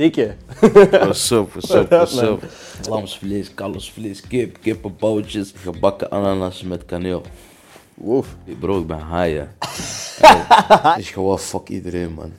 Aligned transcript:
Dikke. 0.00 0.34
What's 0.60 1.30
up, 1.30 1.54
what's 1.54 1.70
up, 1.70 1.90
what's 1.90 2.22
up? 2.22 2.40
Lamsvlees, 2.88 3.54
kalfsvlees, 3.54 4.28
kip, 4.28 4.58
kippenboutjes, 4.62 5.52
gebakken 5.62 6.10
ananas 6.10 6.62
met 6.62 6.86
kaneel. 6.86 7.22
Woef. 7.94 8.36
Bro, 8.60 8.80
ik 8.80 8.86
ben 8.86 9.06
hè. 9.06 9.26
Hey, 10.20 10.98
is 10.98 11.10
gewoon 11.10 11.38
fuck 11.38 11.68
iedereen, 11.68 12.12
man. 12.12 12.32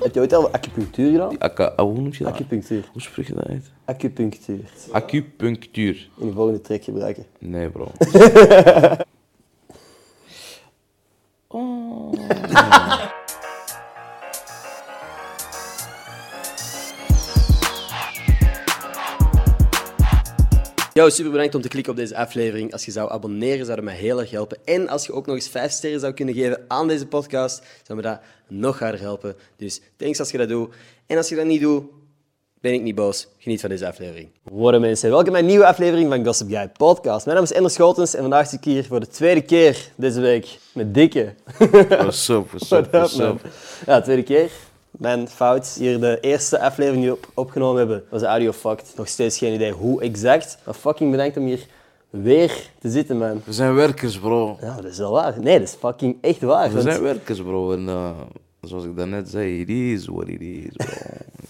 Heb 0.00 0.14
je 0.14 0.20
ooit 0.20 0.32
al 0.32 0.50
acupunctuur 0.50 1.10
gedaan? 1.10 1.38
Ah, 1.38 1.78
hoe 1.78 1.94
noem 1.94 2.12
je 2.12 2.24
dat? 2.24 2.32
Acupunctuur. 2.32 2.84
Hoe 2.92 3.02
spreek 3.02 3.26
je 3.26 3.34
dat 3.34 3.46
uit? 3.46 3.70
Acupunctuur. 3.84 4.60
Acupunctuur. 4.90 6.08
In 6.18 6.26
de 6.26 6.32
volgende 6.32 6.60
track 6.60 6.84
gebruiken. 6.84 7.26
Nee, 7.38 7.68
bro. 7.68 7.92
Yo, 20.96 21.08
super 21.08 21.30
bedankt 21.30 21.54
om 21.54 21.60
te 21.60 21.68
klikken 21.68 21.92
op 21.92 21.98
deze 21.98 22.16
aflevering. 22.16 22.72
Als 22.72 22.84
je 22.84 22.90
zou 22.90 23.10
abonneren, 23.10 23.64
zou 23.64 23.76
dat 23.76 23.84
mij 23.84 23.94
heel 23.94 24.20
erg 24.20 24.30
helpen. 24.30 24.58
En 24.64 24.88
als 24.88 25.06
je 25.06 25.12
ook 25.12 25.26
nog 25.26 25.34
eens 25.34 25.48
5 25.48 25.72
sterren 25.72 26.00
zou 26.00 26.12
kunnen 26.12 26.34
geven 26.34 26.64
aan 26.68 26.88
deze 26.88 27.06
podcast, 27.06 27.62
zou 27.82 27.98
me 27.98 28.04
dat 28.04 28.20
nog 28.48 28.78
harder 28.78 29.00
helpen. 29.00 29.36
Dus 29.56 29.80
thanks 29.96 30.18
als 30.18 30.30
je 30.30 30.38
dat 30.38 30.48
doet. 30.48 30.74
En 31.06 31.16
als 31.16 31.28
je 31.28 31.34
dat 31.34 31.44
niet 31.44 31.60
doet, 31.60 31.84
ben 32.60 32.72
ik 32.72 32.82
niet 32.82 32.94
boos. 32.94 33.28
Geniet 33.38 33.60
van 33.60 33.70
deze 33.70 33.86
aflevering. 33.86 34.28
Worden 34.42 34.80
mensen, 34.80 35.10
welkom 35.10 35.32
bij 35.32 35.40
een 35.40 35.46
nieuwe 35.46 35.66
aflevering 35.66 36.08
van 36.08 36.24
Gossip 36.24 36.48
Guy 36.48 36.68
Podcast. 36.68 37.24
Mijn 37.24 37.36
naam 37.36 37.46
is 37.46 37.52
Ender 37.52 37.70
Schotens 37.70 38.14
en 38.14 38.20
vandaag 38.20 38.48
zit 38.48 38.58
ik 38.58 38.64
hier 38.64 38.84
voor 38.84 39.00
de 39.00 39.08
tweede 39.08 39.42
keer 39.42 39.90
deze 39.96 40.20
week 40.20 40.58
met 40.72 40.94
Dikke. 40.94 41.34
What's 41.88 42.28
up, 42.28 42.50
what's 42.50 42.70
up, 42.70 42.90
what's 42.92 43.16
man? 43.16 43.28
up? 43.28 43.46
Ja, 43.86 44.00
tweede 44.00 44.22
keer. 44.22 44.50
Mijn 44.98 45.28
fout. 45.28 45.74
Hier 45.78 46.00
de 46.00 46.18
eerste 46.20 46.60
aflevering 46.60 47.02
die 47.02 47.10
we 47.12 47.16
op 47.16 47.28
opgenomen 47.34 47.78
hebben, 47.78 48.04
was 48.10 48.20
de 48.20 48.26
audio 48.26 48.52
fucked. 48.52 48.92
Nog 48.96 49.08
steeds 49.08 49.38
geen 49.38 49.52
idee 49.54 49.72
hoe 49.72 50.02
exact. 50.02 50.58
Maar 50.64 50.74
fucking 50.74 51.10
bedankt 51.10 51.36
om 51.36 51.44
hier 51.46 51.66
weer 52.10 52.70
te 52.80 52.90
zitten, 52.90 53.18
man. 53.18 53.42
We 53.44 53.52
zijn 53.52 53.74
werkers, 53.74 54.18
bro. 54.18 54.56
Ja, 54.60 54.74
dat 54.76 54.84
is 54.84 54.98
wel 54.98 55.10
waar. 55.12 55.34
Nee, 55.40 55.58
dat 55.58 55.68
is 55.68 55.74
fucking 55.74 56.16
echt 56.20 56.40
waar. 56.40 56.68
We 56.68 56.74
want- 56.74 56.84
zijn 56.88 57.02
werkers, 57.02 57.42
bro. 57.42 57.72
En 57.72 57.86
uh, 57.88 58.10
zoals 58.68 58.84
ik 58.84 58.96
daarnet 58.96 59.28
zei, 59.28 59.60
it 59.60 59.68
is 59.68 60.06
what 60.06 60.28
it 60.28 60.40
is, 60.40 60.68
bro. 60.76 60.86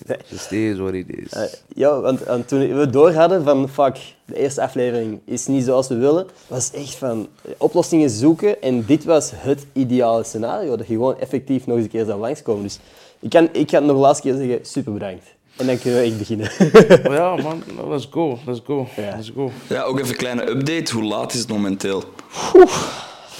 Just 0.31 0.53
is 0.53 0.79
what 0.79 0.93
it 0.95 1.07
is. 1.09 1.33
Eh, 1.33 1.43
ja, 1.75 2.01
want, 2.01 2.25
want 2.25 2.49
toen 2.49 2.77
we 2.79 2.91
door 2.91 3.13
hadden 3.13 3.45
van 3.45 3.69
fuck, 3.69 3.97
de 4.25 4.37
eerste 4.39 4.63
aflevering 4.63 5.21
is 5.25 5.47
niet 5.47 5.65
zoals 5.65 5.89
we 5.89 5.95
willen, 5.97 6.27
was 6.47 6.71
echt 6.73 6.95
van 6.95 7.29
eh, 7.43 7.51
oplossingen 7.59 8.11
zoeken 8.11 8.63
en 8.63 8.85
dit 8.87 9.05
was 9.05 9.33
het 9.35 9.67
ideale 9.73 10.25
scenario, 10.25 10.77
dat 10.77 10.87
je 10.87 10.93
gewoon 10.93 11.19
effectief 11.21 11.67
nog 11.67 11.77
eens 11.77 11.85
een 11.85 11.91
keer 11.91 12.05
zou 12.05 12.21
langskomen. 12.21 12.63
Dus 12.63 12.79
ik, 13.21 13.31
kan, 13.31 13.49
ik 13.53 13.71
ga 13.71 13.77
het 13.77 13.87
nog 13.87 13.97
de 13.97 14.03
laatste 14.03 14.29
keer 14.29 14.37
zeggen, 14.37 14.59
super 14.67 14.93
bedankt. 14.93 15.25
En 15.57 15.67
dan 15.67 15.79
kunnen 15.79 16.01
we 16.01 16.07
echt 16.07 16.19
beginnen. 16.19 16.51
Ja, 17.17 17.37
man, 17.37 17.63
let's 17.89 18.09
go, 18.11 18.39
let's 18.47 18.61
go, 18.65 18.87
Ja. 18.97 19.15
let's 19.17 19.31
go. 19.35 19.51
Ja, 19.69 19.83
ook 19.83 19.99
even 19.99 20.11
een 20.11 20.17
kleine 20.17 20.49
update. 20.49 20.93
Hoe 20.95 21.05
laat 21.05 21.33
is 21.33 21.39
het 21.41 21.49
momenteel? 21.49 22.03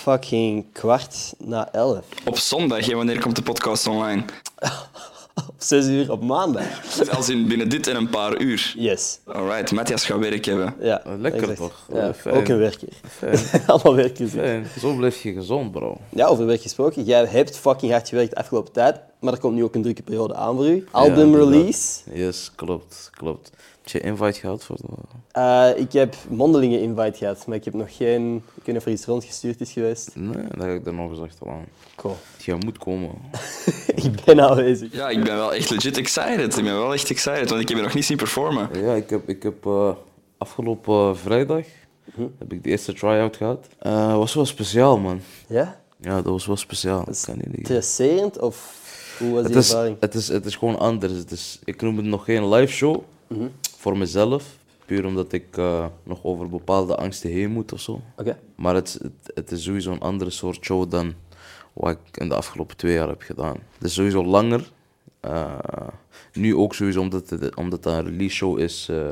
Fucking 0.05 0.65
kwart 0.73 1.35
na 1.39 1.73
elf. 1.73 2.05
Op 2.25 2.39
zondag, 2.39 2.87
hè, 2.87 2.95
wanneer 2.95 3.21
komt 3.21 3.37
de 3.37 3.43
podcast 3.43 3.87
online? 3.87 4.25
Op 5.49 5.55
zes 5.59 5.87
uur 5.87 6.11
op 6.13 6.23
maandag. 6.23 6.65
Als 7.11 7.29
in 7.29 7.47
binnen 7.49 7.69
dit 7.69 7.87
en 7.87 7.97
een 7.97 8.09
paar 8.11 8.41
uur. 8.41 8.75
Yes. 8.77 9.19
Alright, 9.27 9.73
Matthias 9.73 10.05
gaat 10.05 10.19
werk 10.19 10.45
hebben. 10.45 10.75
Ja, 10.81 11.03
Lekker 11.19 11.41
exact. 11.41 11.59
toch? 11.59 11.87
Ja, 11.93 12.13
ook 12.31 12.49
een 12.49 12.59
werker. 12.59 12.89
Allemaal 13.67 13.95
werkers. 13.95 14.31
Fijn. 14.31 14.67
Zo 14.79 14.95
blijf 14.95 15.23
je 15.23 15.33
gezond, 15.33 15.71
bro. 15.73 15.97
Ja, 16.09 16.27
over 16.27 16.47
werk 16.47 16.63
gesproken. 16.63 17.05
Jij 17.05 17.25
hebt 17.25 17.59
fucking 17.59 17.93
hard 17.93 18.09
gewerkt 18.09 18.31
de 18.31 18.37
afgelopen 18.37 18.73
tijd, 18.73 19.01
maar 19.21 19.33
er 19.33 19.39
komt 19.39 19.55
nu 19.55 19.65
ook 19.65 19.75
een 19.75 19.83
drukke 19.83 20.03
periode 20.03 20.35
aan 20.35 20.57
voor 20.57 20.67
u. 20.69 20.87
Album 20.91 21.35
release. 21.35 22.01
Yes, 22.13 22.51
klopt, 22.55 23.11
klopt. 23.13 23.51
Heb 23.85 23.93
je 23.93 24.09
invite 24.09 24.41
gehad 24.41 24.65
voor 24.65 24.77
de... 24.77 24.87
Eh, 25.31 25.71
ik 25.77 25.93
heb 25.93 26.17
mondelinge 26.29 26.81
invite 26.81 27.19
gehad, 27.19 27.47
maar 27.47 27.57
ik 27.57 27.65
heb 27.65 27.75
nog 27.75 27.97
geen... 27.97 28.37
Ik 28.37 28.43
weet 28.55 28.67
niet 28.67 28.77
of 28.77 28.85
er 28.85 28.93
iets 28.93 29.05
rondgestuurd 29.05 29.61
is 29.61 29.73
geweest. 29.73 30.11
Nee, 30.15 30.47
dat 30.49 30.67
heb 30.67 30.75
ik 30.75 30.87
er 30.87 30.95
nog 30.95 31.11
eens 31.11 31.21
achteraan. 31.21 31.65
Cool. 31.95 32.17
Je 32.39 32.55
moet 32.55 32.79
komen. 32.79 33.11
ik 33.95 34.25
ben 34.25 34.41
aanwezig. 34.41 34.93
Ja, 34.93 35.09
ik 35.09 35.25
ben 35.25 35.37
wel 35.37 35.55
echt 35.55 35.71
legit 35.71 35.97
excited. 35.97 36.57
Ik 36.57 36.65
ben 36.65 36.79
wel 36.79 36.93
echt 36.93 37.11
excited, 37.11 37.49
want 37.49 37.61
ik 37.61 37.69
heb 37.69 37.77
je 37.77 37.83
nog 37.85 37.95
niet 37.95 38.05
zien 38.05 38.17
performen. 38.17 38.69
Ja, 38.73 38.95
ik 38.95 39.11
heb, 39.11 39.29
ik 39.29 39.43
heb 39.43 39.67
eh, 39.67 39.91
afgelopen 40.39 40.95
eh, 40.95 41.15
vrijdag 41.15 41.65
heb 42.39 42.53
ik 42.53 42.63
de 42.63 42.71
eerste 42.71 42.93
try-out 42.93 43.37
gehad. 43.37 43.67
Eh 43.79 44.17
was 44.17 44.35
wel 44.35 44.47
speciaal, 44.47 44.99
man. 44.99 45.21
Ja? 45.49 45.81
Ja, 46.01 46.15
dat 46.15 46.33
was 46.33 46.47
wel 46.47 46.57
speciaal. 46.57 47.05
Dat 47.05 47.23
kan 47.25 47.41
niet 47.53 48.39
of 48.39 48.83
hoe 49.19 49.33
was 49.33 49.47
die 49.47 49.55
Het 49.55 49.65
is, 49.65 49.71
ervaring? 49.71 49.97
het, 50.01 50.15
is, 50.15 50.29
het 50.29 50.47
is 50.47 50.57
gewoon 50.57 50.79
anders. 50.79 51.13
Het 51.13 51.31
is, 51.31 51.59
ik 51.65 51.83
noem 51.83 51.97
het 51.97 52.07
nog 52.07 52.25
geen 52.25 52.49
live 52.49 52.73
show 52.73 53.03
voor 53.85 53.99
mezelf. 53.99 54.59
Puur 54.87 55.07
omdat 55.07 55.33
ik 55.33 55.57
eh, 55.57 55.87
nog 56.03 56.25
over 56.25 56.49
bepaalde 56.49 56.97
angsten 56.97 57.31
heen 57.31 57.51
moet 57.51 57.73
of 57.73 57.81
zo. 57.81 58.01
Oké. 58.17 58.39
Maar 58.55 58.75
het, 58.75 58.99
het, 59.03 59.31
het 59.35 59.51
is 59.51 59.63
sowieso 59.63 59.93
een 59.93 60.01
andere 60.01 60.31
soort 60.31 60.65
show 60.65 60.91
dan 60.91 61.15
wat 61.73 61.91
ik 61.93 62.17
in 62.17 62.29
de 62.29 62.35
afgelopen 62.35 62.77
twee 62.77 62.95
jaar 62.95 63.09
heb 63.09 63.23
gedaan. 63.23 63.57
Het 63.75 63.85
is 63.85 63.95
sowieso 63.95 64.25
langer. 64.25 64.71
Eh, 65.21 65.89
nu 66.33 66.57
ook 66.57 66.75
sowieso 66.75 67.01
omdat 67.01 67.31
het, 67.31 67.55
omdat 67.55 67.85
het 67.85 67.95
een 67.95 68.05
release 68.05 68.35
show 68.35 68.59
is, 68.59 68.89
eh, 68.91 69.11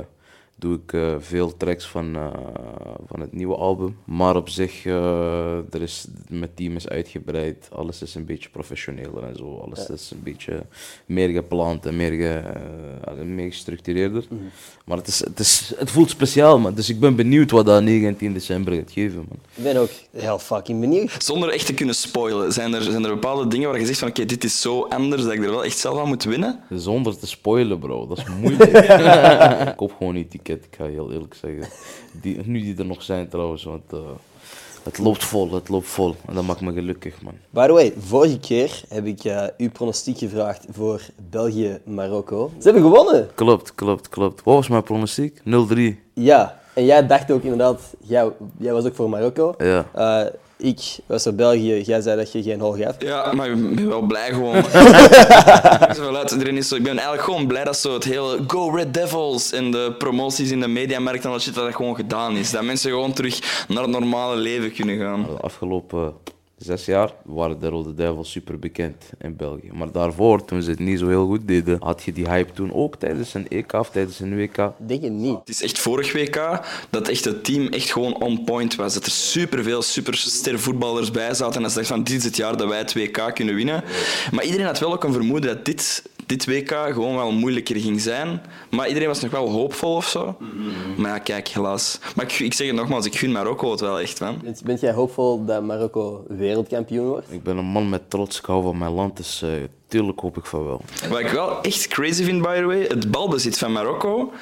doe 0.62 0.78
ik 0.84 0.92
eh, 0.92 1.14
veel 1.18 1.56
tracks 1.56 1.86
van, 1.86 2.16
eh, 2.16 2.26
van 3.06 3.20
het 3.20 3.32
nieuwe 3.32 3.54
album. 3.54 3.96
Maar 4.04 4.36
op 4.36 4.48
zich, 4.48 4.84
eh, 4.84 5.74
er 5.74 5.82
is, 5.82 6.06
mijn 6.28 6.50
team 6.54 6.76
is 6.76 6.88
uitgebreid. 6.88 7.68
Alles 7.72 8.02
is 8.02 8.14
een 8.14 8.24
beetje 8.24 8.48
professioneler 8.48 9.24
en 9.24 9.36
zo. 9.36 9.58
Alles 9.64 9.88
is 9.88 10.10
een 10.10 10.22
beetje 10.22 10.62
meer 11.06 11.28
gepland 11.28 11.86
en 11.86 11.96
meer, 11.96 12.10
ge, 12.10 12.42
eh, 13.04 13.24
meer 13.24 13.50
gestructureerder. 13.50 14.24
Maar 14.84 14.96
het, 14.96 15.06
is, 15.06 15.24
het, 15.24 15.38
is, 15.38 15.72
het 15.76 15.90
voelt 15.90 16.10
speciaal, 16.10 16.58
man. 16.58 16.74
Dus 16.74 16.88
ik 16.88 17.00
ben 17.00 17.16
benieuwd 17.16 17.50
wat 17.50 17.66
dat 17.66 17.82
19 17.82 18.32
december 18.32 18.74
gaat 18.74 18.92
geven, 18.92 19.26
man. 19.28 19.38
Ik 19.54 19.62
ben 19.62 19.76
ook 19.76 19.90
heel 20.10 20.38
fucking 20.38 20.80
benieuwd. 20.80 21.24
Zonder 21.24 21.48
echt 21.48 21.66
te 21.66 21.74
kunnen 21.74 21.94
spoilen, 21.94 22.52
zijn 22.52 22.74
er, 22.74 22.82
zijn 22.82 23.04
er 23.04 23.10
bepaalde 23.10 23.48
dingen 23.48 23.68
waar 23.70 23.78
je 23.80 23.86
zegt 23.86 23.98
van 23.98 24.08
oké, 24.08 24.24
dit 24.24 24.44
is 24.44 24.60
zo 24.60 24.86
anders 24.88 25.22
dat 25.22 25.32
ik 25.32 25.44
er 25.44 25.50
wel 25.50 25.64
echt 25.64 25.78
zelf 25.78 25.98
aan 25.98 26.08
moet 26.08 26.24
winnen? 26.24 26.60
Zonder 26.70 27.18
te 27.18 27.26
spoilen, 27.26 27.78
bro. 27.78 28.06
Dat 28.06 28.18
is 28.18 28.24
moeilijk. 28.40 28.70
ik 29.68 29.76
koop 29.76 29.94
gewoon 29.96 30.14
niet 30.14 30.30
ik 30.56 30.76
ga 30.76 30.84
je 30.84 30.90
heel 30.90 31.12
eerlijk 31.12 31.34
zeggen. 31.34 31.68
Die, 32.22 32.40
nu 32.44 32.60
die 32.60 32.78
er 32.78 32.86
nog 32.86 33.02
zijn 33.02 33.28
trouwens, 33.28 33.64
want 33.64 33.92
eh, 33.92 33.98
het 34.82 34.98
loopt 34.98 35.24
vol, 35.24 35.52
het 35.52 35.68
loopt 35.68 35.86
vol. 35.86 36.14
En 36.26 36.34
dat 36.34 36.44
maakt 36.44 36.60
me 36.60 36.72
gelukkig, 36.72 37.22
man. 37.22 37.34
By 37.50 37.66
the 37.66 37.72
way, 37.72 37.94
vorige 37.98 38.38
keer 38.38 38.82
heb 38.88 39.06
ik 39.06 39.24
eh, 39.24 39.44
uw 39.56 39.70
pronostiek 39.70 40.18
gevraagd 40.18 40.66
voor 40.70 41.00
België-Marokko. 41.30 42.50
Ze 42.58 42.64
hebben 42.70 42.82
gewonnen! 42.82 43.28
Klopt, 43.34 43.74
klopt, 43.74 44.08
klopt. 44.08 44.42
Wat 44.44 44.54
was 44.54 44.68
mijn 44.68 44.82
pronostiek? 44.82 45.38
0-3. 45.38 45.42
Ja, 46.14 46.60
en 46.74 46.84
jij 46.84 47.06
dacht 47.06 47.30
ook 47.30 47.42
inderdaad, 47.42 47.94
jij, 48.00 48.30
jij 48.58 48.72
was 48.72 48.84
ook 48.84 48.94
voor 48.94 49.08
Marokko. 49.08 49.54
Ja. 49.58 49.86
Eh, 49.94 50.32
ik 50.62 50.96
was 51.06 51.22
voor 51.22 51.34
België, 51.34 51.82
jij 51.82 52.00
zei 52.00 52.16
dat 52.16 52.32
je 52.32 52.42
geen 52.42 52.60
hol 52.60 52.76
gaf. 52.76 52.94
Ja, 52.98 53.32
maar 53.32 53.50
ik 53.50 53.74
ben 53.74 53.88
wel 53.88 54.00
blij 54.00 54.32
gewoon. 54.32 54.56
Is 56.56 56.68
zo, 56.68 56.76
ik 56.76 56.82
ben 56.82 56.92
eigenlijk 56.92 57.22
gewoon 57.22 57.46
blij 57.46 57.64
dat 57.64 57.76
zo 57.76 57.94
het 57.94 58.04
hele 58.04 58.44
Go 58.46 58.70
Red 58.70 58.94
Devils 58.94 59.52
en 59.52 59.70
de 59.70 59.94
promoties 59.98 60.50
in 60.50 60.60
de 60.60 60.68
mediamarkt 60.68 61.24
en 61.24 61.30
dat 61.30 61.42
shit 61.42 61.54
dat 61.54 61.64
dat 61.64 61.74
gewoon 61.74 61.94
gedaan 61.94 62.36
is. 62.36 62.50
Dat 62.50 62.62
mensen 62.62 62.90
gewoon 62.90 63.12
terug 63.12 63.64
naar 63.68 63.82
het 63.82 63.90
normale 63.90 64.36
leven 64.36 64.72
kunnen 64.72 64.98
gaan. 64.98 65.22
De 65.22 65.42
afgelopen 65.42 66.14
zes 66.62 66.84
jaar 66.84 67.14
waren 67.24 67.60
de 67.60 67.68
Rode 67.68 67.94
Duivels 67.94 68.30
super 68.30 68.58
bekend 68.58 69.04
in 69.18 69.36
België. 69.36 69.70
Maar 69.72 69.92
daarvoor, 69.92 70.44
toen 70.44 70.62
ze 70.62 70.70
het 70.70 70.78
niet 70.78 70.98
zo 70.98 71.08
heel 71.08 71.26
goed 71.26 71.48
deden, 71.48 71.76
had 71.80 72.02
je 72.02 72.12
die 72.12 72.28
hype 72.28 72.52
toen 72.52 72.72
ook 72.72 72.96
tijdens 72.96 73.34
een 73.34 73.48
EK 73.48 73.72
of 73.72 73.90
tijdens 73.90 74.20
een 74.20 74.36
WK. 74.36 74.56
Ik 74.56 74.88
denk 74.88 75.02
het 75.02 75.12
niet. 75.12 75.38
Het 75.38 75.48
is 75.48 75.62
echt 75.62 75.78
vorig 75.78 76.12
WK 76.12 76.60
dat 76.90 77.08
echt 77.08 77.24
het 77.24 77.44
team 77.44 77.68
echt 77.68 77.92
gewoon 77.92 78.20
on 78.20 78.44
point 78.44 78.74
was. 78.74 78.94
Dat 78.94 79.04
er 79.04 79.10
superveel 79.10 79.82
superster 79.82 80.60
voetballers 80.60 81.10
bij 81.10 81.34
zaten. 81.34 81.56
En 81.56 81.62
dat 81.62 81.70
ze 81.70 81.78
dachten 81.78 81.96
van 81.96 82.04
dit 82.04 82.16
is 82.16 82.24
het 82.24 82.36
jaar 82.36 82.56
dat 82.56 82.68
wij 82.68 82.78
het 82.78 82.94
WK 82.94 83.34
kunnen 83.34 83.54
winnen. 83.54 83.84
Maar 84.30 84.44
iedereen 84.44 84.66
had 84.66 84.78
wel 84.78 84.92
ook 84.92 85.04
een 85.04 85.12
vermoeden 85.12 85.54
dat 85.54 85.64
dit, 85.64 86.02
dit 86.32 86.46
WK 86.46 86.70
gewoon 86.92 87.16
wel 87.16 87.32
moeilijker 87.32 87.76
ging 87.76 88.00
zijn. 88.00 88.42
Maar 88.70 88.88
iedereen 88.88 89.08
was 89.08 89.20
nog 89.20 89.30
wel 89.30 89.50
hoopvol 89.50 89.94
of 89.94 90.08
zo. 90.08 90.36
Maar 90.96 91.10
ja, 91.10 91.18
kijk, 91.18 91.48
helaas. 91.48 91.98
Maar 92.16 92.24
ik, 92.24 92.38
ik 92.38 92.54
zeg 92.54 92.66
het 92.66 92.76
nogmaals, 92.76 93.06
ik 93.06 93.16
gun 93.16 93.32
Marokko 93.32 93.70
het 93.70 93.80
wel 93.80 94.00
echt, 94.00 94.20
man. 94.20 94.38
Bent, 94.42 94.62
bent 94.64 94.80
jij 94.80 94.92
hoopvol 94.92 95.44
dat 95.44 95.62
Marokko 95.62 96.24
wereldkampioen 96.28 97.06
wordt? 97.06 97.32
Ik 97.32 97.42
ben 97.42 97.56
een 97.56 97.64
man 97.64 97.88
met 97.88 98.10
trots, 98.10 98.38
ik 98.38 98.44
hou 98.44 98.62
van 98.62 98.78
mijn 98.78 98.92
land, 98.92 99.16
dus 99.16 99.42
eh, 99.42 99.50
tuurlijk 99.86 100.20
hoop 100.20 100.36
ik 100.36 100.46
van 100.46 100.64
wel. 100.64 100.80
Wat 101.08 101.18
ik 101.18 101.28
wel 101.28 101.60
echt 101.62 101.88
crazy 101.88 102.24
vind, 102.24 102.42
by 102.42 102.56
the 102.56 102.64
way, 102.64 102.82
het 102.82 103.10
balbezit 103.10 103.58
van 103.58 103.72
Marokko 103.72 104.32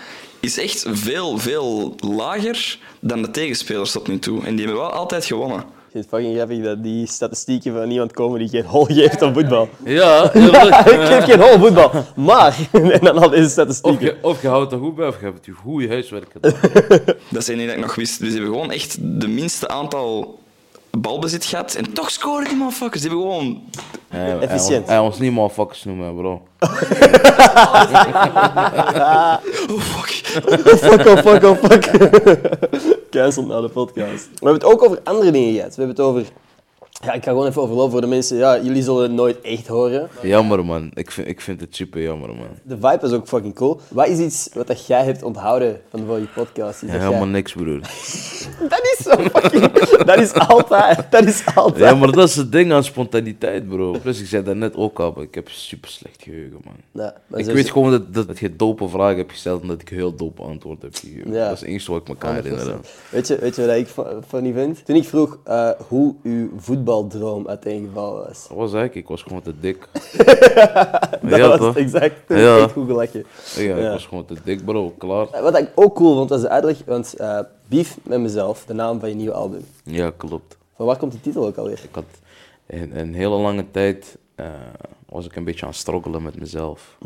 is 0.41 0.59
echt 0.59 0.85
veel, 0.89 1.39
veel 1.39 1.95
lager 1.97 2.79
dan 3.01 3.23
de 3.23 3.31
tegenspelers 3.31 3.93
tot 3.93 4.09
nu 4.09 4.19
toe. 4.19 4.45
En 4.45 4.57
die 4.57 4.67
hebben 4.67 4.83
wel 4.83 4.93
altijd 4.93 5.25
gewonnen. 5.25 5.65
Ik 5.91 5.97
vind 5.97 6.11
het 6.11 6.21
fucking 6.21 6.37
grappig 6.37 6.65
dat 6.65 6.83
die 6.83 7.07
statistieken 7.07 7.73
van 7.73 7.91
iemand 7.91 8.13
komen 8.13 8.39
die 8.39 8.49
geen 8.49 8.65
hol 8.65 8.85
geeft 8.85 9.23
op 9.23 9.35
voetbal. 9.35 9.69
Ja, 9.85 10.23
ik 10.35 11.07
geef 11.07 11.25
geen 11.25 11.41
hol 11.41 11.59
voetbal, 11.59 11.91
maar... 12.17 12.69
en 12.73 13.01
dan 13.01 13.19
al 13.19 13.31
deze 13.31 13.45
Of 13.45 13.51
statistieken. 13.51 14.07
je, 14.07 14.17
of 14.23 14.43
je 14.43 14.49
houdt 14.49 14.73
er 14.73 14.79
goed 14.79 14.95
bij, 14.95 15.07
of 15.07 15.19
je 15.21 15.25
hebt 15.25 15.47
je 15.47 15.53
goede 15.53 15.89
huiswerk 15.89 16.33
gedaan. 16.33 16.55
Dat 17.31 17.45
zijn 17.45 17.59
niet 17.59 17.67
dat 17.67 17.77
ik 17.77 17.83
nog 17.83 17.95
wist. 17.95 18.19
Dus 18.19 18.29
ze 18.29 18.35
hebben 18.35 18.53
gewoon 18.53 18.71
echt 18.71 19.21
de 19.21 19.29
minste 19.29 19.69
aantal 19.69 20.39
balbezit 20.99 21.45
gehad 21.45 21.75
en 21.75 21.93
toch 21.93 22.11
scoren 22.11 22.49
die 22.49 22.57
motherfuckers. 22.57 23.03
Die 23.03 23.11
hebben 23.11 23.29
gewoon... 23.29 23.63
Hij, 24.09 24.39
Efficiënt. 24.39 24.87
hij 24.87 24.99
ons 24.99 25.19
niet 25.19 25.33
motherfuckers 25.33 25.85
noemen, 25.85 26.17
bro. 26.17 26.43
Oh, 29.71 29.81
fuck. 29.81 30.09
fuck 30.79 31.07
oh, 31.07 31.17
fuck 31.17 31.43
oh, 31.43 31.57
fuck. 31.57 31.91
Cancel 33.11 33.47
na 33.47 33.61
de 33.61 33.69
podcast. 33.69 34.29
We 34.29 34.47
hebben 34.47 34.55
het 34.55 34.65
ook 34.65 34.85
over 34.85 35.01
andere 35.05 35.31
dingen 35.31 35.55
gehad. 35.55 35.77
We 35.77 35.83
hebben 35.83 35.97
het 35.97 36.07
over... 36.07 36.25
Ja, 37.05 37.13
ik 37.13 37.25
ga 37.25 37.31
gewoon 37.31 37.47
even 37.47 37.63
overlopen 37.63 37.91
voor 37.91 38.01
de 38.01 38.07
mensen. 38.07 38.37
Ja, 38.37 38.61
jullie 38.61 38.83
zullen 38.83 39.03
het 39.03 39.13
nooit 39.13 39.41
echt 39.41 39.67
horen. 39.67 40.09
Jammer, 40.23 40.65
man. 40.65 40.91
Ik 40.95 41.11
vind, 41.11 41.29
ik 41.29 41.41
vind 41.41 41.61
het 41.61 41.77
super 41.77 42.03
jammer, 42.03 42.29
man. 42.29 42.47
De 42.63 42.75
vibe 42.75 42.99
is 43.07 43.13
ook 43.13 43.29
fucking 43.29 43.55
cool. 43.55 43.81
Wat 43.89 44.09
is 44.09 44.19
iets 44.19 44.49
wat 44.55 44.67
dat 44.67 44.87
jij 44.87 45.05
hebt 45.05 45.23
onthouden 45.23 45.81
van 45.91 46.01
de 46.07 46.27
podcast? 46.35 46.81
Ja, 46.81 46.87
helemaal 46.87 47.13
jij- 47.21 47.27
niks, 47.29 47.53
broer. 47.53 47.81
Dat 48.69 48.81
is 48.99 49.05
zo 49.05 49.11
fucking... 49.17 49.73
dat 50.05 50.19
is 50.19 50.35
altijd. 50.35 51.07
Dat 51.11 51.25
is 51.25 51.43
altijd. 51.55 51.85
Ja, 51.91 51.95
maar 51.95 52.13
dat 52.13 52.29
is 52.29 52.37
het 52.37 52.53
ding 52.53 52.73
aan 52.73 52.85
spontaniteit, 52.85 53.69
bro. 53.69 53.99
Plus, 54.03 54.21
ik 54.21 54.27
zei 54.27 54.43
dat 54.43 54.57
net 54.57 54.77
ook 54.77 55.01
al, 55.01 55.13
maar 55.15 55.25
ik 55.25 55.35
heb 55.35 55.49
super 55.49 55.91
slecht 55.91 56.23
geheugen, 56.23 56.61
man. 56.65 56.75
Ja, 56.93 57.39
Ik 57.39 57.45
weet 57.45 57.71
gewoon 57.71 57.91
dat, 57.91 58.15
dat, 58.15 58.27
dat 58.27 58.39
je 58.39 58.57
dope 58.57 58.89
vragen 58.89 59.17
hebt 59.17 59.33
gesteld 59.33 59.63
en 59.63 59.69
dat 59.69 59.81
ik 59.81 59.89
heel 59.89 60.15
dope 60.15 60.43
antwoord 60.43 60.83
heb 60.83 60.95
gegeven. 60.95 61.33
Ja. 61.33 61.45
Dat 61.45 61.53
is 61.55 61.61
het 61.61 61.69
enige 61.69 61.91
wat 61.93 62.01
ik 62.01 62.09
me 62.09 62.17
kan 62.17 62.31
100%. 62.31 62.35
herinneren. 62.35 62.81
Weet 63.11 63.27
je, 63.29 63.39
weet 63.39 63.57
je 63.57 63.67
wat 63.67 63.77
ik 63.77 63.87
fu- 63.87 64.03
funny 64.29 64.53
vind? 64.53 64.85
Toen 64.85 64.97
ik 64.97 65.05
vroeg 65.05 65.39
eh, 65.45 65.71
hoe 65.89 66.15
uw 66.23 66.51
voetbaldroom 66.95 67.49
uiteengevallen 67.49 68.27
was. 68.27 68.49
Dat 68.49 68.57
was 68.57 68.73
eigenlijk, 68.73 68.95
ik 68.95 69.09
was 69.09 69.23
gewoon 69.23 69.43
te 69.43 69.55
dik. 69.61 69.89
Dat 71.23 71.39
ja, 71.39 71.49
was 71.49 71.59
toch? 71.59 71.77
exact. 71.77 72.15
Ja. 72.29 72.69
Goed 72.69 72.87
gelachen. 72.87 73.25
Ja, 73.57 73.63
Ja. 73.63 73.77
ik 73.87 73.91
was 73.93 74.07
gewoon 74.07 74.25
te 74.25 74.35
dik, 74.45 74.65
bro. 74.65 74.95
Klaar. 74.99 75.29
Eh, 75.31 75.43
Wat 75.43 75.59
ik 75.59 75.71
ook 75.75 75.95
cool 75.95 76.15
vond, 76.17 76.31
was 76.31 76.41
de 76.41 76.49
uitleg, 76.49 76.83
want 76.87 77.15
eh 77.17 77.39
Beef 77.67 77.99
met 78.03 78.21
mezelf, 78.21 78.65
de 78.65 78.73
naam 78.75 79.01
van 79.01 79.09
je 79.09 79.15
nieuwe 79.15 79.33
album. 79.35 79.65
Ja, 79.85 80.13
klopt. 80.17 80.59
Van 80.77 80.87
waar 80.87 80.97
komt 80.97 81.13
die 81.13 81.21
titel 81.21 81.47
ook 81.47 81.57
alweer? 81.57 81.81
Ik 81.85 81.95
had 81.95 82.05
in 82.67 82.97
een 82.97 83.15
hele 83.15 83.37
lange 83.37 83.71
tijd 83.71 84.19
eh, 84.35 84.47
was 85.09 85.27
ik 85.27 85.37
een 85.37 85.45
beetje 85.45 85.63
aan 85.63 85.69
het 85.71 85.79
struggelen 85.81 86.23
met 86.23 86.39
mezelf. 86.41 86.99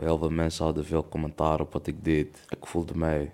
Heel 0.00 0.18
veel 0.18 0.30
mensen 0.30 0.64
hadden 0.64 0.84
veel 0.84 1.06
commentaar 1.08 1.60
op 1.60 1.72
wat 1.72 1.86
ik 1.86 2.04
deed. 2.04 2.36
Ik 2.48 2.66
voelde 2.66 2.96
mij 2.96 3.30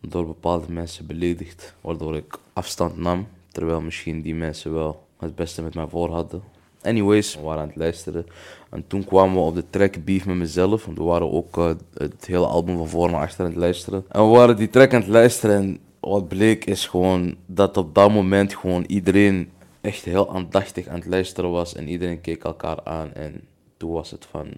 door 0.00 0.26
bepaalde 0.26 0.72
mensen 0.72 1.06
beledigd, 1.06 1.74
waardoor 1.80 2.16
ik 2.16 2.38
afstand 2.52 2.96
nam, 2.96 3.26
terwijl 3.52 3.80
misschien 3.80 4.22
die 4.22 4.34
mensen 4.34 4.72
wel 4.72 5.06
het 5.26 5.34
beste 5.34 5.62
met 5.62 5.74
mij 5.74 5.86
voor 5.86 6.10
hadden. 6.10 6.42
Anyways, 6.82 7.34
we 7.34 7.40
waren 7.40 7.62
aan 7.62 7.68
het 7.68 7.76
luisteren 7.76 8.26
en 8.70 8.86
toen 8.86 9.04
kwamen 9.04 9.34
we 9.34 9.40
op 9.40 9.54
de 9.54 9.64
track 9.70 10.04
Beef 10.04 10.26
met 10.26 10.36
mezelf, 10.36 10.84
want 10.84 10.98
we 10.98 11.04
waren 11.04 11.32
ook 11.32 11.58
eh, 11.58 11.70
het 11.94 12.26
hele 12.26 12.46
album 12.46 12.76
van 12.76 12.88
voor 12.88 13.10
naar 13.10 13.20
achter 13.20 13.44
aan 13.44 13.50
het 13.50 13.60
luisteren. 13.60 14.04
En 14.08 14.30
we 14.30 14.36
waren 14.36 14.56
die 14.56 14.70
track 14.70 14.94
aan 14.94 15.00
het 15.00 15.10
luisteren 15.10 15.56
en 15.56 15.78
wat 16.00 16.28
bleek 16.28 16.64
is 16.64 16.86
gewoon 16.86 17.36
dat 17.46 17.76
op 17.76 17.94
dat 17.94 18.10
moment 18.10 18.54
gewoon 18.54 18.84
iedereen 18.86 19.50
echt 19.80 20.04
heel 20.04 20.34
aandachtig 20.34 20.86
aan 20.86 20.98
het 20.98 21.06
luisteren 21.06 21.50
was 21.50 21.74
en 21.74 21.88
iedereen 21.88 22.20
keek 22.20 22.44
elkaar 22.44 22.84
aan 22.84 23.12
en 23.12 23.40
toen 23.76 23.90
was 23.92 24.10
het 24.10 24.26
van, 24.26 24.48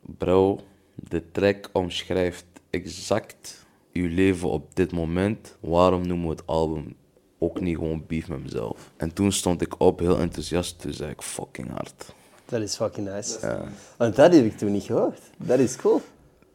bro, 0.00 0.60
de 0.94 1.22
track 1.32 1.70
omschrijft 1.72 2.44
exact 2.70 3.66
uw 3.92 4.08
leven 4.08 4.48
op 4.48 4.74
dit 4.74 4.92
moment. 4.92 5.56
Waarom 5.60 6.06
noemen 6.06 6.26
we 6.26 6.32
het 6.32 6.46
album 6.46 6.94
ook 7.38 7.60
niet 7.60 7.76
gewoon 7.76 8.04
Beef 8.06 8.28
met 8.28 8.42
mezelf? 8.42 8.90
En 8.96 9.12
toen 9.12 9.32
stond 9.32 9.62
ik 9.62 9.80
op, 9.80 9.98
heel 9.98 10.18
enthousiast, 10.18 10.80
toen 10.80 10.92
zei 10.92 11.10
ik 11.10 11.22
fucking 11.22 11.70
hard. 11.70 12.14
Dat 12.44 12.60
is 12.60 12.76
fucking 12.76 13.08
nice. 13.08 13.58
Want 13.96 14.16
dat 14.16 14.32
heb 14.32 14.44
ik 14.44 14.58
toen 14.58 14.72
niet 14.72 14.82
gehoord. 14.82 15.20
Dat 15.36 15.58
is 15.58 15.76
cool. 15.76 16.00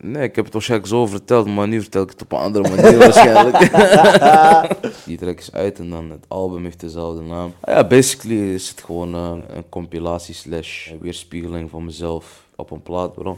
Nee, 0.03 0.23
ik 0.23 0.35
heb 0.35 0.45
het 0.45 0.53
waarschijnlijk 0.53 0.89
zo 0.89 1.05
verteld, 1.05 1.47
maar 1.47 1.67
nu 1.67 1.81
vertel 1.81 2.03
ik 2.03 2.09
het 2.09 2.21
op 2.21 2.31
een 2.31 2.37
andere 2.37 2.75
manier 2.75 2.97
waarschijnlijk. 3.07 3.57
Die 5.05 5.17
track 5.17 5.39
is 5.39 5.53
uit 5.53 5.79
en 5.79 5.89
dan 5.89 6.09
het 6.09 6.25
album 6.27 6.63
heeft 6.63 6.79
dezelfde 6.79 7.21
naam. 7.21 7.53
Ah 7.59 7.73
ja, 7.73 7.87
basically 7.87 8.53
is 8.53 8.69
het 8.69 8.81
gewoon 8.81 9.15
eh, 9.15 9.55
een 9.55 9.69
compilatie 9.69 10.33
slash 10.33 10.91
weerspiegeling 10.99 11.69
van 11.69 11.85
mezelf 11.85 12.45
op 12.55 12.71
een 12.71 12.81
plaat, 12.81 13.13
bro. 13.13 13.37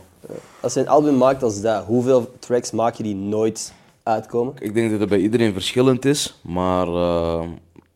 Als 0.59 0.73
je 0.73 0.79
een 0.79 0.87
album 0.87 1.17
maakt 1.17 1.43
als 1.43 1.61
dat, 1.61 1.85
hoeveel 1.85 2.33
tracks 2.39 2.71
maak 2.71 2.95
je 2.95 3.03
die 3.03 3.15
nooit 3.15 3.73
uitkomen? 4.03 4.53
Ik 4.59 4.73
denk 4.73 4.91
dat 4.91 4.99
het 4.99 5.09
bij 5.09 5.19
iedereen 5.19 5.53
verschillend 5.53 6.05
is, 6.05 6.39
maar 6.41 6.87
eh, 6.87 7.49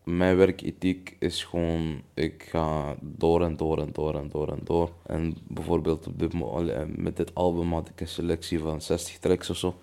mijn 0.04 0.36
werkethiek 0.36 1.16
is 1.18 1.44
gewoon, 1.44 2.02
ik 2.14 2.46
ga 2.50 2.96
door 3.00 3.42
en 3.42 3.56
door 3.56 3.78
en 3.78 3.90
door 3.92 4.14
en 4.14 4.28
door 4.28 4.48
en 4.48 4.60
door. 4.64 4.90
En 5.06 5.36
bijvoorbeeld 5.46 6.06
op 6.06 6.18
dit, 6.18 6.42
allee, 6.42 6.86
met 6.86 7.16
dit 7.16 7.34
album 7.34 7.72
had 7.72 7.88
ik 7.88 8.00
een 8.00 8.08
selectie 8.08 8.58
van 8.58 8.80
60 8.80 9.18
tracks 9.18 9.50
of 9.50 9.56
zo. 9.56 9.74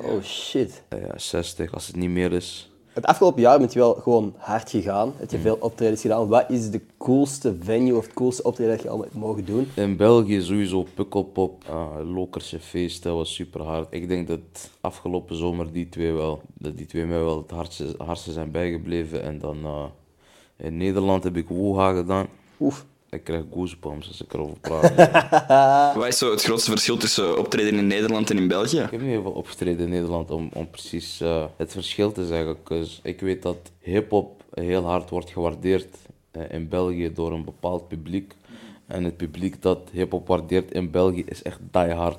Oh 0.00 0.22
shit. 0.22 0.82
Eh, 0.88 1.00
ja, 1.00 1.18
60 1.18 1.72
als 1.72 1.86
het 1.86 1.96
niet 1.96 2.10
meer 2.10 2.32
is. 2.32 2.70
Het 2.98 3.06
afgelopen 3.06 3.42
jaar 3.42 3.58
ben 3.58 3.68
je 3.70 3.78
wel 3.78 3.94
gewoon 3.94 4.34
hard 4.36 4.70
gegaan. 4.70 5.12
Heb 5.16 5.30
je 5.30 5.38
veel 5.38 5.56
optredens 5.60 6.00
gedaan. 6.00 6.28
Wat 6.28 6.50
is 6.50 6.70
de 6.70 6.80
coolste 6.96 7.56
venue 7.60 7.96
of 7.96 8.04
het 8.04 8.14
coolste 8.14 8.42
optreden 8.42 8.72
dat 8.72 8.82
je 8.82 8.88
allemaal 8.88 9.06
hebt 9.06 9.18
mogen 9.18 9.44
doen? 9.44 9.68
In 9.74 9.96
België 9.96 10.42
sowieso 10.42 10.86
Pukkelpop, 10.94 11.64
uh, 11.68 11.86
Lokerse 12.14 12.60
Feest, 12.60 13.02
dat 13.02 13.14
was 13.14 13.34
super 13.34 13.62
hard. 13.62 13.86
Ik 13.90 14.08
denk 14.08 14.28
dat 14.28 14.70
afgelopen 14.80 15.36
zomer 15.36 15.72
die 15.72 15.88
twee 15.88 16.12
wel, 16.12 16.40
dat 16.54 16.76
die 16.76 16.86
twee 16.86 17.06
mij 17.06 17.18
wel 17.18 17.38
het 17.38 17.50
hardste, 17.50 17.94
hardste 17.98 18.32
zijn 18.32 18.50
bijgebleven. 18.50 19.22
En 19.22 19.38
dan 19.38 19.64
eh, 19.64 19.84
in 20.56 20.76
Nederland 20.76 21.24
heb 21.24 21.36
ik 21.36 21.48
Woeha 21.48 21.92
gedaan. 21.92 22.26
Oef. 22.60 22.86
Ik 23.10 23.24
krijg 23.24 23.44
goosebumps 23.52 24.08
als 24.08 24.22
ik 24.22 24.32
erover 24.32 24.58
praat. 24.60 24.94
Wat 25.96 26.06
is 26.06 26.18
zo 26.18 26.30
het 26.30 26.42
grootste 26.42 26.70
verschil 26.70 26.96
tussen 26.96 27.38
optreden 27.38 27.78
in 27.78 27.86
Nederland 27.86 28.30
en 28.30 28.36
in 28.36 28.48
België? 28.48 28.78
ik 28.78 28.90
heb 28.90 29.00
niet 29.00 29.10
heel 29.10 29.22
veel 29.22 29.30
opgetreden 29.30 29.84
in 29.84 29.90
Nederland 29.90 30.30
om, 30.30 30.50
om 30.52 30.70
precies 30.70 31.20
eh, 31.20 31.44
het 31.56 31.72
verschil 31.72 32.12
te 32.12 32.26
zeggen. 32.26 32.56
'cause 32.64 32.98
ik 33.02 33.20
weet 33.20 33.42
dat 33.42 33.70
hip-hop 33.78 34.42
heel 34.54 34.84
hard 34.84 35.10
wordt 35.10 35.30
gewaardeerd 35.30 35.96
eh, 36.30 36.42
in 36.50 36.68
België 36.68 37.12
door 37.12 37.32
een 37.32 37.44
bepaald 37.44 37.88
publiek. 37.88 38.34
En 38.86 39.04
het 39.04 39.16
publiek 39.16 39.62
dat 39.62 39.80
hip-hop 39.92 40.26
waardeert 40.28 40.72
in 40.72 40.90
België 40.90 41.22
is 41.26 41.42
echt 41.42 41.60
die 41.70 41.92
hard 41.92 42.18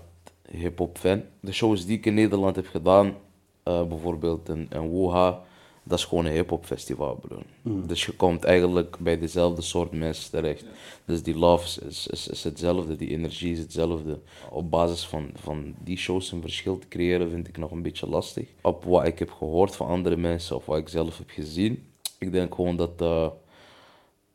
hip-hop 0.52 0.98
fan. 0.98 1.22
De 1.40 1.52
shows 1.52 1.86
die 1.86 1.98
ik 1.98 2.06
in 2.06 2.14
Nederland 2.14 2.56
heb 2.56 2.68
gedaan, 2.68 3.16
eh, 3.64 3.84
bijvoorbeeld 3.84 4.50
in, 4.50 4.68
in 4.74 4.88
Woha, 4.88 5.42
dat 5.90 6.00
is 6.00 6.06
gewoon 6.06 6.26
een 6.26 6.32
hip-hop 6.32 6.66
festival, 6.66 7.16
bro. 7.16 7.42
Dus 7.64 8.06
je 8.06 8.12
komt 8.12 8.44
eigenlijk 8.44 8.98
bij 9.00 9.20
dezelfde 9.20 9.62
soort 9.62 9.92
mensen 9.92 10.32
terecht. 10.32 10.66
Dus 11.06 11.24
die 11.24 11.38
love 11.38 11.86
is, 11.88 12.08
is, 12.08 12.28
is, 12.28 12.44
hetzelfde, 12.44 12.96
die 12.96 13.10
energie 13.10 13.52
is 13.52 13.60
hetzelfde. 13.60 14.20
Op 14.50 14.72
basis 14.72 15.06
van, 15.06 15.30
van 15.36 15.76
die 15.84 15.98
shows 15.98 16.32
een 16.32 16.42
verschil 16.42 16.78
te 16.80 16.88
creëren 16.88 17.30
vind 17.30 17.48
ik 17.48 17.58
nog 17.58 17.72
een 17.72 17.82
beetje 17.82 18.08
lastig. 18.08 18.48
Op 18.62 18.84
wat 18.84 19.06
ik 19.06 19.20
heb 19.20 19.32
gehoord 19.32 19.76
van 19.76 19.88
andere 19.88 20.18
mensen 20.18 20.56
of 20.56 20.66
wat 20.66 20.78
ik 20.78 20.90
zelf 20.90 21.18
heb 21.18 21.30
gezien, 21.30 21.84
ik 22.18 22.32
denk 22.32 22.56
gewoon 22.56 22.76
dat, 22.76 23.02
eh, 23.02 23.28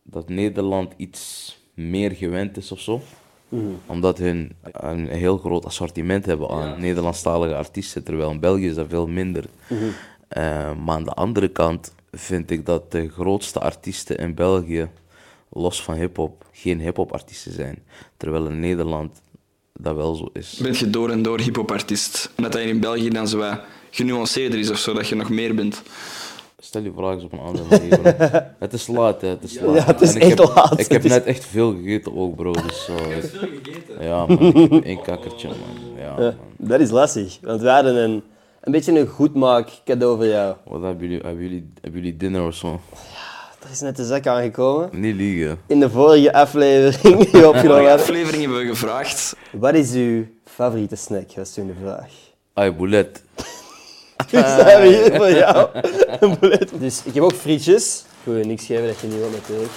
dat 0.02 0.28
Nederland 0.28 0.92
iets 0.96 1.56
meer 1.74 2.10
gewend 2.10 2.56
is 2.56 2.72
of 2.72 2.80
zo 2.80 3.00
omdat 3.86 4.18
hun 4.18 4.52
een 4.72 5.08
heel 5.08 5.38
groot 5.38 5.64
assortiment 5.64 6.26
hebben 6.26 6.48
aan 6.48 6.80
Nederlandstalige 6.80 7.54
artiesten, 7.54 8.04
terwijl 8.04 8.30
in 8.30 8.40
België 8.40 8.66
is 8.68 8.74
dat 8.74 8.86
veel 8.88 9.06
minder. 9.06 9.44
Eh, 9.68 9.76
maar 10.84 10.94
aan 10.96 11.04
de 11.04 11.10
andere 11.14 11.48
kant 11.48 11.94
vind 12.12 12.50
ik 12.50 12.66
dat 12.66 12.92
de 12.92 13.08
grootste 13.10 13.60
artiesten 13.60 14.16
in 14.16 14.34
België, 14.34 14.88
los 15.50 15.82
van 15.82 15.94
hip-hop, 15.94 16.44
geen 16.52 16.80
hip-hop 16.80 17.12
artiesten 17.12 17.52
zijn. 17.52 17.78
Terwijl 18.16 18.46
in 18.46 18.60
Nederland 18.60 19.20
dat 19.72 19.94
wel 19.96 20.14
zo 20.14 20.28
is. 20.32 20.58
Ben 20.62 20.72
je 20.78 20.90
door 20.90 21.10
en 21.10 21.22
door 21.22 21.40
hip-hop 21.40 21.70
artiest? 21.70 22.30
En 22.36 22.42
dat 22.42 22.54
in 22.56 22.80
België 22.80 23.08
dan 23.08 23.28
zo 23.28 23.38
wat 23.38 23.60
genuanceerder 23.90 24.58
is 24.58 24.70
of 24.70 24.78
zo, 24.78 24.92
dat 24.92 25.08
je 25.08 25.14
nog 25.14 25.28
meer 25.30 25.54
bent. 25.54 25.82
Stel 26.58 26.82
je 26.82 26.92
vragen 26.96 27.14
eens 27.14 27.24
op 27.24 27.32
een 27.32 27.38
andere 27.38 27.68
manier. 27.70 27.98
bro. 28.00 28.28
het 28.58 28.72
is 28.72 28.86
laat, 28.86 29.20
hè. 29.20 29.28
Het 29.28 29.42
is 29.42 29.60
laat. 29.60 29.74
Ja, 29.76 29.84
het 29.84 30.00
is 30.00 30.10
En 30.14 30.16
ik 30.16 30.22
echt 30.22 30.38
heb, 30.38 30.54
laat. 30.54 30.78
Ik 30.80 30.88
heb 30.88 31.04
is- 31.04 31.10
net 31.10 31.24
echt 31.24 31.44
veel 31.44 31.72
gegeten 31.74 32.16
ook, 32.16 32.36
bro. 32.36 32.52
Dus, 32.52 32.84
zo, 32.84 32.96
Ja, 34.00 34.26
man. 34.26 34.40
Ik 34.56 34.70
heb 34.72 34.84
één 34.84 35.02
kakkertje, 35.02 35.48
man. 35.48 36.02
Ja, 36.04 36.16
man. 36.18 36.34
Dat 36.56 36.80
is 36.80 36.90
lastig, 36.90 37.38
want 37.42 37.60
we 37.60 37.68
hadden 37.68 37.96
een, 37.96 38.22
een 38.64 38.72
beetje 38.72 38.98
een 38.98 39.06
goedmaak 39.06 39.68
cadeau 39.84 40.16
voor 40.16 40.26
jou. 40.26 40.56
Wat 40.64 40.82
hebben 40.82 41.08
jullie, 41.08 41.22
hebben 41.24 41.42
jullie, 41.42 41.72
hebben 41.80 42.00
jullie 42.00 42.16
dinner 42.16 42.46
of 42.46 42.54
zo? 42.54 42.80
Er 43.64 43.70
is 43.70 43.80
net 43.80 43.96
de 43.96 44.04
zak 44.04 44.26
aangekomen. 44.26 44.88
Niet 44.92 45.14
liegen. 45.14 45.58
In 45.66 45.80
de 45.80 45.90
vorige 45.90 46.32
aflevering 46.32 47.18
die 47.30 47.40
we 47.40 47.48
opgenomen 47.54 47.88
hadden. 47.88 47.92
aflevering 47.92 48.42
hebben 48.42 48.60
we 48.60 48.66
gevraagd. 48.66 49.36
Wat 49.52 49.74
is 49.74 49.92
uw 49.92 50.24
favoriete 50.44 50.96
snack? 50.96 51.32
Was 51.36 51.54
toen 51.54 51.66
de 51.66 51.72
vraag. 51.82 52.10
Ai, 52.52 52.70
boulet. 52.72 53.22
Dus 54.30 54.40
zijn 54.54 54.82
we 54.82 54.88
hier 54.88 55.14
voor 55.16 55.30
jou. 55.44 55.68
Een 56.20 56.36
boulet. 56.40 56.70
Dus 56.78 57.02
ik 57.04 57.14
heb 57.14 57.22
ook 57.22 57.32
frietjes. 57.34 58.04
Ik 58.08 58.32
wil 58.32 58.36
je 58.36 58.44
niks 58.44 58.64
geven 58.66 58.86
dat 58.86 59.00
je 59.00 59.06
niet 59.06 59.18
wilt 59.18 59.32
natuurlijk. 59.32 59.72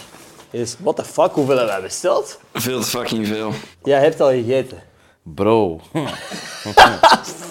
Dus, 0.52 0.76
what 0.80 0.96
the 0.96 1.04
fuck, 1.04 1.32
hoeveel 1.32 1.56
hebben 1.58 1.74
wij 1.74 1.84
besteld? 1.84 2.40
Veel 2.54 2.80
te 2.80 2.86
fucking 2.88 3.28
veel. 3.28 3.52
Jij 3.84 4.00
hebt 4.00 4.22
al 4.22 4.30
gegeten. 4.30 4.78
Bro. 5.36 5.80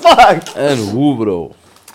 Fuck! 0.01 0.49
En 0.55 0.79
hoe, 0.79 1.17
bro? 1.17 1.51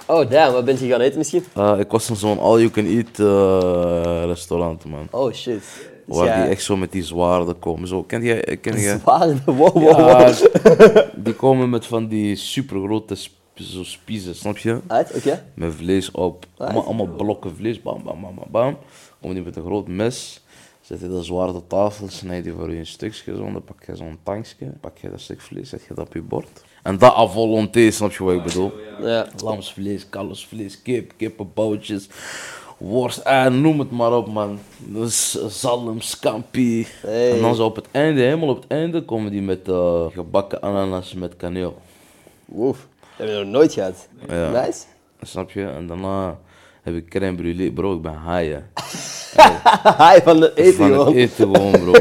Oh 0.06 0.30
damn, 0.30 0.54
wat 0.54 0.66
bent 0.66 0.80
je 0.80 0.88
gaan 0.88 1.00
eten 1.00 1.18
misschien? 1.18 1.44
Eh, 1.54 1.80
ik 1.80 1.92
was 1.92 2.10
in 2.10 2.16
zo'n 2.16 2.40
all-you-can-eat 2.40 3.20
eh, 3.20 4.24
restaurant, 4.26 4.86
man. 4.86 5.08
Oh 5.12 5.34
shit. 5.34 5.64
Dus 6.06 6.18
Waar 6.18 6.42
die 6.42 6.50
echt 6.52 6.64
zo 6.64 6.78
met 6.78 6.92
die 6.92 7.04
zwaarden 7.04 7.60
komen. 7.60 7.88
Zo, 7.88 8.04
ken 8.04 8.24
jij? 8.24 8.58
Ken 8.62 8.80
jij? 8.80 8.98
Zwaar, 9.00 9.36
wow, 9.46 9.58
wow, 9.74 9.82
Ja, 9.82 10.34
wow. 10.34 10.98
die 11.16 11.34
komen 11.34 11.70
met 11.70 11.86
van 11.86 12.08
die 12.08 12.36
super 12.36 12.82
grote 12.84 13.16
zo 13.56 13.84
spiezen, 13.84 14.36
snap 14.36 14.58
je? 14.58 14.80
Uit, 14.88 15.14
oké. 15.16 15.44
Met 15.54 15.74
vlees 15.76 16.12
op. 16.12 16.46
Allemaal, 16.58 16.86
allemaal 16.86 17.08
blokken 17.08 17.56
vlees, 17.56 17.82
bam, 17.82 18.04
bam, 18.04 18.22
bam, 18.22 18.36
bam, 18.36 18.48
bam. 18.52 18.78
Kom 19.22 19.34
die 19.34 19.44
met 19.44 19.56
een 19.56 19.66
groot 19.66 19.88
mes, 19.88 20.41
zet 20.82 21.00
je 21.00 21.10
dat 21.10 21.26
zwaar 21.26 21.56
op 21.56 21.70
tafel, 21.70 22.10
snijd 22.10 22.46
je 22.46 22.52
voor 22.52 22.72
je 22.72 22.78
een 22.78 22.86
stukje 22.86 23.36
zo, 23.36 23.52
dan 23.52 23.64
pak 23.64 23.84
je 23.86 23.96
zo'n 23.96 24.18
tankje, 24.24 24.66
pak 24.82 24.98
je 24.98 25.10
dat 25.10 25.22
stuk 25.22 25.42
vlees, 25.42 25.70
zet 25.70 25.84
je 25.88 25.94
dat 25.94 26.08
op 26.08 26.14
je 26.14 26.22
bord. 26.22 26.64
En 26.84 26.98
dat 26.98 27.16
à 27.16 27.28
volonté, 27.28 27.92
snap 27.92 28.12
je 28.12 28.24
wat 28.24 28.34
ik 28.34 28.44
bedoel? 28.44 28.72
Ja. 29.02 29.28
Lamsvlees, 29.44 30.10
kalfsvlees, 30.10 30.82
kip, 30.82 31.14
kippenboutjes, 31.18 32.10
worst, 32.78 33.18
eh, 33.18 33.46
noem 33.46 33.80
het 33.80 33.92
maar 33.92 34.14
op 34.18 34.28
man. 34.28 34.60
Dus 34.78 35.32
zalm, 35.48 36.02
scampi. 36.02 36.88
Hey. 37.02 37.32
En 37.32 37.42
dan 37.42 37.56
zo 37.56 37.66
op 37.66 37.76
het 37.76 37.88
einde, 37.92 38.22
helemaal 38.22 38.50
op 38.50 38.62
het 38.62 38.72
einde, 38.72 39.06
komen 39.06 39.32
die 39.32 39.42
met 39.42 39.68
eh, 39.68 40.06
gebakken 40.14 40.62
ananas 40.62 41.14
met 41.14 41.38
kaneel. 41.38 41.78
Woef. 42.46 42.88
Dat 43.18 43.28
heb 43.28 43.38
je 43.38 43.44
nog 43.44 43.54
nooit 43.54 43.74
gehad. 43.74 44.08
Ja. 44.28 44.50
Nice. 44.66 44.84
Snap 45.22 45.52
je? 45.52 45.66
En 45.66 45.88
daarna 45.88 46.40
heb 46.82 46.96
ik 46.96 47.10
crème 47.10 47.36
brûlée. 47.38 47.74
Bro, 47.74 47.96
ik 47.96 48.02
ben 48.02 48.14
haaien. 48.14 48.70
Hi, 50.02 50.20
van 50.24 50.40
de 50.40 50.52
eten 50.56 50.74
Van 50.76 50.92
het 50.92 51.00
gewoon. 51.02 51.16
eten 51.16 51.36
gewoon, 51.56 51.72
bro. 51.72 51.94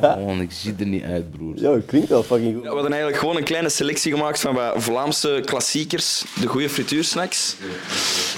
Gewoon, 0.00 0.40
ik 0.40 0.50
zie 0.52 0.74
er 0.78 0.86
niet 0.86 1.02
uit, 1.04 1.30
broer. 1.30 1.54
Yo, 1.56 1.80
klinkt 1.86 2.08
wel 2.08 2.22
fucking 2.22 2.54
goed. 2.54 2.62
Ja, 2.62 2.68
we 2.68 2.74
hadden 2.74 2.90
eigenlijk 2.92 3.20
gewoon 3.20 3.36
een 3.36 3.44
kleine 3.44 3.68
selectie 3.68 4.12
gemaakt 4.12 4.40
van 4.40 4.54
wat 4.54 4.72
Vlaamse 4.76 5.42
klassiekers, 5.44 6.24
de 6.40 6.46
goede 6.46 6.68
frituursnacks. 6.68 7.56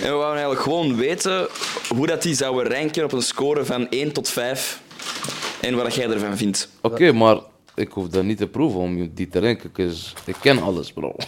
En 0.02 0.06
we 0.11 0.16
wouden 0.16 0.30
eigenlijk 0.33 0.61
gewoon 0.61 0.97
weten 0.97 1.47
hoe 1.97 2.06
dat 2.06 2.23
die 2.23 2.35
zouden 2.35 2.73
ranken 2.73 3.04
op 3.04 3.12
een 3.12 3.23
score 3.23 3.64
van 3.64 3.88
1 3.88 4.12
tot 4.12 4.28
5. 4.28 4.80
En 5.61 5.75
wat 5.76 5.95
jij 5.95 6.11
ervan 6.11 6.37
vindt. 6.37 6.68
Oké, 6.80 7.12
maar 7.12 7.37
ik 7.76 7.92
hoef 7.92 8.09
dat 8.09 8.25
niet 8.25 8.38
te 8.38 8.47
proeven 8.47 8.80
om 8.80 9.11
die 9.14 9.28
te 9.28 9.40
dus 9.87 10.14
ik 10.25 10.37
ken 10.40 10.62
alles, 10.62 10.92
bro. 10.92 11.14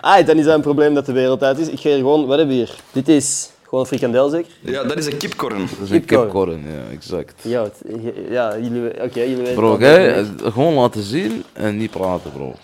Ah, 0.00 0.26
dan 0.26 0.36
is 0.38 0.44
dat 0.44 0.54
een 0.54 0.60
probleem 0.60 0.94
dat 0.94 1.06
de 1.06 1.12
wereld 1.12 1.42
uit 1.42 1.58
is. 1.58 1.68
Ik 1.68 1.78
hier 1.78 1.96
gewoon... 1.96 2.26
Wat 2.26 2.38
hebben 2.38 2.56
we 2.56 2.62
hier? 2.62 2.74
Dit 2.92 3.08
is 3.08 3.50
gewoon 3.64 3.80
een 3.80 3.86
frikandel, 3.86 4.28
zeker? 4.28 4.52
Ja, 4.60 4.84
dat 4.84 4.96
is 4.98 5.06
een 5.06 5.16
kipkorn. 5.16 5.58
Dat 5.58 5.68
is 5.82 5.90
een 5.90 6.04
Kipkorn. 6.04 6.22
kipkorn, 6.22 6.60
ja, 6.66 6.92
exact. 6.92 7.34
Ja, 7.42 7.62
het- 7.62 7.82
ja 8.30 8.58
jullie... 8.58 9.02
Oké, 9.02 9.20
jullie 9.20 9.36
weten... 9.36 9.54
Bro, 9.54 9.76
jij, 9.78 10.26
gewoon 10.42 10.74
laten 10.74 11.02
zien 11.02 11.44
en 11.52 11.76
niet 11.76 11.90
praten, 11.90 12.32
bro. 12.32 12.54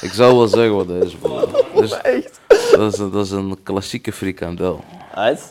Ik 0.00 0.10
zal 0.12 0.36
wel 0.38 0.46
zeggen 0.46 0.74
wat 0.74 0.88
dat 0.88 1.04
is, 1.04 1.14
bro. 1.14 1.48
Dus, 1.80 2.00
Echt? 2.00 2.40
dat, 2.76 2.92
is, 2.92 2.98
een- 2.98 3.10
dat 3.10 3.24
is 3.24 3.30
een 3.30 3.56
klassieke 3.62 4.12
frikandel. 4.12 4.84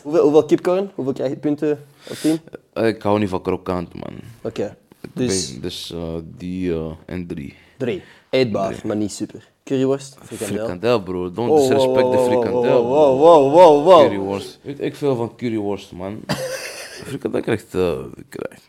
Hoeveel, 0.02 0.22
hoeveel 0.22 0.44
kipcorn? 0.44 0.90
Hoeveel 0.94 1.14
krijg 1.14 1.30
je 1.30 1.36
punten 1.36 1.84
op 2.10 2.16
10? 2.16 2.40
Eh, 2.74 2.86
Ik 2.88 3.02
hou 3.02 3.18
niet 3.18 3.28
van 3.28 3.42
krokant, 3.42 3.94
man. 3.94 4.14
Oké. 4.42 4.76
Dus, 5.12 5.28
Dus 5.48 5.60
dus 5.60 5.92
eh, 5.92 6.14
die 6.36 6.72
eh, 6.72 6.90
en 7.06 7.26
drie. 7.26 7.54
drie. 7.76 8.02
Eetbaar, 8.30 8.80
maar 8.84 8.96
niet 8.96 9.12
super. 9.12 9.48
Curryworst, 9.64 10.16
frikandel. 10.22 10.56
Frikandel, 10.58 11.02
bro. 11.02 11.30
Don't 11.30 11.58
disrespect 11.58 12.10
de 12.12 12.18
frikandel. 12.18 12.52
Wow, 12.62 12.88
bro. 12.88 13.16
wow, 13.18 13.52
wow, 13.52 13.84
wow. 13.84 14.00
Curryworst. 14.02 14.58
Weet 14.62 14.80
ik 14.80 14.94
veel 14.94 15.16
van 15.16 15.36
curryworst, 15.36 15.92
man. 15.92 16.20
frikandel 17.08 17.40
krijgt... 17.40 17.74
eh 17.74 17.98
krijgt 18.28 18.62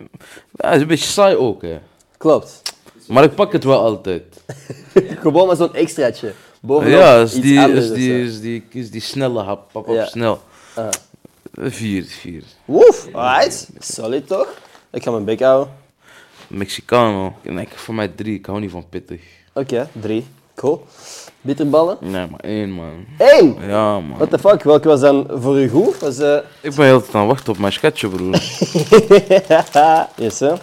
ja, 0.51 0.67
het 0.67 0.75
is 0.75 0.81
een 0.81 0.87
beetje 0.87 1.05
saai 1.09 1.35
ook, 1.35 1.61
hè. 1.61 1.79
Klopt. 2.17 2.61
Maar 3.07 3.23
ik 3.23 3.35
pak 3.35 3.51
het 3.51 3.63
wel 3.63 3.79
altijd. 3.79 4.43
Gewoon 5.21 5.47
maar 5.47 5.55
zo'n 5.55 5.73
extraatje. 5.73 6.33
Bovenop 6.61 6.99
ja, 6.99 7.21
is 7.21 7.33
iets 7.35 7.41
die, 7.45 7.59
anders 7.59 7.85
is, 7.85 7.91
of 7.91 7.97
die, 7.97 8.09
zo. 8.09 8.25
is, 8.25 8.39
die, 8.41 8.63
is 8.71 8.91
die 8.91 9.01
snelle 9.01 9.41
hap. 9.41 9.71
Pap 9.71 9.87
op 9.87 9.95
Ja. 9.95 10.05
snel. 10.05 10.39
Ah. 10.75 10.89
Eh, 11.61 11.71
Vier, 11.71 12.03
vier. 12.03 12.43
Woef, 12.65 13.07
alright. 13.11 13.69
Solid 13.79 14.27
toch? 14.27 14.47
Ik 14.91 15.03
ga 15.03 15.11
mijn 15.11 15.25
bek 15.25 15.39
houden. 15.41 15.73
Mexicano. 16.47 17.33
Nee, 17.41 17.67
voor 17.75 17.93
mij 17.93 18.07
drie. 18.07 18.37
Ik 18.37 18.45
hou 18.45 18.59
niet 18.59 18.71
van 18.71 18.89
pittig. 18.89 19.21
Oké, 19.53 19.89
drie. 19.91 20.25
Cool. 20.55 20.85
Bitterballen. 21.41 21.97
Nee, 22.01 22.27
maar 22.27 22.39
één, 22.39 22.69
man. 22.71 23.05
Eén! 23.17 23.55
Ja, 23.67 23.99
man. 23.99 24.17
What 24.17 24.29
the 24.29 24.39
fuck, 24.39 24.63
welke 24.63 24.87
was 24.87 24.99
dan 24.99 25.27
voor 25.29 25.57
u 25.59 25.69
goed? 25.69 25.99
Was, 25.99 26.19
eh 26.19 26.37
Ik 26.61 26.75
ben 26.75 26.85
heel 26.85 27.01
tijd 27.01 27.15
aan 27.15 27.21
het 27.21 27.29
wachten 27.29 27.53
op 27.53 27.57
mijn 27.59 27.73
schetje, 27.73 28.07
broer. 28.07 28.31
yes, 30.25 30.39
hè? 30.39 30.53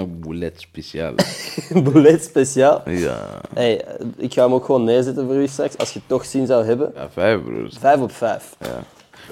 Boulet 0.20 0.60
speciaal. 0.60 1.14
Boulet 1.84 2.24
speciaal. 2.24 2.90
Ja. 2.90 3.40
Hey, 3.54 3.84
eh, 3.84 4.06
ik 4.16 4.32
ga 4.32 4.42
hem 4.42 4.52
ook 4.54 4.64
gewoon 4.64 4.84
neerzetten 4.84 5.26
voor 5.26 5.36
u 5.36 5.46
straks, 5.46 5.78
als 5.78 5.92
je 5.92 5.98
het 5.98 6.08
toch 6.08 6.24
zin 6.24 6.46
zou 6.46 6.64
hebben. 6.64 6.92
Ja, 6.94 7.10
vijf, 7.10 7.42
broer. 7.42 7.70
Vijf 7.78 8.00
op 8.00 8.12
vijf. 8.12 8.56
Ja. 8.60 8.84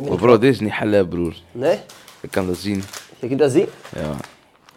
Maar 0.09 0.17
bro, 0.17 0.39
dit 0.39 0.53
is 0.53 0.61
niet 0.61 0.73
halal, 0.73 1.07
broer. 1.07 1.35
Nee? 1.53 1.79
Ik 2.21 2.31
kan 2.31 2.47
dat 2.47 2.57
zien. 2.57 2.83
Je 3.19 3.27
kunt 3.27 3.39
dat 3.39 3.53
zien? 3.53 3.67
Ja. 3.95 4.17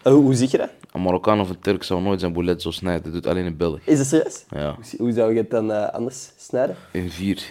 Eh, 0.01 0.11
hoe, 0.11 0.21
hoe 0.21 0.33
zie 0.33 0.47
je 0.51 0.57
dat? 0.57 0.69
Een 0.91 1.01
Marokkaan 1.01 1.39
of 1.39 1.49
een 1.49 1.59
Turk 1.59 1.83
zou 1.83 2.01
nooit 2.01 2.19
zijn 2.19 2.33
boulet 2.33 2.61
zo 2.61 2.71
snijden. 2.71 3.03
Dat 3.03 3.13
doet 3.13 3.27
alleen 3.27 3.45
een 3.45 3.57
Belg. 3.57 3.79
Is 3.83 3.99
het 3.99 4.07
serieus? 4.07 4.43
Ja. 4.49 4.75
Hoe, 4.75 4.83
hoe 4.97 5.11
zou 5.11 5.33
je 5.33 5.37
het 5.37 5.49
dan 5.49 5.71
eh, 5.71 5.89
anders 5.89 6.31
snijden? 6.37 6.75
In 6.91 7.09
vier. 7.09 7.43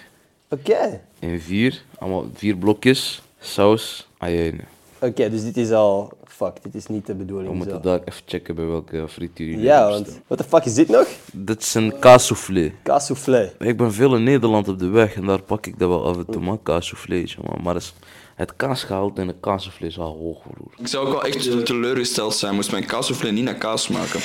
Oké. 0.48 1.00
In 1.18 1.40
vier. 1.40 1.82
Allemaal 1.98 2.26
vier 2.34 2.56
blokjes. 2.56 3.22
Saus. 3.40 4.08
Ayene. 4.18 4.60
Oké, 5.02 5.30
dus 5.30 5.42
dit 5.44 5.56
is 5.56 5.70
al... 5.70 6.12
Fuck, 6.24 6.52
dit 6.62 6.74
is 6.74 6.86
niet 6.86 7.06
de 7.06 7.12
We 7.12 7.18
bedoeling. 7.18 7.54
moeten 7.54 7.74
zo. 7.74 7.80
daar 7.80 7.98
even 8.04 8.22
checken 8.26 8.54
bij 8.54 8.64
welke 8.66 9.04
frituur 9.08 9.46
jullie 9.48 9.62
Ja, 9.64 9.88
want... 9.88 10.20
What 10.26 10.38
the 10.38 10.44
fuck 10.44 10.64
is 10.64 10.74
dit 10.74 10.88
nog? 10.88 11.06
Dit 11.32 11.62
is 11.62 11.74
een 11.74 11.98
kaassoufflé. 11.98 12.72
Kaassoufflé. 12.82 13.52
Ik 13.58 13.76
ben 13.76 13.92
veel 13.92 14.14
in 14.16 14.22
Nederland 14.22 14.68
op 14.68 14.78
de 14.78 14.88
weg 14.88 15.14
en 15.14 15.26
daar 15.26 15.42
pak 15.42 15.66
ik 15.66 15.78
dat 15.78 15.88
wel 15.88 16.04
af 16.06 16.16
en 16.16 16.26
toe, 16.30 16.40
man. 16.42 16.62
Kaassouffléetje, 16.62 17.38
man. 17.46 17.62
Maar 17.62 17.76
is- 17.76 17.94
het 18.34 18.56
kaasgehalte 18.56 19.20
in 19.20 19.28
een 19.28 19.40
kaassoufflé 19.40 19.86
is 19.86 19.98
al 19.98 20.16
hoog, 20.16 20.42
broer. 20.42 20.72
Ik 20.78 20.86
zou 20.88 21.06
ook 21.06 21.12
wel 21.12 21.24
echt 21.24 21.66
teleurgesteld 21.66 22.34
zijn 22.34 22.54
moest 22.54 22.70
mijn 22.70 22.86
kaassoufflé 22.86 23.30
niet 23.30 23.44
naar 23.44 23.54
kaas 23.54 23.82
smaken. 23.82 24.20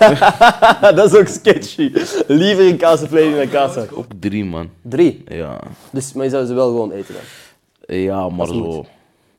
dat 0.96 1.12
is 1.12 1.18
ook 1.18 1.26
sketchy. 1.26 1.92
Liever 2.26 2.66
een 2.66 2.76
kaassoufflé 2.76 3.30
dan 3.30 3.38
een 3.40 3.48
kaaszak. 3.50 3.88
Ook 3.96 4.06
drie, 4.20 4.44
man. 4.44 4.70
Drie. 4.82 5.22
Ja. 5.26 5.60
Dus, 5.92 6.12
maar 6.12 6.24
je 6.24 6.30
zou 6.30 6.46
ze 6.46 6.54
wel 6.54 6.66
gewoon 6.68 6.90
eten 6.92 7.14
dan? 7.14 7.96
Ja, 7.96 8.28
maar 8.28 8.46
zo, 8.46 8.54
moet. 8.54 8.86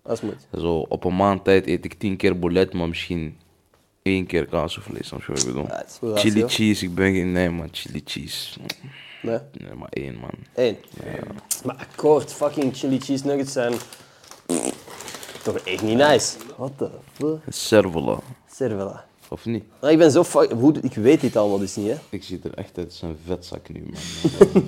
Het 0.04 0.22
moet. 0.22 0.48
zo 0.60 0.74
op 0.74 1.04
een 1.04 1.16
maand 1.16 1.44
tijd 1.44 1.68
eet 1.68 1.86
ik 1.86 1.94
tien 1.94 2.18
keer 2.18 2.40
boulet, 2.40 2.74
maar 2.74 2.88
misschien 2.88 3.38
één 4.02 4.26
keer 4.26 4.46
kaassoufflé, 4.46 5.04
snap 5.04 5.22
je 5.22 5.28
wat 5.28 5.40
ik 5.40 5.46
bedoel? 5.46 5.68
Ja, 5.68 5.86
is. 5.86 6.22
Chili 6.22 6.48
cheese, 6.48 6.86
ik 6.86 6.96
ben 6.96 7.14
geen... 7.14 7.32
Nee, 7.32 7.50
man, 7.50 7.68
chili 7.72 8.02
cheese. 8.06 8.60
Nee? 9.22 9.40
Nee, 9.52 9.74
maar 9.76 9.90
één, 9.90 10.16
man. 10.16 10.32
Eén. 10.54 10.78
Maar 11.66 11.76
akkoord, 11.76 12.34
fucking 12.34 12.76
chili 12.78 13.00
cheese 13.00 13.26
nuggets 13.26 13.52
zijn... 13.52 13.74
Toch 15.44 15.58
echt 15.58 15.82
niet 15.82 15.98
nice. 15.98 16.38
What 16.58 16.78
the 16.78 16.90
fuck? 17.14 17.40
Cervela. 17.48 18.20
Cervela. 18.52 19.06
Of 19.34 19.46
niet? 19.46 19.64
Maar 19.82 19.92
ik 19.92 19.98
ben 19.98 20.12
zo 20.12 20.24
fuck... 20.24 20.52
Ik 20.82 20.94
weet 20.94 21.22
dit 21.22 21.36
allemaal 21.36 21.60
dus 21.60 21.76
niet, 21.76 21.88
hè. 21.88 21.96
Ik 22.10 22.24
zie 22.24 22.40
er 22.44 22.54
echt 22.54 22.78
uit 22.78 22.86
als 22.88 23.02
een 23.02 23.16
vetzak 23.26 23.70
nu, 23.70 23.84
man. 23.92 24.02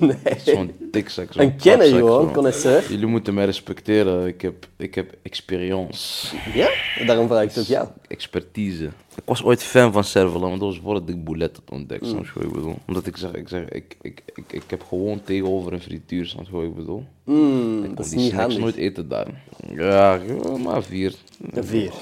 Nee. 0.08 0.38
Zo'n 0.44 0.72
dikzak, 0.90 1.32
zo'n 1.32 1.42
Een 1.42 1.56
kenner 1.56 1.86
gewoon, 1.86 2.26
zo. 2.26 2.32
connoisseur. 2.32 2.90
Jullie 2.90 3.06
moeten 3.06 3.34
mij 3.34 3.44
respecteren. 3.44 4.26
Ik 4.26 4.40
heb, 4.42 4.66
ik 4.76 4.94
heb 4.94 5.16
experience. 5.22 6.36
Ja? 6.54 6.68
Daarom 7.06 7.26
vraag 7.28 7.42
ik 7.42 7.48
het 7.48 7.58
ook 7.58 7.64
jou. 7.64 7.88
expertise. 8.08 8.84
Ik 9.16 9.22
was 9.24 9.42
ooit 9.42 9.62
fan 9.62 9.92
van 9.92 10.04
Cervela, 10.04 10.48
maar 10.48 10.58
dat 10.58 10.68
was 10.68 10.80
voordat 10.82 11.08
ik 11.08 11.24
Boulet 11.24 11.56
had 11.56 11.70
ontdekt, 11.70 12.12
Mm. 12.12 12.18
ik 12.18 12.52
bedoel? 12.52 12.74
Omdat 12.86 13.06
ik 13.06 13.16
zeg, 13.16 13.30
ik, 13.32 13.48
zeg 13.48 13.68
ik, 13.68 13.96
ik, 14.02 14.22
ik, 14.34 14.44
ik 14.52 14.62
heb 14.66 14.82
gewoon 14.88 15.20
tegenover 15.24 15.72
een 15.72 15.80
frituur, 15.80 16.26
snap 16.26 16.46
je 16.50 16.62
ik 16.62 16.74
bedoel? 16.74 17.04
Mm, 17.24 17.76
ik 17.84 17.88
dat 17.88 17.94
kon 17.96 18.04
is 18.04 18.10
die 18.10 18.20
snacks 18.20 18.36
handig. 18.42 18.58
nooit 18.58 18.76
eten 18.76 19.08
daar. 19.08 19.42
Ja, 19.74 20.14
ja, 20.14 20.56
maar 20.56 20.82
vier. 20.82 21.14
Een 21.50 21.64
vier. 21.64 21.92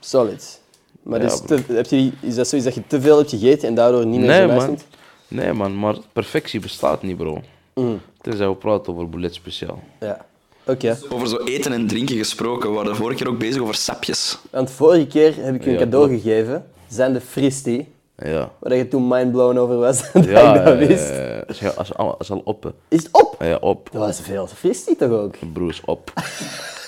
Solid. 0.00 0.60
Maar 1.06 1.22
Ja, 1.22 1.28
te, 1.28 1.58
heb 1.72 1.86
je, 1.86 2.10
is 2.20 2.34
dat 2.34 2.48
zoiets 2.48 2.66
dat 2.68 2.76
je 2.76 2.86
te 2.86 3.00
veel 3.00 3.16
hebt 3.18 3.30
gegeten 3.30 3.68
en 3.68 3.74
daardoor 3.74 4.06
niet 4.06 4.20
meer 4.20 4.28
Nee 4.28 4.40
zo 4.48 4.54
man. 4.54 4.60
vindt? 4.64 4.86
nee 5.28 5.52
man, 5.52 5.78
maar 5.78 5.94
perfectie 6.12 6.60
bestaat 6.60 7.02
niet 7.02 7.16
bro. 7.16 7.40
Mm. 7.74 8.00
Tenzij 8.20 8.48
we 8.48 8.54
praten 8.54 8.92
over 8.92 9.08
Boulet 9.08 9.34
speciaal. 9.34 9.82
Ja. 10.00 10.24
Oké. 10.66 10.98
Over 11.08 11.28
zo 11.28 11.36
eten 11.36 11.72
en 11.72 11.86
drinken 11.86 12.16
gesproken, 12.16 12.68
we 12.68 12.74
waren 12.76 12.90
de 12.90 12.96
vorige 12.98 13.16
keer 13.22 13.28
ook 13.32 13.38
bezig 13.38 13.62
over 13.62 13.74
sapjes. 13.74 14.38
Want 14.50 14.70
vorige 14.70 15.06
keer 15.06 15.34
heb 15.38 15.54
ik 15.54 15.62
je 15.64 15.70
een 15.70 15.78
Ja, 15.78 15.82
cadeau 15.82 16.06
klopt. 16.08 16.22
gegeven. 16.22 16.66
Zijn 16.88 17.12
de 17.12 17.20
Fristi. 17.20 17.88
Ja. 18.24 18.50
Waar 18.58 18.74
je 18.74 18.88
toen 18.88 19.08
mindblown 19.08 19.56
over 19.58 19.76
was. 19.76 20.02
dat 20.12 20.24
Ja, 20.24 20.54
ik 20.58 20.64
dat 20.64 20.78
wist. 20.88 21.08
ja, 21.08 21.14
ja. 21.26 21.44
Is, 21.46 21.62
al- 21.64 21.82
is, 21.82 21.94
al- 21.94 22.16
is 22.18 22.30
al 22.30 22.40
op. 22.44 22.72
Is 22.88 23.02
het 23.02 23.08
op? 23.12 23.36
Ja, 23.38 23.56
op. 23.56 23.88
Dat 23.92 24.00
was 24.06 24.20
veel 24.20 24.46
Fristi 24.46 24.96
toch 24.96 25.10
ook? 25.10 25.34
Broer 25.52 25.68
is 25.70 25.80
op. 25.84 26.12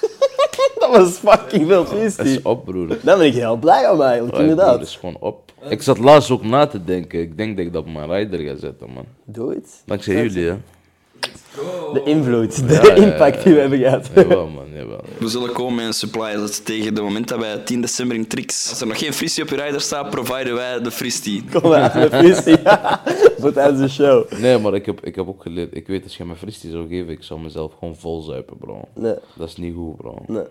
Dat 0.93 1.23
was 1.23 1.37
fucking 1.37 1.67
veel 1.67 1.81
Het 1.81 1.89
Fristi. 1.89 2.23
is 2.23 2.43
op 2.43 2.65
broer. 2.65 2.89
Daar 3.03 3.19
ben 3.19 3.27
ik 3.27 3.35
heel 3.35 3.57
blij 3.57 3.91
om 3.91 4.01
eigenlijk, 4.03 4.31
broer, 4.33 4.49
inderdaad. 4.49 4.79
Het 4.79 4.89
is 4.89 4.97
gewoon 4.97 5.17
op. 5.21 5.53
Ik 5.69 5.83
zat 5.83 5.99
laatst 5.99 6.31
ook 6.31 6.45
na 6.45 6.67
te 6.67 6.85
denken. 6.85 7.21
Ik 7.21 7.37
denk 7.37 7.57
dat 7.57 7.67
ik 7.67 7.73
dat 7.73 7.83
op 7.83 7.93
mijn 7.93 8.11
rider 8.13 8.41
ga 8.41 8.57
zetten 8.57 8.91
man. 8.95 9.05
Doe 9.25 9.51
het. 9.55 9.83
Dankzij 9.87 10.15
jullie 10.15 10.49
hè. 10.49 10.57
De 11.93 12.03
invloed, 12.05 12.69
de 12.69 12.75
Ja, 12.75 12.83
ja, 12.83 12.95
ja, 12.95 12.95
impact 12.95 13.43
die 13.45 13.55
we 13.55 13.61
hebben 13.61 13.79
gehad. 13.79 14.11
Jawel 14.15 14.47
man, 14.47 14.65
jawel. 14.75 15.01
We 15.19 15.29
zullen 15.29 15.53
komen 15.53 15.75
met 15.75 15.85
een 15.87 15.93
supply 15.93 16.33
dat 16.35 16.65
tegen 16.65 16.95
het 16.95 17.03
moment 17.03 17.29
dat 17.29 17.39
wij 17.39 17.59
10 17.59 17.81
december 17.81 18.17
in 18.17 18.27
Trix. 18.27 18.69
Als 18.71 18.81
er 18.81 18.87
nog 18.87 18.99
geen 18.99 19.13
fristie 19.13 19.43
op 19.43 19.49
je 19.49 19.57
rider 19.57 19.81
staat, 19.81 20.11
providen 20.11 20.55
wij 20.55 20.81
de 20.83 20.91
fristie. 20.91 21.45
Kom 21.53 21.71
maar, 21.71 21.93
met 21.99 22.15
Fristi. 22.15 22.57
Voor 23.41 23.53
tijdens 23.53 23.81
de 23.81 23.89
show. 23.89 24.33
Nee, 24.33 24.59
maar 24.59 24.75
ik 24.75 24.87
heb, 24.87 25.05
ik 25.05 25.15
heb 25.15 25.29
ook 25.29 25.43
geleerd. 25.43 25.77
Ik 25.77 25.87
weet 25.87 26.05
als 26.05 26.17
je 26.17 26.25
me 26.25 26.35
fristie 26.37 26.71
zou 26.71 26.89
geven, 26.89 27.13
ik 27.13 27.23
zou 27.23 27.41
mezelf 27.41 27.73
gewoon 27.79 27.97
vol 27.97 28.21
zuipen, 28.23 28.57
bro. 28.59 28.81
Nee, 28.95 29.15
Dat 29.37 29.49
is 29.49 29.57
niet 29.57 29.75
goed, 29.75 29.97
bro. 29.97 30.15
nee. 30.27 30.45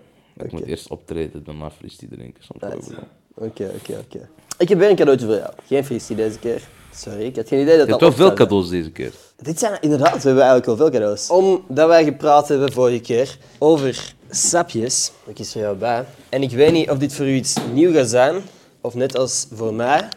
Ik 0.44 0.52
moet 0.52 0.66
eerst 0.66 0.90
optreden, 0.90 1.44
daarna 1.44 1.72
fristie 1.72 2.08
drinken. 2.08 2.44
Je? 2.60 2.96
Oké, 3.34 3.72
oké, 3.76 3.98
oké. 3.98 4.30
Ik 4.58 4.70
heb 4.70 4.78
weer 4.78 4.90
een 4.90 4.96
cadeautje 4.96 5.26
voor 5.26 5.36
jou. 5.36 5.54
Geen 5.66 5.86
fristie 5.86 6.16
deze 6.16 6.40
keer. 6.40 6.68
Sorry, 6.94 7.26
ik 7.26 7.36
had 7.36 7.48
geen 7.48 7.62
idee 7.62 7.78
dat 7.78 7.86
Je 7.86 7.92
dat 7.92 8.02
hebt 8.02 8.18
wel 8.18 8.28
veel 8.28 8.36
cadeaus 8.36 8.70
deze 8.70 8.92
keer. 8.92 9.12
Dit 9.36 9.60
zijn 9.60 9.78
inderdaad, 9.82 10.24
we 10.24 10.28
hebben 10.28 10.44
eigenlijk 10.44 10.66
wel 10.66 10.76
veel 10.76 10.90
cadeaus. 10.90 11.30
Omdat 11.30 11.88
wij 11.88 12.04
gepraat 12.04 12.48
hebben 12.48 12.72
vorige 12.72 13.00
keer 13.00 13.38
over 13.58 14.14
sapjes. 14.30 15.12
Ik 15.26 15.36
kies 15.36 15.52
voor 15.52 15.62
jou 15.62 15.78
bij. 15.78 16.06
En 16.30 16.44
ik 16.44 16.52
weet 16.52 16.72
niet 16.72 16.90
of 16.90 16.98
dit 16.98 17.14
voor 17.14 17.26
u 17.26 17.34
iets 17.34 17.56
nieuw 17.74 17.94
gaat 17.94 18.10
zijn, 18.10 18.42
of 18.82 18.94
net 18.94 19.18
als 19.18 19.48
voor 19.52 19.74
mij, 19.74 20.10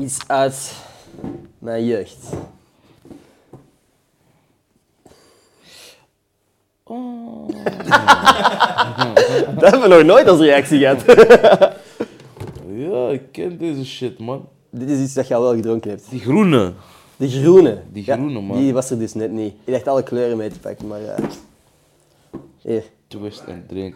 iets 0.00 0.18
uit 0.26 0.72
mijn 1.58 1.84
jeugd. 1.84 2.16
Dat 9.58 9.70
hebben 9.70 9.80
we 9.80 9.88
nog 9.88 10.02
nooit 10.04 10.28
als 10.28 10.40
reactie 10.40 10.78
gehad. 10.78 11.04
Ja, 12.76 13.08
ik 13.08 13.22
ken 13.32 13.58
deze 13.58 13.84
shit, 13.86 14.18
man. 14.18 14.48
Dit 14.70 14.90
is 14.90 15.00
iets 15.00 15.14
dat 15.14 15.28
je 15.28 15.34
al 15.34 15.42
wel 15.42 15.54
gedronken 15.54 15.90
hebt. 15.90 16.10
Die 16.10 16.20
groene. 16.20 16.72
De 17.16 17.28
groene. 17.30 17.82
Die 17.92 18.02
Ja, 18.06 18.16
groene, 18.16 18.40
man. 18.40 18.56
Die 18.56 18.72
was 18.72 18.90
er 18.90 18.98
dus 18.98 19.14
net 19.14 19.30
niet. 19.30 19.54
Ik 19.64 19.72
dacht 19.72 19.88
alle 19.88 20.02
kleuren 20.02 20.36
mee 20.36 20.50
te 20.50 20.58
pakken, 20.58 20.86
maar... 20.86 21.04
eh, 21.04 21.24
hier, 22.62 22.82
Twist 23.06 23.42
en 23.46 23.64
drink. 23.68 23.94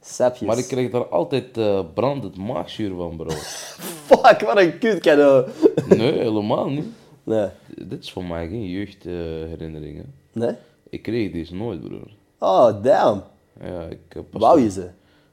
sapjes. 0.00 0.48
Maar 0.48 0.58
ik 0.58 0.66
krijg 0.68 0.90
daar 0.90 1.06
altijd 1.08 1.58
eh, 1.58 1.80
brandend 1.94 2.36
maagzuur 2.36 2.94
van, 2.96 3.16
bro. 3.16 3.28
Fuck, 4.08 4.40
wat 4.40 4.58
een 4.58 4.78
kut 4.78 5.00
cadeau. 5.00 5.48
Nee, 5.88 6.12
helemaal 6.12 6.68
niet. 6.68 6.86
Nee. 7.22 7.48
Dit 7.82 8.02
is 8.02 8.12
voor 8.12 8.24
mij 8.24 8.48
geen 8.48 8.68
jeugdherinneringen. 8.68 10.14
Nee? 10.32 10.54
Ik 10.90 11.02
kreeg 11.02 11.32
deze 11.32 11.54
nooit, 11.54 11.80
broer. 11.80 12.10
Oh, 12.38 12.82
damn. 12.82 13.22
Ja, 13.60 13.82
ik 13.82 13.98
heb 14.08 14.24
Wou 14.30 14.60
je 14.60 14.70
ze? 14.70 14.88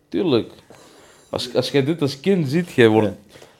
Tuurlijk. 0.09 0.51
Als, 1.29 1.55
als 1.55 1.71
jij 1.71 1.83
dit 1.83 2.01
als 2.01 2.19
kind 2.19 2.47
ziet, 2.47 2.71
jij 2.71 2.87
wordt, 2.87 3.13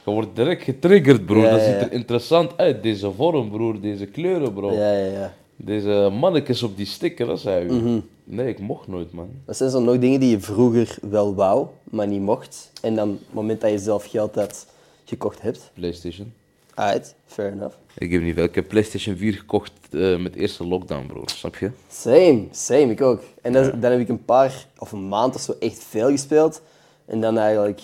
jij 0.05 0.13
wordt 0.13 0.35
direct 0.35 0.63
getriggerd, 0.63 1.25
broer. 1.25 1.43
Ja, 1.43 1.49
dat 1.49 1.59
ja, 1.59 1.65
ziet 1.65 1.75
ja. 1.75 1.81
er 1.81 1.91
interessant 1.91 2.57
uit. 2.57 2.83
Deze 2.83 3.11
vorm, 3.11 3.49
broer. 3.49 3.81
Deze 3.81 4.05
kleuren, 4.05 4.53
bro. 4.53 4.71
Ja, 4.71 4.91
ja, 4.91 5.05
ja. 5.05 5.33
Deze 5.55 6.09
mannetjes 6.19 6.63
op 6.63 6.77
die 6.77 6.85
sticker, 6.85 7.25
dat 7.25 7.39
zei 7.39 7.65
u. 7.65 7.73
Mhm. 7.73 7.99
Nee, 8.23 8.47
ik 8.47 8.59
mocht 8.59 8.87
nooit, 8.87 9.11
man. 9.11 9.29
Dat 9.45 9.57
zijn 9.57 9.69
zo 9.69 9.81
nog 9.81 9.99
dingen 9.99 10.19
die 10.19 10.29
je 10.29 10.39
vroeger 10.39 10.97
wel 11.01 11.35
wou, 11.35 11.67
maar 11.83 12.07
niet 12.07 12.21
mocht. 12.21 12.71
En 12.81 12.95
dan, 12.95 13.09
op 13.09 13.19
het 13.19 13.33
moment 13.33 13.61
dat 13.61 13.71
je 13.71 13.77
zelf 13.77 14.05
geld 14.05 14.35
had 14.35 14.67
gekocht 15.05 15.41
hebt. 15.41 15.71
PlayStation. 15.73 16.33
Alright, 16.75 17.15
fair 17.25 17.51
enough. 17.51 17.75
Ik 17.97 18.11
heb 18.11 18.21
niet 18.21 18.35
veel. 18.35 18.43
Ik 18.43 18.55
heb 18.55 18.67
PlayStation 18.67 19.15
4 19.15 19.33
gekocht 19.33 19.71
eh, 19.91 20.17
met 20.17 20.35
eerste 20.35 20.67
lockdown, 20.67 21.05
broer. 21.05 21.29
Snap 21.29 21.55
je? 21.55 21.71
Same, 21.89 22.47
same, 22.51 22.91
ik 22.91 23.01
ook. 23.01 23.21
En 23.41 23.53
dan, 23.53 23.79
dan 23.79 23.91
heb 23.91 23.99
ik 23.99 24.09
een 24.09 24.25
paar, 24.25 24.65
of 24.77 24.91
een 24.91 25.07
maand 25.07 25.35
of 25.35 25.41
zo, 25.41 25.55
echt 25.59 25.83
veel 25.83 26.09
gespeeld. 26.09 26.61
En 27.05 27.21
dan 27.21 27.37
eigenlijk 27.37 27.81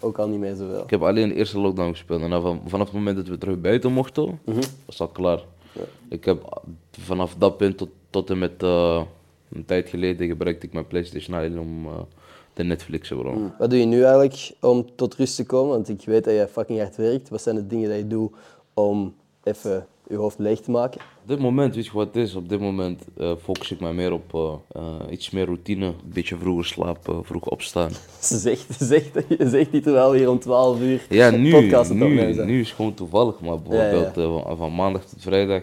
ook 0.00 0.18
al 0.18 0.28
niet 0.28 0.38
meer 0.38 0.54
zoveel. 0.54 0.82
Ik 0.82 0.90
heb 0.90 1.02
alleen 1.02 1.28
de 1.28 1.34
eerste 1.34 1.58
lockdown 1.58 1.90
gespeeld. 1.90 2.22
En 2.22 2.30
dan 2.30 2.42
van, 2.42 2.62
vanaf 2.66 2.86
het 2.86 2.96
moment 2.96 3.16
dat 3.16 3.28
we 3.28 3.38
terug 3.38 3.60
buiten 3.60 3.92
mochten, 3.92 4.40
was 4.86 4.96
dat 4.96 5.12
klaar. 5.12 5.40
Ik 6.08 6.24
heb 6.24 6.62
vanaf 6.90 7.34
dat 7.38 7.56
punt 7.56 7.76
tot, 7.76 7.88
tot 8.10 8.30
en 8.30 8.38
met 8.38 8.62
eh, 8.62 9.02
een 9.52 9.64
tijd 9.64 9.88
geleden 9.88 10.26
gebruikte 10.26 10.66
ik 10.66 10.72
mijn 10.72 10.86
PlayStation 10.86 11.36
alleen 11.36 11.58
om 11.58 11.86
eh, 11.86 11.92
te 12.52 12.62
Netflixen, 12.62 13.18
bro. 13.18 13.50
Wat 13.58 13.70
doe 13.70 13.78
je 13.78 13.84
nu 13.84 14.02
eigenlijk 14.02 14.52
om 14.60 14.86
tot 14.94 15.14
rust 15.14 15.36
te 15.36 15.46
komen? 15.46 15.70
Want 15.70 15.88
ik 15.88 16.02
weet 16.04 16.24
dat 16.24 16.34
je 16.34 16.48
fucking 16.52 16.78
hard 16.78 16.96
werkt. 16.96 17.28
Wat 17.28 17.42
zijn 17.42 17.56
de 17.56 17.66
dingen 17.66 17.88
die 17.88 17.98
je 17.98 18.06
doet 18.06 18.32
om 18.74 19.14
even 19.42 19.86
je 20.08 20.16
hoofd 20.16 20.38
leeg 20.38 20.60
te 20.60 20.70
maken? 20.70 21.00
Op 21.22 21.28
dit 21.28 21.38
moment, 21.38 21.74
weet 21.74 21.84
je 21.84 21.92
wat 21.92 22.06
het 22.06 22.16
is? 22.16 22.34
Op 22.34 22.48
dit 22.48 22.60
moment 22.60 23.02
eh, 23.16 23.32
focus 23.42 23.70
ik 23.70 23.80
mij 23.80 23.92
meer 23.92 24.12
op 24.12 24.34
eh, 24.34 24.80
eh, 24.82 25.12
iets 25.12 25.30
meer 25.30 25.44
routine. 25.44 25.86
Een 25.86 25.94
beetje 26.04 26.36
vroeger 26.36 26.64
slapen, 26.64 27.24
vroeg 27.24 27.44
opstaan. 27.44 27.90
Ze 28.20 28.38
zegt, 28.38 28.66
ze 28.78 28.84
zegt, 28.84 29.12
je 29.38 29.48
zegt 29.48 29.72
niet 29.72 29.82
terwijl 29.82 30.12
hier 30.12 30.30
om 30.30 30.38
12 30.38 30.80
uur 30.80 31.06
Ja, 31.08 31.30
nu, 31.30 31.50
podcast 31.50 31.92
nu, 31.92 32.34
nu 32.44 32.60
is 32.60 32.66
het 32.66 32.76
gewoon 32.76 32.94
toevallig, 32.94 33.40
maar 33.40 33.62
bijvoorbeeld 33.62 34.44
van 34.58 34.74
maandag 34.74 35.04
tot 35.04 35.22
vrijdag, 35.22 35.62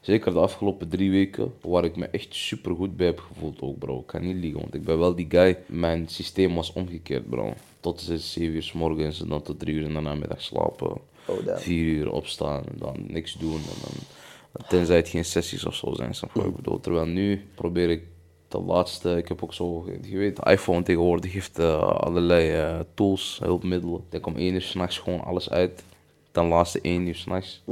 zeker 0.00 0.32
de 0.32 0.38
afgelopen 0.38 0.88
drie 0.88 1.10
weken, 1.10 1.52
waar 1.60 1.84
ik 1.84 1.96
me 1.96 2.06
echt 2.06 2.34
super 2.34 2.74
goed 2.74 2.96
bij 2.96 3.06
heb 3.06 3.18
gevoeld 3.18 3.60
ook, 3.60 3.78
bro. 3.78 3.98
Ik 3.98 4.06
kan 4.06 4.22
niet 4.22 4.36
liegen, 4.36 4.60
want 4.60 4.74
ik 4.74 4.84
ben 4.84 4.98
wel 4.98 5.14
die 5.14 5.26
guy. 5.28 5.58
Mijn 5.66 6.08
systeem 6.08 6.54
was 6.54 6.72
omgekeerd, 6.72 7.30
bro. 7.30 7.54
Tot 7.80 8.00
6, 8.00 8.32
7 8.32 8.54
uur 8.54 8.62
s 8.62 8.72
morgens 8.72 9.22
en 9.22 9.28
dan 9.28 9.42
tot 9.42 9.58
3 9.58 9.74
uur 9.74 9.82
in 9.82 9.94
de 9.94 10.00
namiddag 10.00 10.42
slapen. 10.42 10.90
Oh, 11.24 11.44
damn. 11.44 11.58
4 11.58 11.84
uur 11.84 12.12
opstaan 12.12 12.64
en 12.66 12.78
dan 12.78 12.94
niks 13.06 13.32
doen. 13.32 13.52
En 13.52 13.80
dan, 13.82 14.66
tenzij 14.68 14.96
het 14.96 15.08
geen 15.08 15.24
sessies 15.24 15.66
of 15.66 15.74
zo 15.74 15.92
zijn, 15.92 16.14
snap 16.14 16.30
je 16.34 16.38
wat 16.38 16.48
ik 16.48 16.56
bedoel. 16.56 16.80
Terwijl 16.80 17.06
nu 17.06 17.44
probeer 17.54 17.90
ik 17.90 18.02
de 18.48 18.60
laatste, 18.60 19.16
ik 19.16 19.28
heb 19.28 19.42
ook 19.42 19.54
zo, 19.54 19.86
je 20.02 20.18
weet, 20.18 20.38
iPhone 20.44 20.82
tegenwoordig 20.82 21.32
heeft 21.32 21.58
eh, 21.58 21.78
allerlei 21.82 22.50
eh, 22.50 22.80
tools, 22.94 23.38
hulpmiddelen. 23.42 23.98
Ik 23.98 24.10
denk 24.10 24.26
om 24.26 24.36
1 24.36 24.54
uur 24.54 24.62
s'nachts 24.62 24.98
gewoon 24.98 25.24
alles 25.24 25.50
uit. 25.50 25.84
Dan 26.32 26.46
laatste 26.48 26.80
1 26.80 27.06
uur 27.06 27.14
s'nachts. 27.14 27.62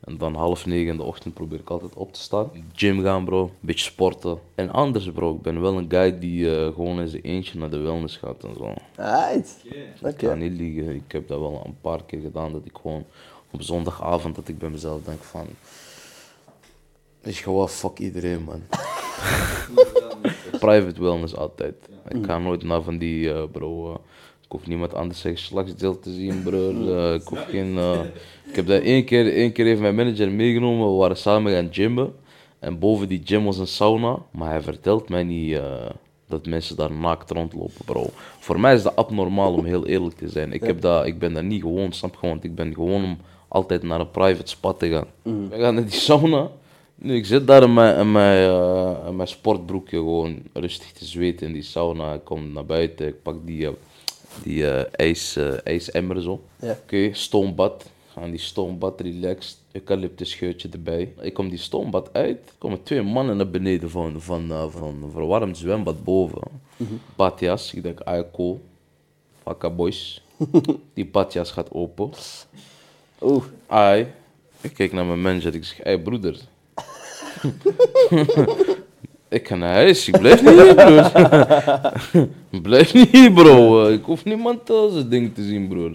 En 0.00 0.18
dan 0.18 0.34
half 0.34 0.66
negen 0.66 0.90
in 0.90 0.96
de 0.96 1.02
ochtend 1.02 1.34
probeer 1.34 1.58
ik 1.58 1.70
altijd 1.70 1.94
op 1.94 2.12
te 2.12 2.20
staan. 2.20 2.50
Gym 2.72 3.02
gaan, 3.02 3.24
bro. 3.24 3.42
Een 3.42 3.50
beetje 3.60 3.84
sporten. 3.84 4.38
En 4.54 4.70
anders, 4.70 5.10
bro. 5.10 5.34
Ik 5.34 5.42
ben 5.42 5.60
wel 5.60 5.76
een 5.76 5.90
guy 5.90 6.18
die 6.18 6.56
eh, 6.56 6.74
gewoon 6.74 7.00
in 7.00 7.08
zijn 7.08 7.22
eentje 7.22 7.58
naar 7.58 7.70
de 7.70 7.78
wellness 7.78 8.16
gaat 8.16 8.44
en 8.44 8.54
zo. 8.56 8.74
Alright. 8.96 9.64
Oké. 10.00 10.08
Ik 10.08 10.18
ga 10.18 10.34
niet 10.34 10.52
liegen. 10.52 10.94
Ik 10.94 11.12
heb 11.12 11.28
dat 11.28 11.38
wel 11.38 11.62
een 11.64 11.76
paar 11.80 12.04
keer 12.04 12.20
gedaan. 12.20 12.52
Dat 12.52 12.64
ik 12.64 12.76
gewoon 12.82 13.04
op 13.50 13.62
zondagavond 13.62 14.34
dat 14.34 14.48
ik 14.48 14.58
bij 14.58 14.70
mezelf 14.70 15.02
denk 15.04 15.22
van... 15.22 15.46
Is 17.22 17.40
gewoon 17.40 17.68
fuck 17.68 17.98
iedereen, 17.98 18.42
man. 18.44 18.62
Private 20.60 21.00
wellness 21.02 21.36
altijd. 21.36 21.74
Ik 22.08 22.24
ga 22.24 22.38
nooit 22.38 22.62
naar 22.62 22.82
van 22.82 22.98
die, 22.98 23.32
eh, 23.32 23.42
bro... 23.52 23.92
eh, 23.92 23.98
ik 24.48 24.54
hoef 24.54 24.66
niemand 24.66 24.94
anders 24.94 25.20
zijn 25.20 25.36
geslachtsdeel 25.36 25.98
te 25.98 26.12
zien, 26.12 26.42
bro. 26.42 26.70
Eh, 26.96 27.14
ik 27.14 27.22
hoef 27.22 27.44
geen... 27.48 27.78
eh, 27.78 28.00
ik 28.48 28.56
heb 28.56 28.66
dat 28.66 28.82
één 28.82 29.04
keer, 29.04 29.32
één 29.32 29.52
keer 29.52 29.64
heeft 29.64 29.80
mijn 29.80 29.94
manager 29.94 30.30
meegenomen. 30.30 30.92
We 30.92 30.98
waren 30.98 31.16
samen 31.16 31.52
gaan 31.52 31.68
gymmen. 31.70 32.14
En 32.58 32.78
boven 32.78 33.08
die 33.08 33.20
gym 33.24 33.44
was 33.44 33.58
een 33.58 33.66
sauna. 33.66 34.18
Maar 34.30 34.50
hij 34.50 34.62
vertelt 34.62 35.08
mij 35.08 35.22
niet... 35.22 35.54
eh, 35.54 35.90
dat 36.28 36.46
mensen 36.46 36.76
daar 36.76 36.92
naakt 36.92 37.30
rondlopen, 37.30 37.84
bro. 37.84 38.06
Voor 38.38 38.60
mij 38.60 38.74
is 38.74 38.82
dat 38.82 38.96
abnormaal 38.96 39.52
om 39.52 39.64
heel 39.64 39.86
eerlijk 39.86 40.16
te 40.16 40.28
zijn. 40.28 40.52
Ik, 40.52 40.62
heb 40.62 40.80
dat, 40.80 41.06
ik 41.06 41.18
ben 41.18 41.32
daar 41.34 41.44
niet 41.44 41.62
gewoon, 41.62 41.92
snap 41.92 42.18
je? 42.20 42.28
Want 42.28 42.44
ik 42.44 42.54
ben 42.54 42.74
gewoon 42.74 43.04
om 43.04 43.18
altijd 43.48 43.82
naar 43.82 44.00
een 44.00 44.10
private 44.10 44.50
spot 44.50 44.78
te 44.78 44.88
gaan. 44.88 45.06
We 45.48 45.56
gaan 45.58 45.74
naar 45.74 45.84
die 45.84 45.92
sauna. 46.00 46.50
Nu, 46.94 47.16
ik 47.16 47.26
zit 47.26 47.46
daar 47.46 47.62
in 47.62 47.74
mijn, 47.74 47.98
in 47.98 48.12
mijn, 48.12 48.50
in 49.06 49.16
mijn 49.16 49.28
sportbroekje 49.28 49.96
gewoon 49.96 50.38
rustig 50.52 50.92
te 50.92 51.04
zweten 51.04 51.46
in 51.46 51.52
die 51.52 51.62
sauna. 51.62 52.14
Ik 52.14 52.24
kom 52.24 52.52
naar 52.52 52.66
buiten, 52.66 53.06
ik 53.06 53.22
pak 53.22 53.36
die, 53.44 53.68
die 54.42 54.70
eh, 54.70 54.84
ijs, 54.92 55.36
eh, 55.36 55.54
ijsemmer 55.64 56.22
zo. 56.22 56.44
Ja. 56.60 56.76
Oké, 56.82 57.14
stoombad. 57.14 57.90
Gaan 58.12 58.30
die 58.30 58.40
stoombad 58.40 59.00
relaxed, 59.00 59.58
eucalyptus 59.72 60.30
scheutje 60.30 60.68
erbij. 60.68 61.12
Ik 61.20 61.34
kom 61.34 61.48
die 61.48 61.58
stoombad 61.58 62.12
uit, 62.12 62.52
komen 62.58 62.82
twee 62.82 63.02
mannen 63.02 63.36
naar 63.36 63.50
beneden 63.50 63.90
van, 63.90 64.20
van, 64.20 64.50
eh, 64.50 64.64
van 64.68 65.02
een 65.02 65.10
verwarmd 65.10 65.58
zwembad 65.58 66.04
boven. 66.04 66.42
Badjas, 67.16 67.74
ik 67.74 67.82
denk, 67.82 68.00
ah 68.00 68.24
cool. 68.32 68.60
Fakka 69.42 69.70
boys. 69.70 70.22
die 70.94 71.06
badjas 71.06 71.50
gaat 71.50 71.72
open. 71.72 72.10
Oeh. 73.20 73.44
Ai. 73.66 74.06
Ik 74.60 74.74
kijk 74.74 74.92
naar 74.92 75.04
mijn 75.04 75.20
manager, 75.20 75.54
ik 75.54 75.64
zeg, 75.64 75.76
hey 75.82 75.98
broeder. 76.00 76.40
ik 79.28 79.48
ga 79.48 79.54
naar 79.54 79.74
huis, 79.74 80.08
ik 80.08 80.18
blijf 80.18 80.42
niet 80.42 80.60
hier, 80.60 80.74
broer. 80.74 81.10
blijf 82.62 82.94
niet 82.94 83.08
hier, 83.08 83.32
bro. 83.32 83.88
Ik 83.88 84.04
hoef 84.04 84.24
niemand 84.24 84.70
uh, 84.70 84.92
zijn 84.92 85.08
ding 85.08 85.34
te 85.34 85.42
zien, 85.42 85.68
broer. 85.68 85.92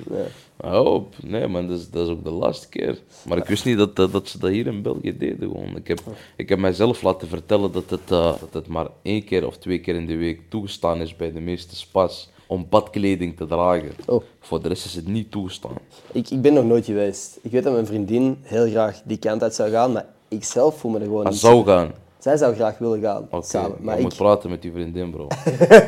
Hou 0.61 0.87
op. 0.87 1.15
Nee, 1.21 1.47
man, 1.47 1.67
dat 1.67 1.79
is, 1.79 1.89
dat 1.89 2.05
is 2.05 2.11
ook 2.11 2.23
de 2.23 2.31
laatste 2.31 2.69
keer. 2.69 2.99
Maar 3.27 3.37
ik 3.37 3.45
wist 3.45 3.65
niet 3.65 3.77
dat, 3.77 3.95
dat, 3.95 4.11
dat 4.11 4.27
ze 4.27 4.39
dat 4.39 4.49
hier 4.49 4.67
in 4.67 4.81
België 4.81 5.17
deden, 5.17 5.37
gewoon. 5.39 5.75
Ik 5.75 5.87
heb, 5.87 5.99
ik 6.35 6.49
heb 6.49 6.59
mijzelf 6.59 7.01
laten 7.01 7.27
vertellen 7.27 7.71
dat 7.71 7.89
het, 7.89 8.11
eh, 8.11 8.33
dat 8.39 8.53
het 8.53 8.67
maar 8.67 8.87
één 9.01 9.23
keer 9.23 9.47
of 9.47 9.57
twee 9.57 9.79
keer 9.79 9.95
in 9.95 10.05
de 10.05 10.15
week 10.15 10.41
toegestaan 10.49 11.01
is 11.01 11.15
bij 11.15 11.31
de 11.31 11.39
meeste 11.39 11.75
spas 11.75 12.29
om 12.47 12.65
badkleding 12.69 13.37
te 13.37 13.45
dragen. 13.45 13.91
Oh. 14.05 14.23
Voor 14.39 14.61
de 14.61 14.67
rest 14.67 14.85
is 14.85 14.95
het 14.95 15.07
niet 15.07 15.31
toegestaan. 15.31 15.77
Ik, 16.11 16.29
ik 16.29 16.41
ben 16.41 16.53
nog 16.53 16.65
nooit 16.65 16.85
geweest. 16.85 17.39
Ik 17.41 17.51
weet 17.51 17.63
dat 17.63 17.73
mijn 17.73 17.85
vriendin 17.85 18.37
heel 18.41 18.69
graag 18.69 19.01
die 19.05 19.17
kant 19.17 19.43
uit 19.43 19.55
zou 19.55 19.69
gaan, 19.69 19.91
maar 19.91 20.05
ik 20.27 20.43
zelf 20.43 20.79
voel 20.79 20.91
me 20.91 20.99
er 20.99 21.05
gewoon 21.05 21.25
niet. 21.25 21.35
zou 21.35 21.65
gaan. 21.65 21.91
Zij 22.23 22.37
zou 22.37 22.55
graag 22.55 22.77
willen 22.77 23.01
gaan, 23.01 23.27
samen. 23.43 23.77
Maar 23.79 23.99
moet 24.01 24.11
ik, 24.11 24.17
praten 24.17 24.49
met 24.49 24.61
die 24.61 24.71
vriendin, 24.71 25.11
bro. 25.11 25.27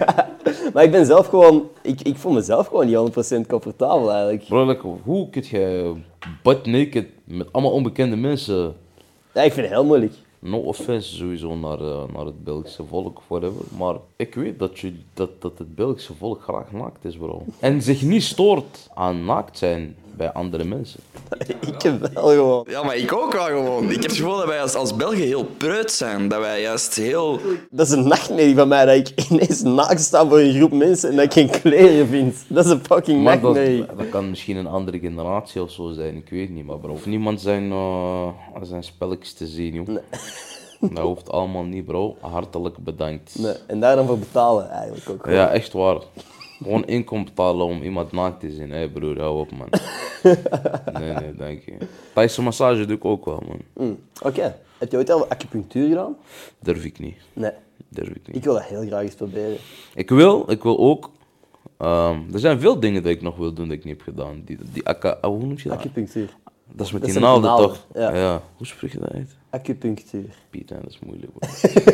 maar 0.73 0.83
ik 0.83 0.91
ben 0.91 1.05
zelf 1.05 1.27
gewoon... 1.27 1.69
Ik, 1.81 2.01
ik 2.01 2.17
voel 2.17 2.31
mezelf 2.31 2.67
gewoon 2.67 2.85
niet 2.85 3.43
100% 3.43 3.47
comfortabel 3.47 4.11
eigenlijk. 4.11 4.45
bro, 4.47 4.65
like, 4.65 4.87
hoe 5.03 5.29
kun 5.29 5.43
je 5.49 5.93
butt 6.43 6.65
naked 6.65 7.07
met 7.23 7.47
allemaal 7.51 7.71
onbekende 7.71 8.15
mensen... 8.15 8.75
Ja, 9.33 9.41
ik 9.41 9.53
vind 9.53 9.65
het 9.65 9.75
heel 9.75 9.85
moeilijk. 9.85 10.13
No 10.39 10.57
offense 10.57 11.15
sowieso 11.15 11.55
naar, 11.55 11.79
eh, 11.79 12.03
naar 12.13 12.25
het 12.25 12.43
Belgische 12.43 12.83
volk 12.83 13.17
of 13.17 13.23
whatever. 13.27 13.61
Maar 13.77 13.95
ik 14.15 14.35
weet 14.35 14.59
dat, 14.59 14.79
je, 14.79 14.93
dat, 15.13 15.41
dat 15.41 15.57
het 15.57 15.75
Belgische 15.75 16.13
volk 16.13 16.41
graag 16.41 16.71
naakt 16.71 17.05
is, 17.05 17.17
bro. 17.17 17.43
En 17.59 17.81
zich 17.81 18.01
niet 18.01 18.23
stoort 18.23 18.89
aan 18.93 19.25
naakt 19.25 19.57
zijn 19.57 19.95
bij 20.17 20.31
andere 20.31 20.63
mensen. 20.63 20.99
ik 21.71 21.81
heb 21.81 22.13
wel 22.13 22.29
gewoon. 22.29 22.65
Ja, 22.69 22.83
maar 22.83 22.95
ik 22.95 23.13
ook 23.13 23.33
wel 23.33 23.45
gewoon. 23.45 23.83
Ik 23.83 23.91
heb 23.91 24.03
het 24.03 24.15
gevoel 24.15 24.37
dat 24.37 24.45
wij 24.45 24.61
als, 24.61 24.75
als 24.75 24.95
Belgen 24.95 25.17
heel 25.17 25.43
preut 25.57 25.91
zijn. 25.91 26.27
Dat 26.27 26.39
wij 26.39 26.61
juist 26.61 26.95
heel... 26.95 27.39
Dat 27.69 27.87
is 27.87 27.93
een 27.93 28.07
nachtmerrie 28.07 28.55
van 28.55 28.67
mij 28.67 28.85
dat 28.85 28.95
ik 28.95 29.29
ineens 29.29 29.61
naakt 29.61 30.01
sta 30.01 30.27
voor 30.27 30.39
een 30.39 30.53
groep 30.53 30.71
mensen 30.71 31.09
en 31.09 31.15
dat 31.15 31.25
ik 31.25 31.33
geen 31.33 31.49
kleren 31.61 32.07
vind. 32.07 32.35
Dat 32.47 32.65
is 32.65 32.71
een 32.71 32.85
fucking 32.85 33.23
Maar 33.23 33.41
dat, 33.41 33.53
nachtmerrie. 33.53 33.85
dat 33.97 34.09
kan 34.09 34.29
misschien 34.29 34.57
een 34.57 34.67
andere 34.67 34.99
generatie 34.99 35.61
of 35.61 35.71
zo 35.71 35.91
zijn, 35.91 36.15
ik 36.15 36.29
weet 36.29 36.49
niet. 36.49 36.65
Maar 36.65 36.77
bro, 36.77 36.91
of 36.91 37.05
niemand 37.05 37.41
zijn, 37.41 37.71
eh, 37.71 38.27
zijn 38.61 38.83
spelletjes 38.83 39.33
te 39.33 39.47
zien, 39.47 39.73
joh. 39.73 39.97
Dat 40.93 41.03
hoeft 41.03 41.31
allemaal 41.31 41.63
niet, 41.63 41.85
bro. 41.85 42.15
Hartelijk 42.19 42.77
bedankt. 42.77 43.35
Nee, 43.39 43.53
en 43.67 43.79
daar 43.79 43.95
dan 43.95 44.07
voor 44.07 44.19
betalen 44.19 44.69
eigenlijk 44.69 45.09
ook. 45.09 45.21
gewoon. 45.23 45.37
Ja, 45.37 45.49
echt 45.49 45.73
waar. 45.73 45.97
Gewoon 46.63 46.85
inkomen 46.85 47.25
betalen 47.25 47.65
om 47.65 47.81
iemand 47.81 48.11
naakt 48.11 48.39
te 48.39 48.51
zien. 48.51 48.71
Hé 48.71 48.89
broer, 48.89 49.19
hou 49.19 49.39
op 49.39 49.51
man. 49.51 49.67
Nee, 50.99 51.13
nee, 51.13 51.35
dank 51.35 51.61
je. 51.61 51.73
Thaise 52.13 52.41
massage 52.41 52.85
doe 52.85 52.95
ik 52.95 53.05
ook 53.05 53.25
wel, 53.25 53.43
man. 53.47 53.59
Hm, 53.73 54.25
Oké. 54.27 54.55
Heb 54.77 54.91
je 54.91 54.97
ooit 54.97 55.09
al 55.09 55.27
acupunctuur 55.27 55.87
gedaan? 55.87 56.15
Durf 56.59 56.83
ik 56.85 56.99
niet. 56.99 57.15
Nee. 57.33 57.51
Durf 57.89 58.07
ik 58.09 58.27
niet. 58.27 58.35
Ik 58.35 58.43
wil 58.43 58.53
dat 58.53 58.63
heel 58.63 58.85
graag 58.85 59.01
eens 59.01 59.15
proberen. 59.15 59.57
Ik 59.95 60.09
wil, 60.09 60.51
ik 60.51 60.63
wil 60.63 60.79
ook. 60.79 61.11
ehm, 61.77 62.19
er 62.33 62.39
zijn 62.39 62.59
veel 62.59 62.79
dingen 62.79 63.03
dat 63.03 63.11
ik 63.11 63.21
nog 63.21 63.35
wil 63.35 63.53
doen 63.53 63.67
dat 63.67 63.77
ik 63.77 63.83
niet 63.83 63.93
heb 63.97 64.01
gedaan. 64.15 64.41
Die, 64.45 64.57
die 64.73 64.85
ah, 64.87 65.23
hoe 65.23 65.37
noem 65.39 65.53
je 65.57 65.69
dat? 65.69 65.77
Acupunctuur. 65.77 66.29
dat 66.73 66.85
is 66.85 66.91
met 66.91 67.01
dat 67.01 67.11
die 67.11 67.19
naalden, 67.19 67.55
toch? 67.55 67.87
ja. 67.93 68.41
Hoe 68.57 68.67
spreek 68.67 68.91
je 68.91 68.99
dat 68.99 69.11
uit? 69.11 69.35
Acupunctuur. 69.49 70.35
Piet, 70.49 70.67
dat 70.67 70.77
is 70.87 70.99
moeilijk. 70.99 71.31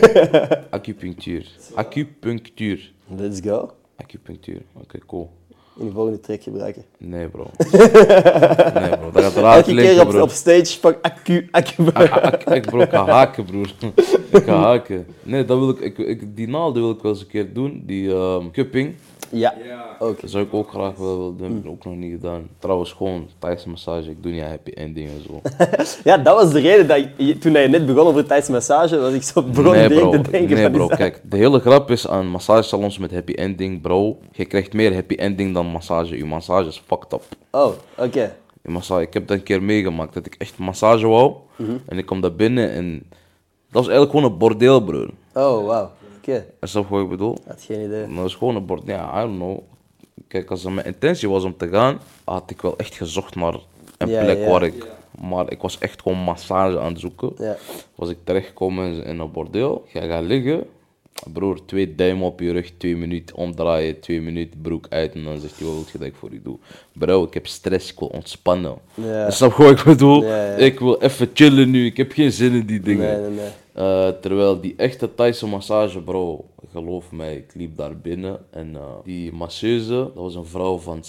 Acupunctuur. 0.69 1.51
Acupunctuur. 1.73 2.91
Let's 3.15 3.39
go. 3.39 3.71
Acupunctuur. 4.03 4.61
Oké, 4.73 4.99
cool. 5.07 5.29
In 5.79 5.85
de 5.85 5.91
volgende 5.91 6.19
track 6.19 6.43
gebruiken. 6.43 6.83
Nee, 6.97 7.27
bro. 7.27 7.47
Nee, 8.73 8.97
bro. 8.97 9.11
Dat 9.11 9.23
gaat 9.23 9.33
raar 9.33 9.55
Elke 9.55 9.71
klinken, 9.71 9.93
keer 9.93 10.01
op, 10.03 10.09
bro. 10.09 10.21
op 10.21 10.29
stage 10.29 10.79
pak 10.79 10.97
acu, 11.01 11.47
acu. 11.51 11.83
Ah, 11.93 12.11
ah, 12.11 12.33
Ik, 12.33 12.49
ik, 12.49 12.65
bro, 12.65 12.79
ik 12.81 12.89
ga 12.89 13.05
haken, 13.05 13.45
broer. 13.45 13.73
Ik 14.31 14.43
ga 14.43 14.55
haken. 14.55 15.05
Nee, 15.23 15.45
dat 15.45 15.57
wil 15.57 15.69
ik, 15.69 15.79
ik, 15.79 15.97
ik, 15.97 16.35
die 16.35 16.47
naalden 16.47 16.81
wil 16.81 16.91
ik 16.91 17.01
wel 17.01 17.11
eens 17.11 17.21
een 17.21 17.27
keer 17.27 17.53
doen. 17.53 17.83
Die 17.85 18.13
ehm 18.13 18.49
cupping. 18.51 18.95
Ja, 19.31 19.53
ook. 19.99 20.21
Dat 20.21 20.29
zou 20.29 20.43
ik 20.43 20.53
ook 20.53 20.69
graag 20.69 20.95
wel 20.95 21.17
willen 21.17 21.37
doen. 21.37 21.53
Heb 21.53 21.63
ik 21.63 21.69
ook 21.69 21.85
nog 21.85 21.95
niet 21.95 22.11
gedaan. 22.11 22.49
Trouwens, 22.59 22.91
gewoon 22.91 23.27
Thaise 23.39 23.69
massage. 23.69 24.09
Ik 24.09 24.23
doe 24.23 24.31
niet 24.31 24.41
happy 24.41 24.71
ending 24.71 25.09
en 25.09 25.23
zo. 25.27 25.41
Ja, 26.09 26.17
dat 26.17 26.35
was 26.35 26.51
de 26.51 26.59
reden 26.59 26.87
dat 26.87 27.41
toen 27.41 27.51
je 27.51 27.67
net 27.67 27.85
begon 27.85 28.07
over 28.07 28.25
Thaise 28.25 28.51
massage, 28.51 28.99
was 28.99 29.13
ik 29.13 29.23
zo 29.23 29.43
begon 29.43 29.71
nee, 29.71 29.87
bro. 29.87 30.09
te 30.11 30.21
denken 30.31 30.55
Nee, 30.55 30.71
bro. 30.71 30.87
Kijk, 30.87 31.21
de 31.23 31.37
hele 31.37 31.59
grap 31.59 31.91
is 31.91 32.07
aan 32.07 32.27
massagesalons 32.27 32.97
met 32.97 33.11
happy 33.11 33.33
ending, 33.33 33.81
bro. 33.81 34.17
Je 34.31 34.45
krijgt 34.45 34.73
meer 34.73 34.93
happy 34.93 35.15
ending 35.15 35.53
dan 35.53 35.65
massage. 35.65 36.17
Je 36.17 36.25
massage 36.25 36.67
is 36.67 36.81
fucked 36.87 37.13
up. 37.13 37.23
Oh, 37.51 37.71
oké. 37.97 38.35
Massage, 38.61 39.01
ik 39.01 39.13
heb 39.13 39.27
dat 39.27 39.37
een 39.37 39.43
keer 39.43 39.63
meegemaakt. 39.63 40.13
Dat 40.13 40.25
ik 40.25 40.35
echt 40.37 40.57
massage 40.57 41.07
wou. 41.07 41.33
Mhm. 41.55 41.71
En 41.85 41.97
ik 41.97 42.05
kom 42.05 42.21
daar 42.21 42.35
binnen 42.35 42.71
en... 42.71 43.03
Dat 43.71 43.83
was 43.85 43.87
eigenlijk 43.87 44.11
gewoon 44.11 44.31
een 44.31 44.37
bordeel, 44.37 44.83
broer. 44.83 45.09
Oh, 45.33 45.65
wauw. 45.65 45.91
Oké, 46.21 46.45
Snap 46.61 46.83
je 46.83 46.89
wat 46.93 47.03
ik 47.03 47.09
bedoel? 47.09 47.37
had 47.47 47.61
geen 47.61 47.81
idee. 47.85 48.15
Dat 48.15 48.25
is 48.25 48.35
gewoon 48.35 48.55
een 48.55 48.65
bord. 48.65 48.81
Ja, 48.85 49.19
I 49.19 49.25
don't 49.25 49.35
know. 49.37 49.59
Kijk, 50.27 50.49
als 50.51 50.63
mijn 50.63 50.85
intentie 50.85 51.29
was 51.29 51.43
om 51.43 51.57
te 51.57 51.67
gaan, 51.67 51.99
had 52.23 52.49
ik 52.49 52.61
wel 52.61 52.77
echt 52.77 52.95
gezocht 52.95 53.35
naar 53.35 53.53
een 53.97 54.09
Ja, 54.09 54.23
plek 54.23 54.37
ja. 54.37 54.49
waar 54.49 54.63
ik. 54.63 54.87
Maar 55.21 55.51
ik 55.51 55.61
was 55.61 55.77
echt 55.77 56.01
gewoon 56.01 56.17
massage 56.17 56.79
aan 56.79 56.91
het 56.91 56.99
zoeken. 56.99 57.31
Ja. 57.37 57.55
Was 57.95 58.09
ik 58.09 58.17
terechtgekomen 58.23 58.93
in- 58.93 59.03
in 59.03 59.19
een 59.19 59.31
bordeel. 59.31 59.83
Ga 59.87 60.05
gaan 60.05 60.23
liggen. 60.23 60.67
Broer, 61.33 61.65
twee 61.65 61.95
duimen 61.95 62.25
op 62.25 62.39
je 62.39 62.51
rug, 62.51 62.71
twee 62.77 62.97
minuten 62.97 63.35
omdraaien, 63.35 63.99
twee 63.99 64.21
minuten 64.21 64.61
broek 64.61 64.85
uit. 64.89 65.13
En 65.13 65.23
dan 65.23 65.39
zegt 65.39 65.57
hij, 65.59 65.67
wat 65.67 65.75
wil 65.75 65.85
je 65.91 65.97
dat 65.97 66.07
ik 66.07 66.15
voor 66.15 66.33
je 66.33 66.41
doe? 66.41 66.57
Bro, 66.93 67.23
ik 67.23 67.33
heb 67.33 67.47
stress, 67.47 67.91
ik 67.91 67.99
wil 67.99 68.07
ontspannen. 68.07 68.75
Ja. 68.93 69.29
Snap 69.29 69.57
je 69.57 69.63
wat 69.63 69.79
ik 69.79 69.83
bedoel? 69.83 70.23
Ja, 70.23 70.45
ja. 70.45 70.55
Ik 70.55 70.79
wil 70.79 71.01
even 71.01 71.29
chillen 71.33 71.69
nu, 71.69 71.85
ik 71.85 71.97
heb 71.97 72.11
geen 72.11 72.31
zin 72.31 72.53
in 72.53 72.65
die 72.65 72.79
dingen. 72.79 73.21
Nee, 73.21 73.29
nee, 73.29 73.39
nee. 73.39 73.49
Eh, 73.73 74.09
terwijl 74.21 74.61
die 74.61 74.73
echte 74.77 75.15
Thaise 75.15 75.47
massage, 75.47 76.01
bro, 76.01 76.45
geloof 76.71 77.11
mij, 77.11 77.35
ik 77.35 77.53
liep 77.53 77.77
daar 77.77 77.97
binnen 77.97 78.39
en 78.49 78.75
eh, 78.75 78.81
die 79.03 79.33
masseuse, 79.33 79.93
dat 79.93 80.13
was 80.13 80.35
een 80.35 80.45
vrouw 80.45 80.77
van, 80.77 81.03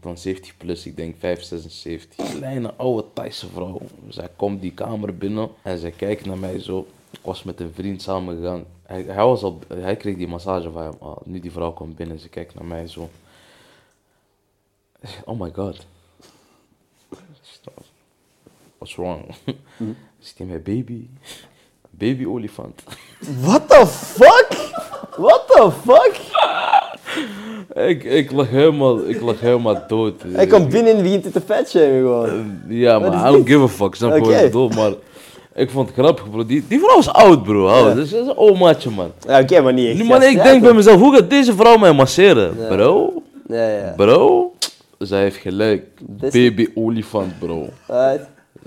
van 0.00 0.18
70 0.18 0.56
plus, 0.56 0.86
ik 0.86 0.96
denk 0.96 1.14
5, 1.18 1.42
76. 1.42 2.30
Kleine 2.36 2.74
oude 2.76 3.04
Thaise 3.12 3.46
vrouw. 3.54 3.80
Zij 4.08 4.28
komt 4.36 4.60
die 4.60 4.72
kamer 4.72 5.16
binnen 5.16 5.48
en 5.62 5.78
zij 5.78 5.90
kijkt 5.90 6.26
naar 6.26 6.38
mij 6.38 6.58
zo. 6.58 6.86
Ik 7.10 7.20
was 7.22 7.42
met 7.42 7.60
een 7.60 7.72
vriend 7.74 8.02
samen 8.02 8.36
gegaan. 8.36 8.64
Hij, 8.82 9.02
hij, 9.02 9.24
was 9.24 9.42
al, 9.42 9.58
hij 9.74 9.96
kreeg 9.96 10.16
die 10.16 10.28
massage 10.28 10.70
van 10.70 10.82
hem. 10.82 10.94
Ah, 10.98 11.16
nu 11.24 11.40
die 11.40 11.52
vrouw 11.52 11.72
komt 11.72 11.96
binnen, 11.96 12.18
ze 12.18 12.28
kijkt 12.28 12.54
naar 12.54 12.64
mij 12.64 12.86
zo. 12.86 13.10
Oh 15.24 15.40
my 15.40 15.50
god. 15.54 15.86
What's 18.78 18.96
wrong? 18.96 19.24
Zegt 20.18 20.38
hij 20.38 20.46
mij, 20.46 20.62
baby. 20.62 21.08
Baby 21.90 22.26
olifant. 22.26 22.82
What 23.40 23.68
the 23.68 23.86
fuck? 23.86 24.48
What 25.16 25.46
the 25.46 25.70
fuck? 25.84 26.20
ik, 27.88 28.04
ik 28.04 28.30
lag 28.30 28.48
helemaal, 28.48 29.08
ik 29.08 29.20
lag 29.20 29.40
helemaal 29.40 29.86
dood. 29.86 30.22
Hij 30.22 30.46
komt 30.46 30.68
binnen 30.68 30.96
en 30.96 31.02
begint 31.02 31.32
te 31.32 31.40
fatshamen 31.40 32.00
gewoon. 32.00 32.60
Ja, 32.68 33.00
Wat 33.00 33.12
is 33.12 33.18
maar 33.18 33.28
I 33.28 33.32
don't 33.32 33.46
give 33.48 33.62
a 33.62 33.68
fuck, 33.68 33.94
snap 33.94 34.14
je 34.14 34.20
wat 34.20 34.28
Oké. 34.28 34.38
ik 34.38 34.44
bedoel? 34.44 34.68
Maar 34.68 34.92
ik 35.60 35.70
vond 35.70 35.88
het 35.88 35.96
grappig, 35.98 36.30
bro. 36.30 36.46
Die, 36.46 36.64
die 36.68 36.78
vrouw 36.78 36.98
is 36.98 37.08
oud, 37.08 37.42
bro. 37.42 37.66
Oud. 37.68 37.88
Ja. 37.88 37.94
Dat 37.94 38.04
is 38.04 38.10
dat 38.10 38.20
is 38.22 38.26
een 38.28 38.36
omaatje, 38.36 38.90
man. 38.90 39.12
Ja, 39.28 39.40
oké, 39.40 39.60
maar 39.60 39.72
niet 39.72 39.88
echt. 39.88 39.98
Nu, 39.98 40.04
man, 40.04 40.22
ik 40.22 40.42
denk 40.42 40.62
bij 40.62 40.72
mezelf, 40.72 41.00
hoe 41.00 41.14
gaat 41.14 41.30
deze 41.30 41.54
vrouw 41.54 41.76
mij 41.76 41.92
masseren? 41.92 42.56
Bro, 42.68 43.22
Ja, 43.48 43.68
ja. 43.68 43.92
bro. 43.96 44.52
Zij 44.98 45.20
heeft 45.20 45.36
gelijk. 45.36 45.84
Baby 46.32 46.68
olifant, 46.74 47.38
bro. 47.38 47.68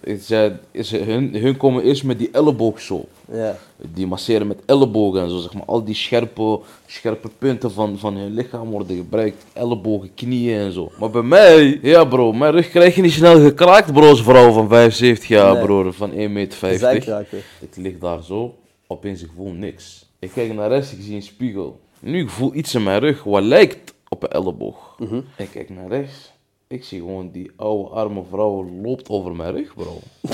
Ik 0.04 0.22
zei, 0.22 0.54
is, 0.72 0.92
hun, 0.92 1.36
hun 1.36 1.58
komen 1.58 1.84
eerst 1.84 2.04
met 2.04 2.18
die 2.20 2.30
elleboog 2.32 2.82
zo. 2.82 3.06
Ja. 3.32 3.58
Die 3.94 4.08
masseren 4.08 4.48
met 4.48 4.58
ellebogen 4.66 5.22
en 5.22 5.30
zo, 5.30 5.38
zeg 5.40 5.54
maar. 5.54 5.64
Al 5.66 5.84
die 5.84 5.96
scherpe, 5.96 6.60
scherpe 6.86 7.30
punten 7.38 7.72
van, 7.72 7.98
van 8.00 8.16
hun 8.18 8.34
lichaam 8.34 8.70
worden 8.70 8.96
gebruikt. 8.98 9.46
Ellebogen, 9.54 10.14
knieën 10.14 10.58
en 10.58 10.72
zo. 10.72 10.92
Maar 11.00 11.10
bij 11.10 11.22
mij, 11.22 11.80
ja 11.82 12.06
bro, 12.06 12.34
mijn 12.34 12.52
rug 12.52 12.70
krijg 12.70 12.96
je 12.96 13.02
niet 13.02 13.12
snel 13.12 13.40
gekraakt, 13.42 13.94
bro, 13.94 14.08
als 14.10 14.24
vrouw 14.24 14.52
van 14.52 14.68
75 14.68 15.28
jaar, 15.28 15.54
Nee. 15.54 15.64
bro, 15.64 15.92
van 15.92 16.12
1,50 16.12 16.16
meter. 16.32 16.78
Zijkraken. 16.78 17.38
Ik 17.60 17.76
lig 17.76 17.98
daar 17.98 18.24
zo, 18.24 18.56
opeens 18.88 19.24
ik 19.24 19.30
voel 19.36 19.52
niks. 19.52 20.06
Ik 20.20 20.32
kijk 20.34 20.54
naar 20.54 20.70
rechts, 20.70 20.92
ik 20.94 21.02
zie 21.02 21.16
een 21.16 21.22
spiegel. 21.24 21.80
Nu 22.00 22.22
ik 22.22 22.30
voel 22.30 22.56
iets 22.56 22.76
in 22.76 22.84
mijn 22.84 23.00
rug 23.00 23.24
wat 23.24 23.44
lijkt 23.44 23.94
op 24.10 24.24
een 24.24 24.30
elleboog. 24.30 24.96
Ik 25.38 25.50
kijk 25.52 25.70
naar 25.70 25.88
rechts, 25.88 26.32
ik 26.74 26.84
zie 26.84 27.00
gewoon 27.00 27.32
die 27.32 27.52
oude 27.56 27.90
arme 27.90 28.24
vrouw 28.30 28.70
loopt 28.82 29.10
over 29.10 29.36
mijn 29.36 29.52
rug, 29.52 29.74
bro. 29.76 30.00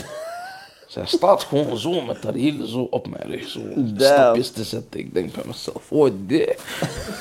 Zij 0.87 1.05
staat 1.05 1.43
gewoon 1.43 1.77
zo 1.77 2.01
met 2.01 2.23
haar 2.23 2.33
hielen 2.33 2.67
zo 2.67 2.87
op 2.89 3.07
mijn 3.07 3.29
rug, 3.29 3.47
zo 3.47 3.59
stapjes 3.95 4.51
te 4.51 4.63
zetten. 4.63 4.99
Ik 4.99 5.13
denk 5.13 5.33
bij 5.33 5.43
mezelf, 5.45 5.91
oh 5.91 6.09
dit. 6.25 6.61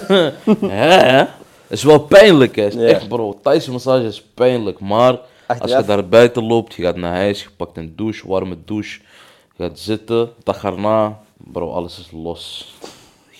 hè? 0.61 1.17
Het 1.19 1.29
is 1.69 1.83
wel 1.83 2.01
pijnlijk, 2.01 2.57
hè. 2.57 2.67
Is. 2.67 2.75
Echt, 2.75 3.09
bro. 3.09 3.39
Thaise 3.43 3.71
massage 3.71 4.07
is 4.07 4.23
pijnlijk, 4.23 4.81
maar 4.81 5.19
als 5.47 5.71
je 5.71 5.85
daar 5.85 6.09
buiten 6.09 6.45
loopt, 6.45 6.75
je 6.75 6.83
gaat 6.83 6.97
naar 6.97 7.15
huis, 7.15 7.43
je 7.43 7.49
pakt 7.57 7.77
een 7.77 7.97
douche, 7.97 8.29
warme 8.29 8.57
douche, 8.65 9.01
je 9.57 9.63
gaat 9.63 9.79
zitten, 9.79 10.31
dag 10.43 10.65
erna, 10.65 11.21
bro, 11.37 11.71
alles 11.71 11.99
is 11.99 12.11
los. 12.11 12.75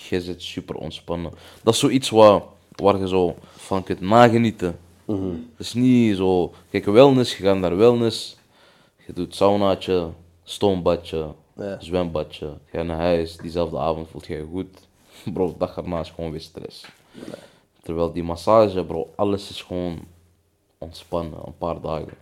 Je 0.09 0.21
zit 0.21 0.41
super 0.43 0.75
ontspannen. 0.75 1.31
Dat 1.63 1.73
is 1.73 1.79
zoiets 1.79 2.09
waar, 2.09 2.41
waar 2.75 2.97
je 2.97 3.07
zo 3.07 3.35
van 3.55 3.83
kunt 3.83 4.01
nagenieten. 4.01 4.79
Het 5.17 5.65
is 5.65 5.73
niet 5.73 6.15
zo, 6.15 6.53
kijk, 6.69 6.85
wellness, 6.85 7.37
je 7.37 7.43
gaat 7.43 7.57
naar 7.57 7.77
wellness, 7.77 8.37
je 9.07 9.13
doet 9.13 9.35
saunaatje, 9.35 10.09
stoombadje, 10.43 11.27
Ja. 11.55 11.79
zwembadje, 11.79 12.45
je 12.71 12.77
gaat 12.77 12.85
naar 12.85 12.97
huis, 12.97 13.37
diezelfde 13.37 13.77
avond 13.77 14.07
voelt 14.09 14.25
je 14.27 14.35
je 14.35 14.47
goed. 14.51 14.87
Bro, 15.33 15.55
dag 15.57 15.77
erna 15.77 15.99
is 15.99 16.09
gewoon 16.09 16.31
weer 16.31 16.41
stress. 16.41 16.85
Terwijl 17.81 18.11
die 18.13 18.23
massage, 18.23 18.83
bro, 18.85 19.09
alles 19.15 19.49
is 19.49 19.61
gewoon 19.61 19.99
ontspannen, 20.77 21.39
een 21.45 21.57
paar 21.57 21.81
dagen. 21.81 22.13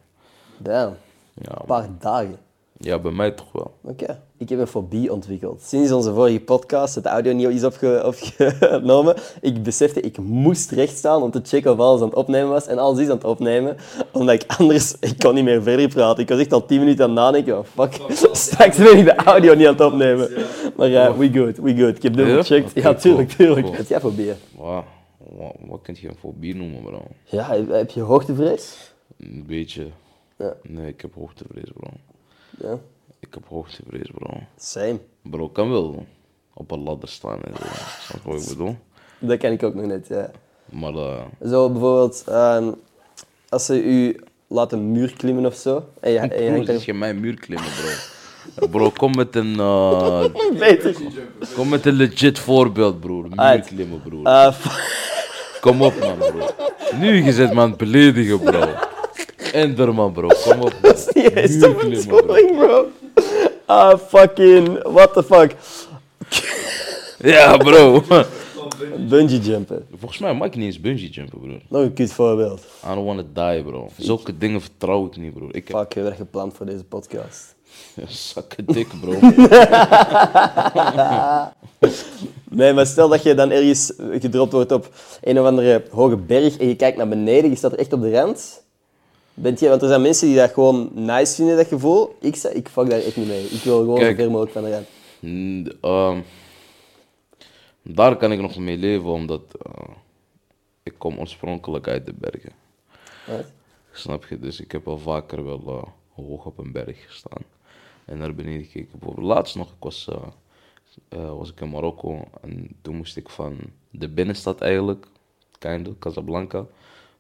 Damn. 0.58 0.96
Ja, 1.34 1.60
Een 1.60 1.66
paar 1.66 1.90
dagen. 2.00 2.38
Ja 2.80 3.00
bij 3.00 3.12
mij 3.12 3.32
toch 3.32 3.52
wel. 3.52 3.74
Oké. 3.84 4.22
Ik 4.38 4.50
heb 4.50 4.60
een 4.60 4.68
fobie 4.68 5.14
ontwikkeld. 5.14 5.62
Sinds 5.62 5.92
onze 5.92 6.14
vorige 6.14 6.40
podcast, 6.40 6.96
het 6.96 7.06
audio 7.06 7.34
niet 7.34 7.48
is 7.48 7.64
opge 7.64 8.04
opgenomen, 8.06 9.16
ik 9.42 9.64
besefte, 9.64 10.00
ik 10.02 10.18
moest 10.18 10.72
recht 10.72 10.98
staan 10.98 11.22
om 11.22 11.32
te 11.32 11.40
checken 11.44 11.72
of 11.72 11.80
alles 11.80 12.02
aan 12.02 12.08
het 12.08 12.16
opnemen 12.16 12.50
was. 12.50 12.68
En 12.68 12.78
alles 12.78 13.00
is 13.00 13.08
aan 13.10 13.16
het 13.16 13.24
opnemen, 13.24 13.78
omdat 14.12 14.36
ik 14.44 14.56
anders, 14.58 14.96
ik 15.00 15.18
kon 15.18 15.34
niet 15.34 15.44
meer 15.44 15.62
verder 15.64 15.88
praten. 15.88 16.24
Ik 16.24 16.30
was 16.30 16.40
echt 16.40 16.54
al 16.54 16.66
10 16.66 16.80
minuten 16.80 17.04
aan 17.04 17.10
het 17.10 17.20
nadenken, 17.20 17.58
oh, 17.58 17.66
fuck, 17.66 18.00
straks 18.32 18.78
ben 18.78 18.98
ik 18.98 19.06
de 19.06 19.16
audio 19.16 19.54
niet 19.56 19.68
aan 19.68 19.74
het 19.74 19.82
opnemen. 19.82 20.30
Maar 20.76 20.88
ja, 20.88 21.18
we 21.18 21.32
good, 21.34 21.58
we 21.58 21.76
good. 21.78 21.96
Ik 21.96 22.04
heb 22.04 22.16
dubbel 22.16 22.36
Ja? 22.36 22.42
gecheckt. 22.42 22.72
Ja, 22.74 22.94
tuurlijk, 22.94 23.30
tuurlijk. 23.30 23.78
Heb 23.78 23.88
jij 23.88 24.00
fobieën? 24.00 24.36
Wow, 24.56 24.84
wat, 25.18 25.56
wat 25.66 25.82
kun 25.82 25.96
je 26.00 26.08
een 26.10 26.18
fobie 26.20 26.56
noemen, 26.56 26.82
bro? 26.84 27.02
Ja, 27.24 27.44
heb 27.48 27.70
heb 27.70 27.90
je 27.90 28.02
hoogtevrees? 28.02 28.94
Een 29.18 29.44
beetje. 29.48 29.88
Ja. 30.38 30.54
Nee, 30.64 30.88
ik 30.88 31.02
heb 31.02 31.14
hoogtevrees, 31.16 31.70
bro. 31.74 31.90
Ja, 32.62 32.78
Ik 33.20 33.28
heb 33.34 33.44
hoogtevrees, 33.48 34.10
bro. 34.16 34.34
same. 34.58 35.00
Bro, 35.22 35.50
kan 35.50 35.70
wel 35.70 36.06
op 36.54 36.72
een 36.72 36.84
ladder 36.84 37.10
staan 37.10 37.42
en 37.42 37.54
zo. 37.58 37.64
Snap 38.00 38.24
je 38.24 38.30
wat 38.32 38.42
ik 38.42 38.48
bedoel? 38.48 38.76
Dat 39.20 39.38
kan 39.38 39.52
ik 39.52 39.64
ook 39.64 39.74
nog 39.74 39.86
net, 39.86 40.08
ja. 40.08 40.32
Maar 40.66 40.94
eh, 40.94 41.22
Zo 41.50 41.70
bijvoorbeeld, 41.70 42.24
ehm, 42.28 42.72
als 43.50 43.66
ze 43.66 43.84
u 43.84 44.20
laten 44.48 44.92
muur 44.92 45.14
klimmen 45.14 45.46
of 45.46 45.56
zo. 45.56 45.84
En 46.00 46.12
je, 46.12 46.20
en 46.20 46.62
je 46.64 46.82
er... 46.88 46.96
mijn 46.96 47.20
muur 47.20 47.40
klimmen, 47.40 47.70
bro. 47.70 48.68
Bro, 48.70 48.90
kom 48.90 49.16
met 49.16 49.36
een, 49.36 49.60
eh, 49.60 50.26
Beter. 50.60 50.96
kom 51.56 51.70
met 51.70 51.86
een 51.86 51.94
legit 51.94 52.40
voorbeeld, 52.40 53.00
broer. 53.00 53.28
Muur 53.36 53.62
klimmen, 53.62 54.02
broer. 54.02 54.52
F- 54.54 54.96
Kom 55.62 55.82
op, 55.82 56.00
man, 56.00 56.18
bro. 56.18 56.48
Nu 57.00 57.24
je 57.24 57.32
zit 57.34 57.54
me 57.54 57.62
aan 57.62 57.70
het 57.70 57.78
beledigen, 57.78 58.40
bro. 58.40 58.66
Ender, 59.54 59.94
man, 59.94 60.12
bro. 60.14 60.28
Kom 60.28 60.62
op, 60.62 60.74
man. 60.82 60.94
niet 61.14 61.36
eens 61.36 61.60
de 61.60 61.72
bro. 61.72 61.90
bedoeling, 61.90 62.58
bro. 62.58 62.88
Ah, 63.66 64.00
fucking... 64.00 64.84
What 64.84 65.14
the 65.14 65.24
fuck. 65.24 65.56
Ja, 67.20 67.58
bro. 67.58 68.04
Bungee 69.10 69.40
jumpen. 69.40 69.86
Volgens 70.00 70.20
mij 70.20 70.34
mag 70.34 70.48
ik 70.48 70.56
niet 70.56 70.66
eens 70.66 70.82
bungee 70.82 71.10
jumpen, 71.10 71.40
broer. 71.40 71.62
Nog 71.70 71.82
een 71.82 71.94
kut 71.94 72.14
voorbeeld. 72.14 72.62
I 72.84 72.88
don't 72.94 73.06
wanna 73.06 73.24
die, 73.54 73.64
bro. 73.64 73.90
Zulke 73.98 74.38
dingen 74.38 74.62
vertrouw 74.62 75.06
ik 75.06 75.18
niet, 75.18 75.34
bro. 75.34 75.48
Ik 75.52 75.68
heb 75.68 75.78
Fuck, 75.78 75.94
je 75.94 76.02
werd 76.02 76.16
gepland 76.16 76.54
voor 76.54 76.66
deze 76.66 76.84
podcast. 76.84 77.56
zakken 78.08 78.66
dik, 78.66 78.88
bro. 79.02 79.20
Nee, 82.50 82.74
maar 82.74 82.86
stel 82.86 83.10
dat 83.10 83.24
je 83.24 83.34
dan 83.34 83.52
ergens 83.52 83.94
gedropt 84.20 84.52
wordt 84.52 84.72
op 84.72 84.90
een 85.22 85.40
of 85.40 85.46
andere 85.46 85.84
hoge 85.92 86.18
berg 86.18 86.58
en 86.58 86.68
je 86.68 86.76
kijkt 86.76 86.98
naar 86.98 87.08
beneden, 87.08 87.50
je 87.50 87.56
staat 87.56 87.72
er 87.72 87.80
echt 87.80 87.94
op 87.94 88.02
de 88.02 88.12
rand. 88.12 88.66
Bent 89.40 89.60
je, 89.60 89.70
want 89.70 89.82
er 89.82 89.88
zijn 89.88 90.02
mensen 90.02 90.28
die 90.28 90.36
dat 90.36 90.54
gewoon 90.54 90.90
nice 90.94 91.36
vinden, 91.36 91.56
dat 91.56 91.68
gevoel. 91.68 92.16
Ik, 92.20 92.36
ik 92.36 92.68
fuck 92.68 92.90
daar 92.90 93.00
echt 93.00 93.18
niet 93.18 93.28
mee. 93.28 93.44
Ik 93.46 93.62
wil 93.64 93.80
gewoon 93.80 94.00
zo 94.00 94.14
ver 94.14 94.32
mogelijk 94.32 94.52
van. 94.52 94.86
Mm, 95.20 95.68
ehm, 95.82 96.20
daar 97.82 98.18
kan 98.18 98.32
ik 98.32 98.42
nog 98.42 98.58
mee 98.58 98.78
leven, 98.78 99.10
omdat 99.10 99.42
eh, 99.62 99.90
ik 100.84 100.94
kom 100.98 101.20
oorspronkelijk 101.20 101.88
uit 101.88 102.06
de 102.06 102.14
bergen. 102.14 102.52
Snap 103.92 104.26
je? 104.26 104.40
Dus 104.40 104.60
ik 104.60 104.72
heb 104.72 104.88
al 104.88 105.00
vaker 105.00 105.44
wel 105.46 105.62
eh, 105.68 105.84
hoog 106.14 106.46
op 106.46 106.58
een 106.58 106.72
berg 106.72 107.06
gestaan. 107.06 107.42
En 108.06 108.18
naar 108.18 108.36
beneden 108.36 108.66
gekeken. 108.66 109.00
Bijvoorbeeld 109.00 109.28
laatst 109.28 109.56
nog, 109.56 109.68
ik 109.68 109.76
was, 109.80 110.08
eh, 111.10 111.38
was 111.38 111.50
ik 111.50 111.62
in 111.62 111.70
Marokko. 111.70 112.24
En 112.42 112.76
toen 112.82 112.96
moest 112.96 113.18
ik 113.18 113.30
van 113.30 113.58
de 113.90 114.10
binnenstad 114.10 114.62
eigenlijk, 114.62 115.08
Kindo, 115.60 115.96
Casablanca, 116.00 116.66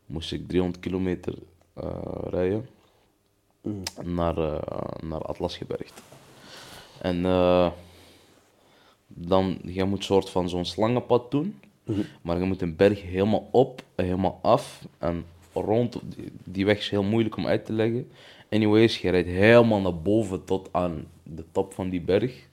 moest 0.06 0.32
ik 0.32 0.48
300 0.48 0.80
kilometer 0.80 1.34
eh, 1.82 1.90
rijden 2.30 2.68
naar, 4.04 4.38
eh, 4.38 4.82
naar 5.04 5.22
Atlasgebergte. 5.22 6.02
En 7.02 7.26
eh, 7.26 7.72
dan, 9.08 9.60
je 9.64 9.84
moet 9.84 10.04
soort 10.04 10.30
van 10.30 10.50
zo'n 10.50 10.66
slangenpad 10.66 11.32
doen, 11.32 11.60
maar 12.22 12.40
je 12.40 12.46
moet 12.46 12.62
een 12.62 12.76
berg 12.76 13.02
helemaal 13.02 13.48
op 13.52 13.82
helemaal 13.96 14.40
af 14.42 14.86
en 14.98 15.26
rond. 15.54 16.00
Die, 16.16 16.32
die 16.44 16.66
weg 16.66 16.78
is 16.78 16.90
heel 16.90 17.04
moeilijk 17.04 17.38
om 17.38 17.48
uit 17.48 17.66
te 17.66 17.74
leggen. 17.74 18.12
Anyways, 18.50 19.02
je 19.02 19.10
rijdt 19.10 19.28
helemaal 19.28 19.82
naar 19.82 20.02
boven 20.02 20.44
tot 20.44 20.70
aan 20.72 21.08
de 21.24 21.44
top 21.52 21.74
van 21.74 21.90
die 21.90 22.02
berg. 22.02 22.48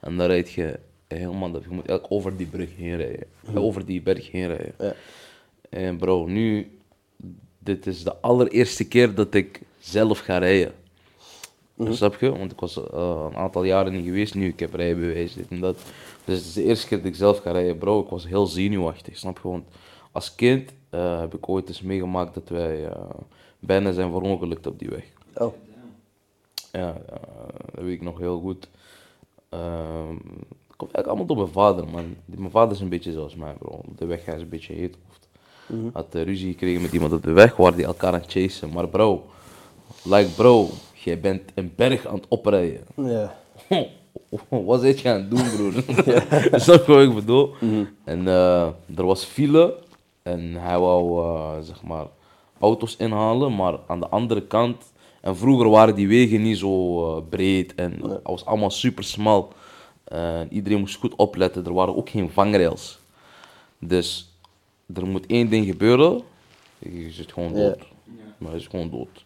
En 0.00 0.16
dan 0.16 0.26
rijd 0.26 0.52
je 0.52 0.78
helemaal, 1.08 1.48
je 1.48 1.68
moet 1.68 1.88
eigenlijk 1.88 2.12
over 2.12 2.36
die 2.36 2.46
brug 2.46 2.76
heen 2.76 2.96
rijden. 2.96 3.26
Over 3.54 3.86
die 3.86 4.02
berg 4.02 4.30
heen 4.30 4.46
rijden. 4.46 4.74
Ja. 4.78 4.94
En 5.68 5.96
bro, 5.96 6.26
nu, 6.26 6.70
dit 7.66 7.86
is 7.86 8.04
de 8.04 8.20
allereerste 8.20 8.88
keer 8.88 9.14
dat 9.14 9.34
ik 9.34 9.60
zelf 9.78 10.18
ga 10.18 10.38
rijden. 10.38 10.74
Snap 11.78 12.16
je? 12.20 12.38
Want 12.38 12.52
ik 12.52 12.60
was 12.60 12.76
eh, 12.76 13.26
een 13.30 13.36
aantal 13.36 13.64
jaren 13.64 13.92
niet 13.92 14.04
geweest 14.04 14.34
nu, 14.34 14.48
ik 14.48 14.60
heb 14.60 14.74
rijbewijs, 14.74 15.34
dit 15.34 15.48
en 15.48 15.60
dat. 15.60 15.76
Dus 16.24 16.36
het 16.38 16.46
is 16.46 16.52
de 16.52 16.62
eerste 16.62 16.86
keer 16.86 16.98
dat 16.98 17.06
ik 17.06 17.14
zelf 17.14 17.38
ga 17.38 17.50
rijden, 17.50 17.78
bro. 17.78 18.00
Ik 18.00 18.08
was 18.08 18.26
heel 18.26 18.46
zenuwachtig, 18.46 19.16
snap 19.16 19.40
je? 19.42 19.48
Want 19.48 19.68
als 20.12 20.34
kind 20.34 20.72
eh, 20.90 21.18
heb 21.18 21.34
ik 21.34 21.48
ooit 21.48 21.68
eens 21.68 21.82
meegemaakt 21.82 22.34
dat 22.34 22.48
wij 22.48 22.86
eh, 22.88 23.00
bijna 23.58 23.92
zijn 23.92 24.10
verongelukt 24.10 24.66
op 24.66 24.78
die 24.78 24.88
weg. 24.88 25.04
Oh, 25.34 25.54
Ja, 26.72 26.96
dat 27.74 27.84
weet 27.84 27.94
ik 27.94 28.02
nog 28.02 28.18
heel 28.18 28.40
goed. 28.40 28.68
Ehm 29.48 30.16
het 30.76 30.86
komt 30.86 30.96
eigenlijk 30.96 31.06
allemaal 31.06 31.26
door 31.26 31.36
mijn 31.36 31.66
vader, 31.66 31.92
man. 31.92 32.16
Mijn 32.24 32.50
vader 32.50 32.74
is 32.74 32.80
een 32.80 32.88
beetje 32.88 33.12
zoals 33.12 33.34
mij, 33.34 33.52
bro. 33.52 33.80
De 33.96 34.06
weg 34.06 34.26
is 34.26 34.40
een 34.40 34.48
beetje 34.48 34.74
heet. 34.74 34.96
Had 35.92 36.14
eh, 36.14 36.22
ruzie 36.22 36.50
gekregen 36.52 36.82
met 36.82 36.92
iemand 36.92 37.12
op 37.12 37.22
de 37.22 37.32
weg, 37.32 37.56
waar 37.56 37.74
die 37.74 37.84
elkaar 37.84 38.12
aan 38.12 38.20
het 38.20 38.30
chasen. 38.30 38.72
Maar 38.72 38.88
bro, 38.88 39.26
like 40.02 40.30
bro, 40.36 40.68
jij 40.92 41.20
bent 41.20 41.42
een 41.54 41.72
berg 41.76 42.06
aan 42.06 42.14
het 42.14 42.26
oprijden. 42.28 42.80
ja. 42.96 43.34
Wat 44.48 44.80
zit 44.80 45.00
je 45.00 45.08
aan 45.08 45.16
het 45.16 45.30
doen, 45.30 45.50
broer? 45.56 45.72
Snap 46.60 46.84
je 46.86 46.92
wat 46.92 47.02
ik 47.02 47.14
bedoel? 47.14 47.54
En 48.04 48.28
eh, 48.28 48.66
er 48.96 49.04
was 49.04 49.24
file 49.24 49.74
en 50.22 50.54
hij 50.54 50.78
wou, 50.78 51.24
eh, 51.24 51.62
zeg 51.62 51.82
maar, 51.82 52.06
auto's 52.60 52.96
inhalen, 52.96 53.54
maar 53.54 53.78
aan 53.86 54.00
de 54.00 54.08
andere 54.08 54.46
kant... 54.46 54.94
En 55.20 55.36
vroeger 55.36 55.68
waren 55.68 55.94
die 55.94 56.08
wegen 56.08 56.42
niet 56.42 56.58
zo 56.58 57.04
eh, 57.16 57.22
breed 57.28 57.74
en 57.74 57.92
het 58.02 58.20
was 58.22 58.44
allemaal 58.44 58.70
super 58.70 59.04
smal. 59.04 59.52
En 60.04 60.48
iedereen 60.50 60.78
moest 60.78 60.98
goed 60.98 61.14
opletten, 61.16 61.64
er 61.64 61.72
waren 61.72 61.96
ook 61.96 62.10
geen 62.10 62.30
vangrails. 62.30 62.98
Dus 63.78 64.35
er 64.94 65.06
moet 65.06 65.26
één 65.26 65.48
ding 65.48 65.66
gebeuren, 65.66 66.22
je 66.78 67.10
zit 67.10 67.32
gewoon 67.32 67.54
Ja. 67.54 67.68
dood. 67.68 67.86
Maar 68.38 68.50
hij 68.50 68.60
is 68.60 68.66
gewoon 68.66 68.90
dood. 68.90 69.24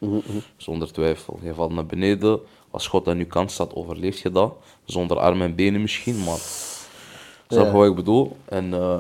Zonder 0.56 0.92
twijfel. 0.92 1.38
Je 1.42 1.54
valt 1.54 1.72
naar 1.72 1.86
beneden. 1.86 2.40
Als 2.70 2.86
God 2.86 3.08
aan 3.08 3.18
je 3.18 3.24
kant 3.24 3.50
staat, 3.50 3.74
overleef 3.74 4.22
je 4.22 4.30
dat. 4.30 4.54
Zonder 4.84 5.18
armen 5.18 5.46
en 5.46 5.54
benen 5.54 5.80
misschien, 5.80 6.24
maar... 6.24 6.38
Snap 7.48 7.64
je 7.64 7.70
Ja. 7.70 7.72
wat 7.72 7.86
ik 7.88 7.94
bedoel? 7.94 8.36
En 8.44 8.74
eh, 8.74 8.98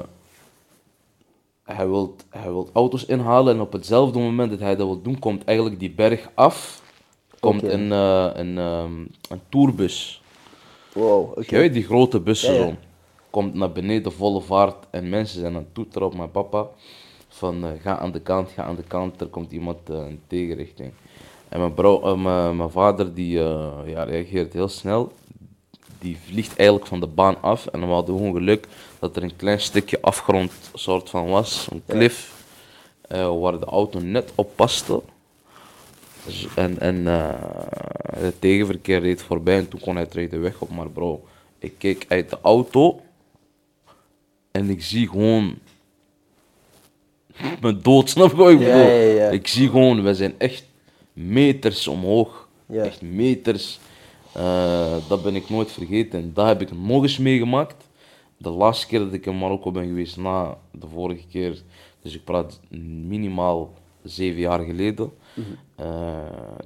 hij 1.64 1.88
wil 1.88 2.16
hij 2.30 2.50
wilt 2.50 2.70
auto's 2.72 3.04
inhalen 3.04 3.54
en 3.54 3.60
op 3.60 3.72
hetzelfde 3.72 4.18
moment 4.18 4.50
dat 4.50 4.58
hij 4.60 4.76
dat 4.76 4.86
wil 4.86 5.02
doen, 5.02 5.18
komt 5.18 5.44
eigenlijk 5.44 5.78
die 5.78 5.90
berg 5.90 6.28
af. 6.34 6.82
Komt 7.40 7.62
een, 7.62 7.92
eh, 7.92 8.30
een, 8.32 8.58
ehm, 8.58 8.98
een 9.28 9.40
tourbus. 9.48 10.22
Wow, 10.92 11.30
oké. 11.30 11.44
Je 11.48 11.56
weet 11.56 11.72
die 11.72 11.84
grote 11.84 12.20
bussen 12.20 12.54
ja. 12.54 12.60
zo. 12.60 12.74
Komt 13.30 13.54
naar 13.54 13.72
beneden, 13.72 14.12
volle 14.12 14.40
vaart. 14.40 14.86
En 14.90 15.08
mensen 15.08 15.40
zijn 15.40 15.54
aan 15.54 15.62
het 15.62 15.74
toeteren 15.74 16.06
op 16.06 16.14
mijn 16.14 16.30
papa. 16.30 16.66
Van 17.28 17.64
eh, 17.64 17.70
ga 17.82 17.98
aan 17.98 18.12
de 18.12 18.20
kant, 18.20 18.50
ga 18.50 18.62
aan 18.62 18.76
de 18.76 18.82
kant. 18.82 19.20
Er 19.20 19.26
komt 19.26 19.52
iemand 19.52 19.90
eh, 19.90 20.06
in 20.08 20.20
tegenrichting. 20.26 20.92
En 21.48 21.60
mijn, 21.60 21.74
bro, 21.74 22.00
eh, 22.02 22.22
mijn, 22.22 22.56
mijn 22.56 22.70
vader 22.70 23.14
die 23.14 23.38
ja, 23.86 24.02
reageert 24.02 24.52
heel 24.52 24.68
snel. 24.68 25.12
Die 25.98 26.18
vliegt 26.26 26.56
eigenlijk 26.56 26.88
van 26.88 27.00
de 27.00 27.06
baan 27.06 27.42
af. 27.42 27.66
En 27.66 27.80
we 27.80 27.86
hadden 27.86 28.16
gewoon 28.16 28.32
geluk 28.34 28.66
dat 28.98 29.16
er 29.16 29.22
een 29.22 29.36
klein 29.36 29.60
stukje 29.60 30.00
afgrond 30.00 30.52
soort 30.74 31.10
van 31.10 31.28
was. 31.28 31.68
Een 31.70 31.82
klif. 31.86 32.44
waar 33.40 33.58
de 33.58 33.66
auto 33.66 33.98
net 33.98 34.32
op 34.34 34.50
paste. 34.56 35.02
Dus- 36.26 36.46
En, 36.54 36.78
en 36.78 37.06
het 38.16 38.40
tegenverkeer 38.40 39.00
reed 39.00 39.22
voorbij 39.22 39.58
en 39.58 39.68
toen 39.68 39.80
kon 39.80 39.96
hij 39.96 40.06
terug 40.06 40.28
de 40.28 40.38
weg 40.38 40.60
op. 40.60 40.70
Maar 40.70 40.88
bro, 40.88 41.24
ik 41.58 41.72
keek 41.78 42.04
uit 42.08 42.30
de 42.30 42.38
auto 42.42 43.00
en 44.50 44.70
ik 44.70 44.82
zie 44.82 45.08
gewoon 45.08 45.58
mijn 47.62 47.82
dood, 47.82 48.10
snap 48.10 48.30
je 48.30 48.36
wat 48.36 48.50
ik 48.50 48.58
bedoel? 48.58 48.74
ja, 48.74 48.90
ja. 48.90 49.28
Ik 49.28 49.46
zie 49.46 49.68
gewoon, 49.68 50.02
we 50.02 50.14
zijn 50.14 50.34
echt 50.38 50.64
meters 51.12 51.88
omhoog. 51.88 52.48
Echt 52.68 53.02
meters. 53.02 53.78
Eh, 54.32 54.96
dat 55.08 55.22
ben 55.22 55.34
ik 55.34 55.48
nooit 55.48 55.72
vergeten. 55.72 56.20
En 56.20 56.30
dat 56.34 56.46
heb 56.46 56.60
ik 56.60 56.72
nog 56.72 57.02
eens 57.02 57.18
meegemaakt. 57.18 57.88
De 58.36 58.50
laatste 58.50 58.86
keer 58.86 58.98
dat 58.98 59.12
ik 59.12 59.26
in 59.26 59.38
Marokko 59.38 59.70
ben 59.70 59.86
geweest 59.86 60.16
na 60.16 60.58
de 60.70 60.86
vorige 60.88 61.26
keer. 61.30 61.62
Dus 62.02 62.14
ik 62.14 62.24
praat 62.24 62.60
minimaal 63.08 63.72
zeven 64.02 64.40
jaar 64.40 64.60
geleden. 64.60 65.12
Eh, 65.74 65.86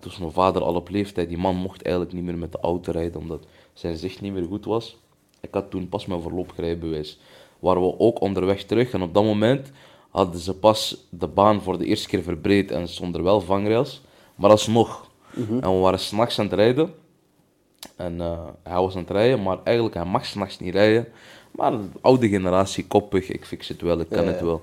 toen 0.00 0.10
was 0.10 0.18
mijn 0.18 0.32
vader 0.32 0.62
al 0.62 0.74
op 0.74 0.88
leeftijd. 0.88 1.28
Die 1.28 1.38
man 1.38 1.56
mocht 1.56 1.82
eigenlijk 1.82 2.14
niet 2.14 2.24
meer 2.24 2.38
met 2.38 2.52
de 2.52 2.60
auto 2.60 2.92
rijden 2.92 3.20
omdat 3.20 3.46
zijn 3.72 3.96
zicht 3.96 4.20
niet 4.20 4.32
meer 4.32 4.44
goed 4.44 4.64
was. 4.64 4.96
Ik 5.40 5.54
had 5.54 5.70
toen 5.70 5.88
pas 5.88 6.06
mijn 6.06 6.20
voorlopig 6.20 6.56
rijbewijs. 6.56 7.18
Waren 7.64 7.82
we 7.82 7.98
ook 7.98 8.20
onderweg 8.20 8.64
terug 8.64 8.92
en 8.92 9.02
op 9.02 9.14
dat 9.14 9.24
moment 9.24 9.70
hadden 10.10 10.40
ze 10.40 10.54
pas 10.54 11.06
de 11.10 11.26
baan 11.26 11.62
voor 11.62 11.78
de 11.78 11.84
eerste 11.84 12.08
keer 12.08 12.22
verbreed 12.22 12.70
en 12.70 12.88
stonden 12.88 13.20
er 13.20 13.26
wel 13.26 13.40
vangrails. 13.40 14.02
Maar 14.34 14.50
alsnog. 14.50 15.10
En 15.36 15.74
we 15.74 15.78
waren 15.80 15.98
s'nachts 15.98 16.38
aan 16.38 16.44
het 16.44 16.54
rijden. 16.54 16.94
En 17.96 18.20
eh, 18.20 18.38
hij 18.62 18.80
was 18.80 18.94
aan 18.94 19.00
het 19.00 19.10
rijden, 19.10 19.42
maar 19.42 19.58
eigenlijk 19.64 19.96
hij 19.96 20.04
mag 20.04 20.26
s'nachts 20.26 20.58
niet 20.58 20.74
rijden. 20.74 21.06
Maar 21.50 21.70
de 21.70 21.84
oude 22.00 22.28
generatie, 22.28 22.86
koppig, 22.86 23.28
ik 23.28 23.44
fix 23.44 23.68
het 23.68 23.80
wel, 23.80 24.00
ik 24.00 24.08
kan 24.08 24.24
Ja, 24.24 24.30
het 24.30 24.38
ja. 24.38 24.44
wel. 24.44 24.62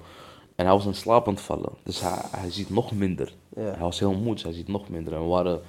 En 0.55 0.65
hij 0.65 0.75
was 0.75 0.85
in 0.85 0.95
slaap 0.95 1.27
aan 1.27 1.33
het 1.33 1.43
vallen, 1.43 1.71
dus 1.83 2.01
hij, 2.01 2.17
hij 2.31 2.51
ziet 2.51 2.69
nog 2.69 2.91
minder. 2.91 3.33
Ja. 3.55 3.61
Hij 3.61 3.79
was 3.79 3.99
heel 3.99 4.13
moe, 4.13 4.33
dus 4.33 4.43
hij 4.43 4.53
ziet 4.53 4.67
nog 4.67 4.89
minder. 4.89 5.13
En 5.13 5.19
we 5.19 5.27
waren 5.27 5.61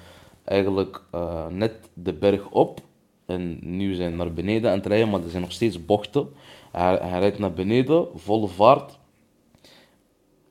eigenlijk 0.43 1.01
eh, 1.11 1.47
net 1.47 1.73
de 1.93 2.13
berg 2.13 2.49
op 2.49 2.81
en 3.25 3.59
nu 3.61 3.93
zijn 3.93 4.11
we 4.11 4.17
naar 4.17 4.33
beneden 4.33 4.71
aan 4.71 4.77
het 4.77 4.85
rijden, 4.85 5.09
maar 5.09 5.23
er 5.23 5.29
zijn 5.29 5.41
nog 5.41 5.51
steeds 5.51 5.85
bochten. 5.85 6.29
Hij, 6.71 6.99
hij 7.01 7.19
rijdt 7.19 7.39
naar 7.39 7.53
beneden, 7.53 8.07
volle 8.15 8.47
vaart, 8.47 8.97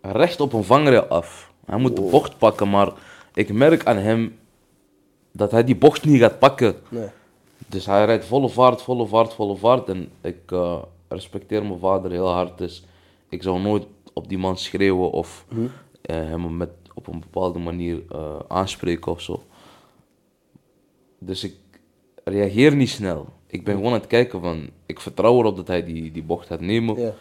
recht 0.01 0.41
op 0.41 0.53
een 0.53 0.65
vangrail 0.65 1.05
af. 1.05 1.53
Hij 1.67 1.79
moet 1.79 1.97
de 1.97 2.03
bocht 2.03 2.39
pakken, 2.39 2.71
maar 2.71 2.93
ik 3.35 3.53
merk 3.53 3.87
aan 3.87 3.97
hem 3.97 4.39
dat 5.33 5.51
hij 5.51 5.65
die 5.65 5.77
bocht 5.77 6.05
niet 6.05 6.21
gaat 6.21 6.39
pakken. 6.39 6.75
Nee. 6.89 7.09
Dus 7.67 7.87
hij 7.87 8.05
rijdt 8.05 8.25
volle 8.25 8.49
vaart, 8.49 8.83
volle 8.83 9.07
vaart, 9.07 9.35
volle 9.35 9.57
vaart. 9.57 9.89
En 9.89 10.11
ik 10.21 10.53
eh, 10.53 10.83
respecteer 11.09 11.63
mijn 11.63 11.79
vader 11.79 12.11
heel 12.11 12.29
hard. 12.29 12.59
Dus 12.59 12.85
ik 13.29 13.43
zou 13.43 13.61
nooit 13.61 13.87
op 14.13 14.29
die 14.29 14.39
man 14.39 14.59
schreeuwen 14.59 15.11
of 15.11 15.47
eh, 16.03 16.17
hem 16.17 16.57
met, 16.57 16.71
op 16.95 17.09
op 17.09 17.15
een 17.15 17.21
bepaalde 17.21 17.59
manier 17.59 18.03
eh, 18.11 18.37
aanspreken 18.49 19.13
of 19.13 19.21
zo. 19.21 19.43
Dus 21.19 21.45
ik 21.45 21.55
reageer 22.25 22.77
niet 22.77 22.89
snel. 22.89 23.29
Ik 23.47 23.65
ben 23.65 23.75
gewoon 23.77 23.93
aan 23.93 23.99
het 23.99 24.07
kijken 24.09 24.41
van, 24.41 24.71
ik 24.87 25.01
vertrouw 25.01 25.39
erop 25.39 25.57
dat 25.57 25.67
hij 25.67 25.85
die, 25.85 26.11
die 26.13 26.23
bocht 26.23 26.47
gaat 26.47 26.61
nemen. 26.61 27.01
Ja. 27.01 27.15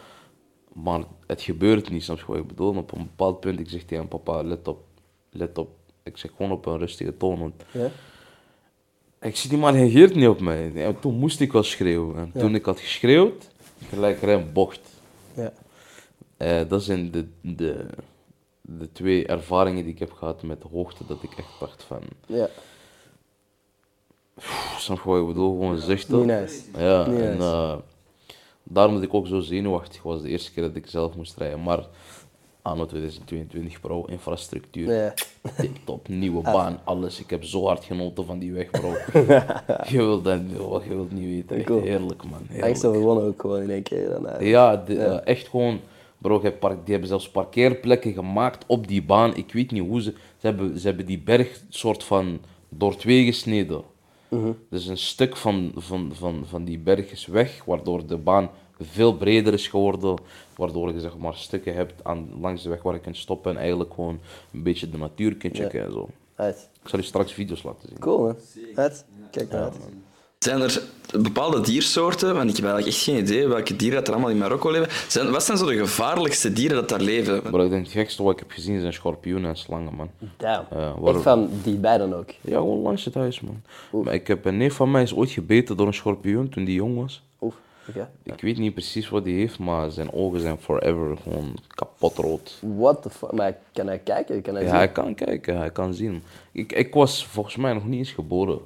Maar 0.72 1.02
het 1.26 1.42
gebeurt 1.42 1.90
niet, 1.90 2.02
snap 2.02 2.18
je 2.18 2.24
wat 2.26 2.36
ik 2.36 2.46
bedoel? 2.46 2.76
Op 2.76 2.92
een 2.92 3.02
bepaald 3.02 3.40
punt, 3.40 3.60
ik 3.60 3.68
zeg 3.68 3.82
tegen 3.82 4.08
papa, 4.08 4.42
let 4.42 4.68
op, 4.68 4.84
let 5.30 5.58
op. 5.58 5.68
Ik 6.02 6.16
zeg 6.16 6.30
gewoon 6.36 6.52
op 6.52 6.66
een 6.66 6.78
rustige 6.78 7.16
toon, 7.16 7.38
want 7.38 7.54
Ja. 7.72 7.90
ik 9.20 9.36
zie 9.36 9.50
die 9.50 9.58
man 9.58 9.74
reageert 9.74 10.14
niet 10.14 10.28
op 10.28 10.40
mij. 10.40 10.72
En 10.74 11.00
toen 11.00 11.14
moest 11.18 11.40
ik 11.40 11.52
wel 11.52 11.62
schreeuwen. 11.62 12.16
En 12.16 12.30
Ja. 12.34 12.40
toen 12.40 12.54
ik 12.54 12.64
had 12.64 12.80
geschreeuwd, 12.80 13.48
gelijk 13.88 14.20
rem, 14.20 14.52
bocht. 14.52 14.80
Ja. 15.34 15.52
Eh, 16.36 16.60
dat 16.68 16.82
zijn 16.82 17.10
de, 17.10 17.26
de, 17.40 17.86
de 18.60 18.92
twee 18.92 19.26
ervaringen 19.26 19.84
die 19.84 19.92
ik 19.92 19.98
heb 19.98 20.12
gehad 20.12 20.42
met 20.42 20.62
hoogte, 20.72 21.04
dat 21.06 21.22
ik 21.22 21.32
echt 21.36 21.60
dacht 21.60 21.82
van, 21.82 22.00
Ja. 22.26 22.48
Snap 24.78 24.98
je 25.04 25.08
wat 25.10 25.20
ik 25.20 25.26
bedoel? 25.26 25.50
Gewoon 25.50 25.78
zuchten. 25.78 26.16
Niet 26.18 26.26
nice. 26.26 26.60
Ja, 26.78 27.06
Niet 27.06 27.20
en 27.20 27.30
nice. 27.36 27.42
eh, 27.44 27.76
daarom 28.62 28.94
dat 28.94 29.02
ik 29.02 29.14
ook 29.14 29.26
zo 29.26 29.40
zenuwachtig 29.40 30.02
was 30.02 30.22
de 30.22 30.28
eerste 30.28 30.52
keer 30.52 30.62
dat 30.62 30.76
ik 30.76 30.86
zelf 30.86 31.16
moest 31.16 31.36
rijden. 31.36 31.62
Maar 31.62 31.86
anno 32.62 32.86
2022 32.86 33.80
bro, 33.80 34.04
infrastructuur, 34.04 34.92
Ja. 34.94 35.14
tip 35.56 35.76
top, 35.84 36.08
nieuwe 36.08 36.42
baan, 36.42 36.80
alles. 36.84 37.20
Ik 37.20 37.30
heb 37.30 37.44
zo 37.44 37.66
hard 37.66 37.84
genoten 37.84 38.24
van 38.26 38.38
die 38.38 38.52
weg 38.52 38.70
bro. 38.70 38.88
je, 39.92 39.96
wilt 39.96 40.24
dat, 40.24 40.40
je 40.84 40.88
wilt 40.94 41.12
niet 41.12 41.24
weten, 41.24 41.56
echt 41.56 41.84
heerlijk 41.84 42.24
man. 42.24 42.40
Heerlijk. 42.46 42.66
Angst 42.66 42.84
overwonnen 42.84 43.24
ook 43.24 43.40
gewoon 43.40 43.62
in 43.62 43.70
één 43.70 43.82
keer. 43.82 44.24
Eh. 44.26 44.48
Ja, 44.48 44.76
de- 44.76 44.98
eh, 44.98 45.20
echt 45.34 45.48
gewoon. 45.48 45.80
Bro, 46.18 46.34
je 46.36 46.42
hebt 46.42 46.58
park- 46.58 46.80
die 46.82 46.90
hebben 46.90 47.08
zelfs 47.08 47.30
parkeerplekken 47.30 48.12
gemaakt 48.12 48.64
op 48.66 48.88
die 48.88 49.02
baan. 49.02 49.36
Ik 49.36 49.52
weet 49.52 49.70
niet 49.70 49.82
hoe 49.88 50.02
ze. 50.02 50.10
Ze 50.36 50.46
hebben, 50.46 50.78
ze 50.78 50.86
hebben 50.86 51.06
die 51.06 51.18
berg 51.18 51.60
soort 51.68 52.04
van 52.04 52.38
door 52.68 52.96
twee 52.96 53.24
gesneden. 53.24 53.82
Dus 54.68 54.86
een 54.86 54.98
stuk 54.98 55.36
van, 55.36 55.72
van, 55.76 56.10
van, 56.14 56.44
van 56.46 56.64
die 56.64 56.78
berg 56.78 57.10
is 57.10 57.26
weg, 57.26 57.64
waardoor 57.64 58.06
de 58.06 58.16
baan 58.16 58.50
veel 58.80 59.16
breder 59.16 59.52
is 59.52 59.68
geworden. 59.68 60.18
Waardoor 60.56 60.92
je 60.92 61.00
zeg 61.00 61.16
maar 61.16 61.34
stukken 61.34 61.74
hebt 61.74 62.04
aan, 62.04 62.28
langs 62.40 62.62
de 62.62 62.68
weg 62.68 62.82
waar 62.82 62.94
je 62.94 63.00
kunt 63.00 63.16
stoppen 63.16 63.50
en 63.50 63.58
eigenlijk 63.58 63.94
gewoon 63.94 64.20
een 64.52 64.62
beetje 64.62 64.90
de 64.90 64.98
natuur 64.98 65.36
kunt 65.36 65.56
checken 65.56 65.84
en 65.84 65.92
zo. 65.92 66.08
Uit. 66.34 66.68
Ik 66.82 66.88
zal 66.88 66.98
je 66.98 67.04
straks 67.04 67.32
video's 67.32 67.62
laten 67.62 67.88
zien. 67.88 67.98
Cool, 67.98 68.18
man. 68.18 68.36
Uit. 68.74 69.04
Kijk 69.30 69.52
uit. 69.52 69.74
Zijn 70.42 70.60
er 70.60 70.82
bepaalde 71.20 71.60
diersoorten, 71.60 72.34
want 72.34 72.50
ik 72.50 72.56
heb 72.56 72.64
eigenlijk 72.64 72.94
echt 72.96 73.04
geen 73.04 73.18
idee 73.18 73.46
welke 73.46 73.76
dieren 73.76 73.98
dat 73.98 74.06
er 74.08 74.12
allemaal 74.14 74.30
in 74.32 74.38
Marokko 74.38 74.70
leven. 74.70 74.88
Zijn, 75.08 75.30
wat 75.30 75.44
zijn 75.44 75.58
zo 75.58 75.66
de 75.66 75.76
gevaarlijkste 75.76 76.52
dieren 76.52 76.76
dat 76.76 76.88
daar 76.88 77.00
leven? 77.00 77.42
Maar 77.50 77.64
ik 77.64 77.70
denk 77.70 77.84
het 77.84 77.92
gekste 77.92 78.22
wat 78.22 78.32
ik 78.32 78.38
heb 78.38 78.50
gezien 78.50 78.80
zijn 78.80 78.92
schorpioenen 78.92 79.50
en 79.50 79.56
slangen, 79.56 79.94
man. 79.94 80.10
Damn. 80.36 80.66
Ja, 80.70 80.94
waar- 80.98 81.14
Echt 81.14 81.22
van 81.22 81.50
dichtbij 81.62 81.98
dan 81.98 82.14
ook. 82.14 82.30
Ja, 82.40 82.56
gewoon 82.56 82.78
langs 82.82 83.04
het 83.04 83.14
huis, 83.14 83.40
man. 83.40 83.62
Maar 84.04 84.14
ik 84.14 84.26
heb 84.26 84.44
een 84.44 84.56
neef 84.56 84.74
van 84.74 84.90
mij 84.90 85.02
is 85.02 85.14
ooit 85.14 85.30
gebeten 85.30 85.76
door 85.76 85.86
een 85.86 85.94
schorpioen 85.94 86.48
toen 86.48 86.64
die 86.64 86.74
jong 86.74 86.96
was. 87.00 87.22
Oef. 87.40 87.54
Ik 88.22 88.40
weet 88.40 88.58
niet 88.58 88.74
precies 88.74 89.08
wat 89.08 89.24
hij 89.24 89.32
heeft, 89.32 89.58
maar 89.58 89.90
zijn 89.90 90.12
ogen 90.12 90.40
zijn 90.40 90.58
forever 90.58 91.16
gewoon 91.22 91.54
kapot 91.68 92.16
rood. 92.16 92.58
What 92.76 93.02
the 93.02 93.10
fuck? 93.10 93.32
Maar 93.32 93.56
kan 93.72 93.86
hij 93.86 93.98
kijken? 93.98 94.42
Kan 94.42 94.54
hij 94.54 94.62
Ja, 94.62 94.68
zien? 94.68 94.78
hij 94.78 94.88
kan 94.92 95.14
kijken, 95.14 95.56
hij 95.58 95.70
kan 95.70 95.94
zien. 95.94 96.22
Ik, 96.52 96.72
ik 96.72 96.94
was 96.94 97.26
volgens 97.26 97.56
mij 97.56 97.72
nog 97.72 97.86
niet 97.86 97.98
eens 97.98 98.12
geboren 98.12 98.58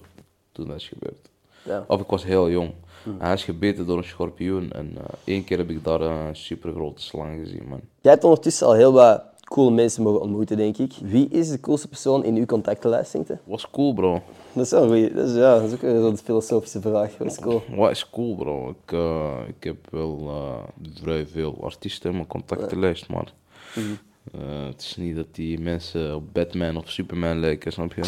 toen 0.52 0.66
dat 0.68 0.76
is 0.76 0.88
gebeurd. 0.88 1.28
Ja. 1.66 1.84
Of 1.88 2.00
ik 2.00 2.06
was 2.06 2.24
heel 2.24 2.50
jong. 2.50 2.72
Hij 3.18 3.32
is 3.32 3.44
gebeten 3.44 3.86
door 3.86 3.98
een 3.98 4.04
schorpioen 4.04 4.72
en 4.72 4.92
eh, 4.96 5.04
één 5.24 5.44
keer 5.44 5.58
heb 5.58 5.70
ik 5.70 5.84
daar 5.84 6.00
een 6.00 6.36
super 6.36 6.72
grote 6.72 7.02
slang 7.02 7.40
gezien, 7.44 7.66
man. 7.68 7.80
Jij 8.00 8.12
hebt 8.12 8.24
ondertussen 8.24 8.66
al 8.66 8.74
heel 8.74 8.92
wat 8.92 9.22
coole 9.48 9.70
mensen 9.70 10.02
mogen 10.02 10.20
ontmoeten, 10.20 10.56
denk 10.56 10.76
ik. 10.76 10.92
Wie 11.02 11.28
is 11.28 11.50
de 11.50 11.60
coolste 11.60 11.88
persoon 11.88 12.24
in 12.24 12.36
uw 12.36 12.44
contactenlijst, 12.44 13.12
denk 13.12 13.26
je? 13.26 13.38
Was 13.44 13.70
cool, 13.70 13.94
bro. 13.94 14.22
Dat 14.52 14.64
is 14.64 14.70
wel 14.70 14.82
een 14.82 14.88
goeie. 14.88 15.12
Dat 15.12 15.28
is, 15.28 15.34
ja, 15.34 15.54
dat 15.58 15.62
is 15.62 15.72
ook 15.72 15.82
een 15.82 16.02
soort 16.02 16.22
filosofische 16.22 16.80
vraag. 16.80 17.16
Dat 17.16 17.26
is 17.26 17.38
cool. 17.38 17.62
Wat 17.74 17.90
is 17.90 18.10
cool, 18.10 18.34
bro? 18.34 18.70
Ik, 18.70 18.92
eh, 18.92 19.38
ik 19.48 19.64
heb 19.64 19.76
wel 19.90 20.18
eh, 20.28 20.88
vrij 20.94 21.26
veel 21.26 21.58
artiesten 21.62 22.10
in 22.10 22.16
mijn 22.16 22.28
contactenlijst, 22.28 23.08
maar 23.08 23.32
eh, 23.74 24.66
het 24.66 24.80
is 24.80 24.96
niet 24.96 25.16
dat 25.16 25.34
die 25.34 25.60
mensen 25.60 26.14
op 26.14 26.24
Batman 26.32 26.76
of 26.76 26.90
Superman 26.90 27.40
lijken, 27.40 27.72
snap 27.72 27.92
je? 27.92 28.02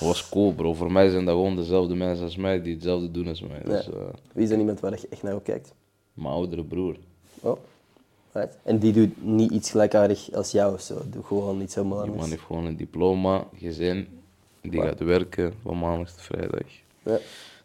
Was 0.00 0.28
cool, 0.28 0.52
bro. 0.54 0.74
Voor 0.74 0.92
mij 0.92 1.08
zijn 1.10 1.24
dat 1.24 1.34
gewoon 1.34 1.56
dezelfde 1.56 1.94
mensen 1.94 2.24
als 2.24 2.36
mij 2.36 2.62
die 2.62 2.74
hetzelfde 2.74 3.10
doen 3.10 3.28
als 3.28 3.40
mij. 3.40 3.60
Dus, 3.64 3.88
eh, 3.90 4.00
Wie 4.32 4.42
is 4.44 4.50
dan 4.50 4.58
iemand 4.58 4.80
waar 4.80 4.90
je 5.00 5.06
echt 5.10 5.22
naar 5.22 5.34
opkijkt? 5.34 5.74
mijn 6.12 6.34
oudere 6.34 6.64
broer. 6.64 6.96
Oh. 7.40 7.56
Right. 8.32 8.58
En 8.62 8.78
die 8.78 8.92
doet 8.92 9.24
niet 9.24 9.50
iets 9.50 9.70
gelijkaardig 9.70 10.32
als 10.32 10.50
jou 10.50 10.74
of 10.74 10.80
zo. 10.80 10.98
Doe 11.10 11.22
gewoon 11.22 11.60
iets 11.60 11.74
helemaal 11.74 11.96
Die 11.98 12.06
man 12.06 12.14
anders. 12.14 12.30
heeft 12.34 12.46
gewoon 12.46 12.66
een 12.66 12.76
diploma, 12.76 13.44
gezin, 13.56 14.08
die 14.62 14.80
gaat 14.80 15.00
werken 15.00 15.52
van 15.62 15.78
maandag 15.78 16.10
tot 16.10 16.20
vrijdag. 16.22 16.66
Ja. 17.02 17.18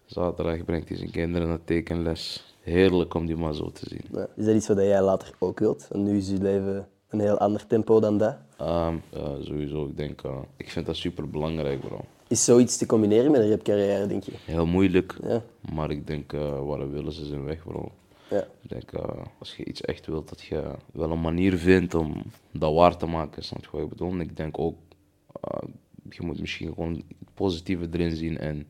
Zaterdag 0.05 0.65
brengt 0.65 0.87
hij 0.89 0.97
zijn 0.97 1.11
kinderen 1.11 1.47
naar 1.47 1.63
tekenles. 1.63 2.53
Heerlijk 2.61 3.13
om 3.13 3.25
die 3.25 3.35
man 3.35 3.53
zo 3.55 3.71
te 3.71 3.85
zien. 3.89 4.01
Ja. 4.11 4.27
Is 4.35 4.45
dat 4.45 4.55
iets 4.55 4.67
wat 4.67 4.77
jij 4.77 5.01
later 5.01 5.31
ook 5.39 5.59
wilt? 5.59 5.87
Want 5.91 6.03
nu 6.05 6.17
is 6.17 6.29
je 6.29 6.37
leven 6.37 6.87
een 7.09 7.19
heel 7.19 7.37
ander 7.37 7.67
tempo 7.67 7.99
dan 7.99 8.17
dat. 8.17 8.35
Ja, 8.57 8.93
sowieso, 9.41 9.85
ik 9.85 9.97
denk, 9.97 10.21
eh, 10.21 10.37
ik 10.57 10.69
vind 10.69 10.85
dat 10.85 10.95
super 10.95 11.29
belangrijk, 11.29 11.79
bro. 11.79 11.99
Is 12.27 12.43
zoiets 12.43 12.77
te 12.77 12.85
combineren 12.85 13.31
met 13.31 13.41
een 13.41 13.49
rapcarrière, 13.49 14.07
denk 14.07 14.23
je? 14.23 14.31
Heel 14.45 14.65
moeilijk, 14.65 15.15
Ja. 15.27 15.41
maar 15.73 15.91
ik 15.91 16.07
denk, 16.07 16.33
eh 16.33 16.65
waar 16.65 16.91
willen 16.91 17.11
ze 17.13 17.25
zijn 17.25 17.43
weg, 17.43 17.63
bro. 17.63 17.91
Ja. 18.29 18.47
Ik 18.61 18.69
denk, 18.69 18.91
eh, 18.91 19.09
als 19.39 19.55
je 19.55 19.65
iets 19.65 19.81
echt 19.81 20.05
wilt, 20.07 20.29
dat 20.29 20.41
je 20.41 20.63
wel 20.93 21.11
een 21.11 21.21
manier 21.21 21.57
vindt 21.57 21.93
om 21.95 22.21
dat 22.51 22.73
waar 22.73 22.97
te 22.97 23.05
maken, 23.05 23.43
snap 23.43 23.61
je 23.63 23.69
wat 23.71 23.81
ik 23.81 23.89
bedoel? 23.89 24.19
Ik 24.19 24.37
denk 24.37 24.59
ook, 24.59 24.77
eh, 25.41 25.67
je 26.09 26.25
moet 26.25 26.39
misschien 26.39 26.73
gewoon 26.73 26.93
het 26.95 27.33
positieve 27.33 27.87
erin 27.91 28.15
zien 28.15 28.37
en 28.37 28.67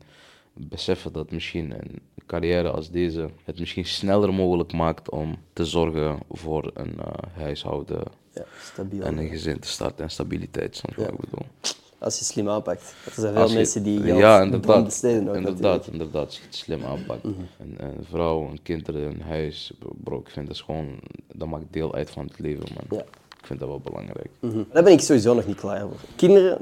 beseffen 0.52 1.12
dat 1.12 1.30
misschien 1.30 1.70
een 1.70 1.98
carrière 2.26 2.70
als 2.70 2.90
deze 2.90 3.30
het 3.44 3.58
misschien 3.58 3.84
sneller 3.86 4.34
mogelijk 4.34 4.72
maakt 4.72 5.10
om 5.10 5.36
te 5.52 5.64
zorgen 5.64 6.18
voor 6.30 6.70
een 6.74 6.98
eh, 6.98 7.12
huishouden 7.34 8.02
Ja, 8.34 8.44
stabiel. 8.62 9.02
en 9.02 9.18
een 9.18 9.28
gezin 9.28 9.58
te 9.60 9.68
starten 9.68 10.04
en 10.04 10.10
stabiliteit, 10.10 10.76
snap 10.76 10.94
je 10.94 11.00
wat 11.04 11.12
ik 11.12 11.20
bedoel? 11.20 11.46
Als 12.06 12.18
je 12.18 12.24
slim 12.24 12.48
aanpakt. 12.48 12.94
Want 13.04 13.16
er 13.16 13.22
zijn 13.22 13.34
veel 13.34 13.48
je- 13.48 13.54
mensen 13.54 13.82
die 13.82 14.00
geld 14.02 14.18
ja, 14.18 14.42
inderdaad, 14.42 14.84
besteden 14.84 15.28
ook 15.28 15.34
inderdaad, 15.36 15.62
natuurlijk. 15.62 15.92
inderdaad, 15.92 16.24
als 16.26 16.36
je 16.36 16.42
het 16.44 16.54
slim 16.54 16.84
aanpakt. 16.84 17.22
Mhm. 17.22 17.34
een, 17.60 17.74
een 17.78 18.04
vrouw, 18.10 18.42
een 18.50 18.62
kinderen, 18.62 19.02
een 19.02 19.20
huis, 19.22 19.72
bro, 20.04 20.18
ik 20.18 20.28
vind 20.30 20.46
dat 20.46 20.54
is 20.56 20.62
gewoon, 20.62 20.86
dat 21.32 21.48
maakt 21.48 21.64
deel 21.70 21.94
uit 21.94 22.10
van 22.10 22.24
het 22.26 22.38
leven, 22.38 22.64
man. 22.74 22.98
Ja. 22.98 23.04
Ik 23.40 23.46
vind 23.46 23.58
dat 23.60 23.68
wel 23.68 23.80
belangrijk. 23.80 24.28
Mhm. 24.40 24.62
Daar 24.72 24.82
ben 24.82 24.92
ik 24.92 25.00
sowieso 25.00 25.34
nog 25.34 25.46
niet 25.46 25.56
klaar 25.60 25.80
voor. 25.80 25.96
Kinderen, 26.16 26.58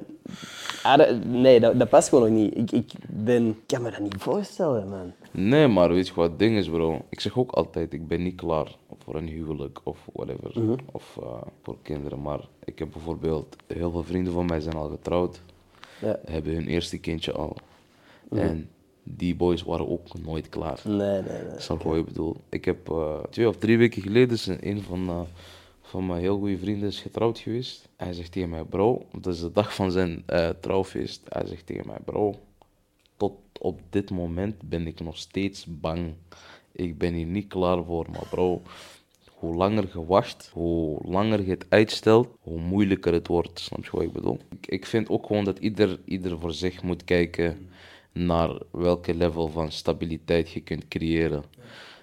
ah, 0.83 0.96
dat- 0.98 1.24
nee, 1.24 1.61
dat, 1.61 1.78
dat 1.78 1.88
past 1.88 2.09
gewoon 2.09 2.33
nog 2.33 2.42
niet. 2.42 2.57
Ik, 2.57 2.70
ik 2.72 2.92
ben, 3.09 3.59
kan 3.66 3.83
me 3.83 3.90
dat 3.90 4.00
niet 4.00 4.14
voorstellen, 4.18 4.88
man. 4.88 5.12
Nee, 5.30 5.68
maar 5.68 5.88
weet 5.92 6.07
je 6.09 6.14
wat 6.14 6.30
het 6.30 6.38
ding 6.38 6.57
is, 6.57 6.68
bro? 6.68 7.00
Ik 7.09 7.20
zeg 7.20 7.38
ook 7.38 7.50
altijd, 7.52 7.92
ik 7.92 8.09
ben 8.09 8.22
niet 8.22 8.35
klaar 8.37 8.76
voor 9.04 9.14
een 9.14 9.28
huwelijk 9.28 9.80
of 9.84 10.08
whatever, 10.12 10.62
Mhm. 10.62 10.76
of 10.92 11.18
eh, 11.22 11.42
voor 11.62 11.76
kinderen. 11.82 12.22
Maar 12.22 12.40
ik 12.64 12.78
heb 12.78 12.90
bijvoorbeeld, 12.92 13.56
heel 13.66 13.90
veel 13.90 14.02
vrienden 14.02 14.32
van 14.32 14.46
mij 14.46 14.60
zijn 14.60 14.74
al 14.74 14.88
getrouwd, 14.88 15.40
Ja. 16.00 16.18
hebben 16.24 16.54
hun 16.54 16.66
eerste 16.66 16.98
kindje 16.98 17.32
al. 17.32 17.56
Mhm. 18.28 18.40
En 18.40 18.70
die 19.02 19.34
boys 19.36 19.62
waren 19.62 19.88
ook 19.88 20.18
nooit 20.22 20.48
klaar. 20.48 20.80
Nee, 20.84 20.96
nee, 21.22 21.42
nee. 21.42 21.58
Snap 21.60 21.82
je 21.82 21.88
wat 21.88 21.96
ik 21.96 22.04
bedoel? 22.04 22.36
Ik 22.48 22.64
heb 22.64 22.90
eh, 22.90 23.18
twee 23.30 23.48
of 23.48 23.56
drie 23.56 23.78
weken 23.78 24.02
geleden 24.02 24.30
is 24.34 24.46
een 24.46 24.82
van, 24.82 25.08
eh, 25.08 25.20
van 25.82 26.06
mijn 26.06 26.20
heel 26.20 26.38
goede 26.38 26.58
vrienden 26.58 26.88
is 26.88 27.00
getrouwd 27.00 27.38
geweest. 27.38 27.88
Hij 27.96 28.12
zegt 28.12 28.32
tegen 28.32 28.48
mij, 28.50 28.64
bro, 28.64 29.04
dat 29.20 29.34
is 29.34 29.40
de 29.40 29.52
dag 29.52 29.74
van 29.74 29.90
zijn 29.92 30.24
trouwfeest. 30.60 31.20
Hij 31.28 31.46
zegt 31.46 31.66
tegen 31.66 31.86
mij, 31.86 31.98
bro, 32.04 32.34
tot 33.16 33.32
op 33.60 33.80
dit 33.90 34.10
moment 34.10 34.68
ben 34.68 34.86
ik 34.86 35.00
nog 35.00 35.16
steeds 35.16 35.66
bang. 35.68 36.12
Ik 36.72 36.98
ben 36.98 37.14
hier 37.14 37.26
niet 37.26 37.46
klaar 37.48 37.84
voor, 37.84 38.06
maar 38.10 38.26
bro, 38.30 38.62
hoe 39.44 39.54
langer 39.54 39.88
je 39.92 40.04
wacht, 40.04 40.50
hoe 40.52 40.98
langer 41.02 41.44
je 41.44 41.50
het 41.50 41.66
uitstelt, 41.68 42.28
hoe 42.42 42.61
moeilijker 42.61 43.12
het 43.12 43.26
wordt. 43.26 43.61
Snap 43.61 43.85
je 43.85 43.90
wat 43.90 44.02
ik 44.02 44.12
bedoel? 44.12 44.38
Ik, 44.50 44.66
ik 44.66 44.87
vind 44.87 45.09
ook 45.09 45.26
gewoon 45.26 45.44
dat 45.44 45.59
ieder, 45.59 45.98
ieder 46.04 46.38
voor 46.38 46.52
zich 46.52 46.83
moet 46.83 47.04
kijken 47.04 47.68
naar 48.12 48.59
welke 48.70 49.14
level 49.14 49.48
van 49.48 49.72
stabiliteit 49.72 50.50
je 50.50 50.61
kunt 50.61 50.88
creëren. 50.88 51.44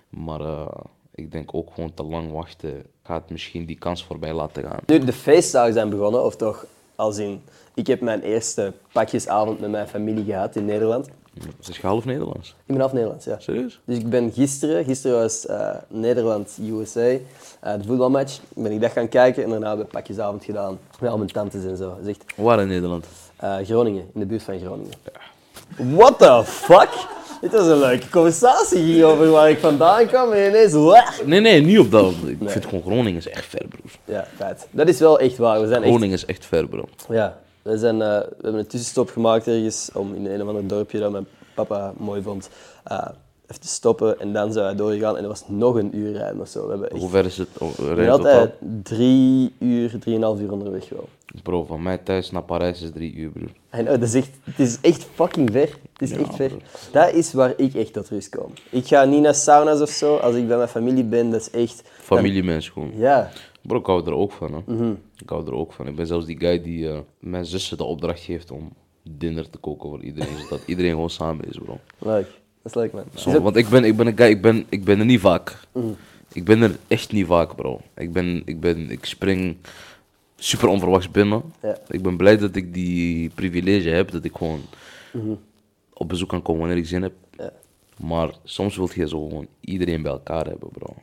Maar 0.09 0.41
eh, 0.41 0.67
ik 1.15 1.31
denk 1.31 1.53
ook 1.53 1.69
gewoon 1.73 1.93
te 1.93 2.03
lang 2.03 2.31
wachten 2.31 2.83
gaat 3.03 3.29
misschien 3.29 3.65
die 3.65 3.77
kans 3.77 4.03
voorbij 4.03 4.33
laten 4.33 4.63
gaan. 4.63 4.79
Nu, 4.85 4.99
de 4.99 5.13
feestdagen 5.13 5.73
zijn 5.73 5.89
begonnen, 5.89 6.23
of 6.23 6.35
toch 6.35 6.65
als 6.95 7.17
in... 7.17 7.41
Ik 7.73 7.87
heb 7.87 8.01
mijn 8.01 8.21
eerste 8.21 8.73
pakjesavond 8.91 9.59
met 9.59 9.69
mijn 9.71 9.87
familie 9.87 10.23
gehad 10.23 10.55
in 10.55 10.65
Nederland. 10.65 11.09
Is 11.67 11.75
je 11.75 11.87
half 11.87 12.05
Nederlands? 12.05 12.49
Ik 12.49 12.55
ben 12.65 12.79
half 12.79 12.93
Nederlands, 12.93 13.25
ja. 13.25 13.39
Serieus? 13.39 13.79
Dus 13.85 13.97
ik 13.97 14.09
ben 14.09 14.31
gisteren, 14.31 14.83
gisteren 14.83 15.17
was 15.17 15.45
eh, 15.45 15.69
Nederland-USA, 15.87 16.99
eh, 16.99 17.73
de 17.73 17.83
voetbalmatch, 17.87 18.39
ben 18.53 18.71
ik 18.71 18.81
dat 18.81 18.91
gaan 18.91 19.09
kijken 19.09 19.43
en 19.43 19.49
daarna 19.49 19.67
hebben 19.67 19.85
we 19.85 19.91
pakjesavond 19.91 20.43
gedaan 20.43 20.79
met 20.99 21.09
al 21.09 21.17
mijn 21.17 21.31
tantes 21.31 21.63
en 21.65 21.77
zo. 21.77 21.97
Echt 22.07 22.23
Waar 22.35 22.61
in 22.61 22.67
Nederland? 22.67 23.05
eh, 23.35 23.57
Groningen, 23.63 24.09
in 24.13 24.19
de 24.19 24.25
buurt 24.25 24.43
van 24.43 24.59
Groningen. 24.59 24.91
What 25.77 26.17
the 26.19 26.41
fuck? 26.45 26.89
Dit 27.41 27.51
was 27.51 27.67
een 27.67 27.79
leuke 27.79 28.09
conversatie 28.09 28.79
hier 28.79 29.05
over 29.05 29.29
waar 29.29 29.49
ik 29.49 29.59
vandaan 29.59 30.07
kwam 30.07 30.31
en 30.31 30.47
ineens... 30.47 30.73
Nee, 31.25 31.39
nee, 31.39 31.61
niet 31.61 31.79
op 31.79 31.91
dat. 31.91 32.13
Ik 32.25 32.49
vind 32.49 32.65
gewoon 32.65 32.81
Groningen 32.81 33.17
is 33.17 33.29
echt 33.29 33.45
ver, 33.45 33.65
broer. 33.67 33.91
Ja, 34.05 34.27
feit. 34.35 34.67
Dat 34.71 34.87
is 34.87 34.99
wel 34.99 35.19
echt 35.19 35.37
waar. 35.37 35.61
We 35.61 35.67
zijn 35.67 35.81
echt... 35.81 35.89
Groningen 35.91 36.15
is 36.15 36.25
echt 36.25 36.45
ver, 36.45 36.67
bro. 36.67 36.85
Ja, 37.09 37.37
we, 37.61 37.77
zijn, 37.77 38.01
eh, 38.01 38.07
we 38.07 38.35
hebben 38.41 38.59
een 38.59 38.67
tussenstop 38.67 39.09
gemaakt 39.09 39.47
ergens 39.47 39.89
om 39.93 40.13
in 40.13 40.25
een 40.25 40.41
of 40.41 40.47
ander 40.47 40.67
dorpje 40.67 40.99
dat 40.99 41.11
mijn 41.11 41.27
papa 41.55 41.93
mooi 41.97 42.21
vond, 42.21 42.49
eh, 42.83 43.07
even 43.47 43.61
te 43.61 43.67
stoppen 43.67 44.19
en 44.19 44.33
dan 44.33 44.53
zijn 44.53 44.65
wij 44.65 44.75
doorgegaan 44.75 45.17
en 45.17 45.23
er 45.23 45.29
was 45.29 45.43
nog 45.47 45.75
een 45.75 45.97
uur 45.97 46.11
rijden 46.11 46.41
of 46.41 46.47
zo. 46.47 46.63
We 46.63 46.69
hebben 46.71 46.89
echt 46.89 46.99
Hoe 47.01 47.09
ver 47.09 47.25
is 47.25 47.37
het? 47.37 47.47
Oh, 47.57 47.71
we 47.71 48.11
altijd 48.11 48.51
drie 48.83 49.53
uur, 49.59 49.99
drieënhalf 49.99 50.39
uur 50.39 50.51
onderweg 50.51 50.89
wel. 50.89 51.07
Bro, 51.43 51.63
van 51.63 51.83
mij 51.83 51.97
thuis 51.97 52.31
naar 52.31 52.43
Parijs 52.43 52.81
is 52.81 52.91
drie 52.91 53.13
uur, 53.13 53.29
broer. 53.29 53.49
En 53.69 53.85
oh, 53.85 53.91
dat 53.91 54.01
is 54.01 54.13
echt, 54.13 54.29
het 54.43 54.59
is 54.59 54.77
echt 54.81 55.07
fucking 55.13 55.51
ver. 55.51 55.69
Het 55.93 56.01
is 56.01 56.09
Ja, 56.09 56.17
echt 56.17 56.35
ver. 56.35 56.47
bro. 56.47 56.59
Dat 56.91 57.13
is 57.13 57.33
waar 57.33 57.53
ik 57.57 57.73
echt 57.73 57.93
tot 57.93 58.09
rust 58.09 58.35
kom. 58.35 58.53
Ik 58.69 58.87
ga 58.87 59.03
niet 59.03 59.21
naar 59.21 59.35
sauna's 59.35 59.81
of 59.81 59.89
zo. 59.89 60.15
Als 60.15 60.35
ik 60.35 60.47
bij 60.47 60.57
mijn 60.57 60.69
familie 60.69 61.03
ben, 61.03 61.29
dat 61.29 61.41
is 61.41 61.49
echt... 61.51 61.83
Familiemens 61.99 62.69
gewoon. 62.69 62.91
Ja, 62.95 63.31
Bro, 63.61 63.77
ik 63.77 63.85
hou 63.85 64.05
er 64.05 64.13
ook 64.13 64.31
van, 64.31 64.53
hè. 64.53 64.73
Mhm. 64.73 64.93
Ik 65.17 65.29
hou 65.29 65.45
er 65.45 65.53
ook 65.53 65.73
van. 65.73 65.87
Ik 65.87 65.95
ben 65.95 66.07
zelfs 66.07 66.25
die 66.25 66.39
guy 66.39 66.61
die 66.61 66.89
eh, 66.89 66.99
mijn 67.19 67.45
zussen 67.45 67.77
de 67.77 67.83
opdracht 67.83 68.21
geeft 68.21 68.51
om 68.51 68.73
dinner 69.03 69.49
te 69.49 69.57
koken 69.57 69.89
voor 69.89 70.03
iedereen, 70.03 70.37
zodat 70.37 70.61
iedereen 70.65 70.91
gewoon 70.91 71.09
samen 71.09 71.47
is, 71.49 71.57
bro. 71.57 71.79
leuk. 71.97 72.27
Dat 72.61 72.75
is 72.75 72.81
leuk, 72.81 72.93
man. 72.93 73.03
Zo, 73.15 73.41
want 73.41 73.55
ik 73.55 73.69
ben, 73.69 73.83
ik 73.83 73.95
ben 73.97 74.07
een 74.07 74.17
guy, 74.17 74.27
ik 74.27 74.41
ben, 74.41 74.65
ik 74.69 74.83
ben 74.83 74.99
er 74.99 75.05
niet 75.05 75.19
vaak. 75.19 75.59
Mhm. 75.71 75.87
Ik 76.33 76.45
ben 76.45 76.61
er 76.61 76.77
echt 76.87 77.11
niet 77.11 77.25
vaak, 77.25 77.55
bro. 77.55 77.81
Ik, 77.95 78.11
ben, 78.11 78.41
ik, 78.45 78.59
ben, 78.59 78.89
ik 78.89 79.05
spring 79.05 79.57
super 80.35 80.67
onverwachts 80.67 81.11
binnen. 81.11 81.43
Ja. 81.61 81.77
Ik 81.87 82.01
ben 82.01 82.17
blij 82.17 82.37
dat 82.37 82.55
ik 82.55 82.73
die 82.73 83.29
privilege 83.29 83.89
heb, 83.89 84.11
dat 84.11 84.23
ik 84.23 84.35
gewoon 84.35 84.61
op 85.93 86.09
bezoek 86.09 86.29
kan 86.29 86.41
komen 86.41 86.61
wanneer 86.61 86.77
ik 86.77 86.85
zin 86.85 87.01
heb. 87.01 87.13
Mhm. 87.35 87.43
Ja. 87.43 87.53
Maar 87.97 88.33
soms 88.43 88.75
wil 88.75 88.89
je 88.93 89.07
zo 89.07 89.27
gewoon 89.27 89.47
iedereen 89.59 90.01
bij 90.01 90.11
elkaar 90.11 90.45
hebben, 90.45 90.69
bro. 90.69 90.95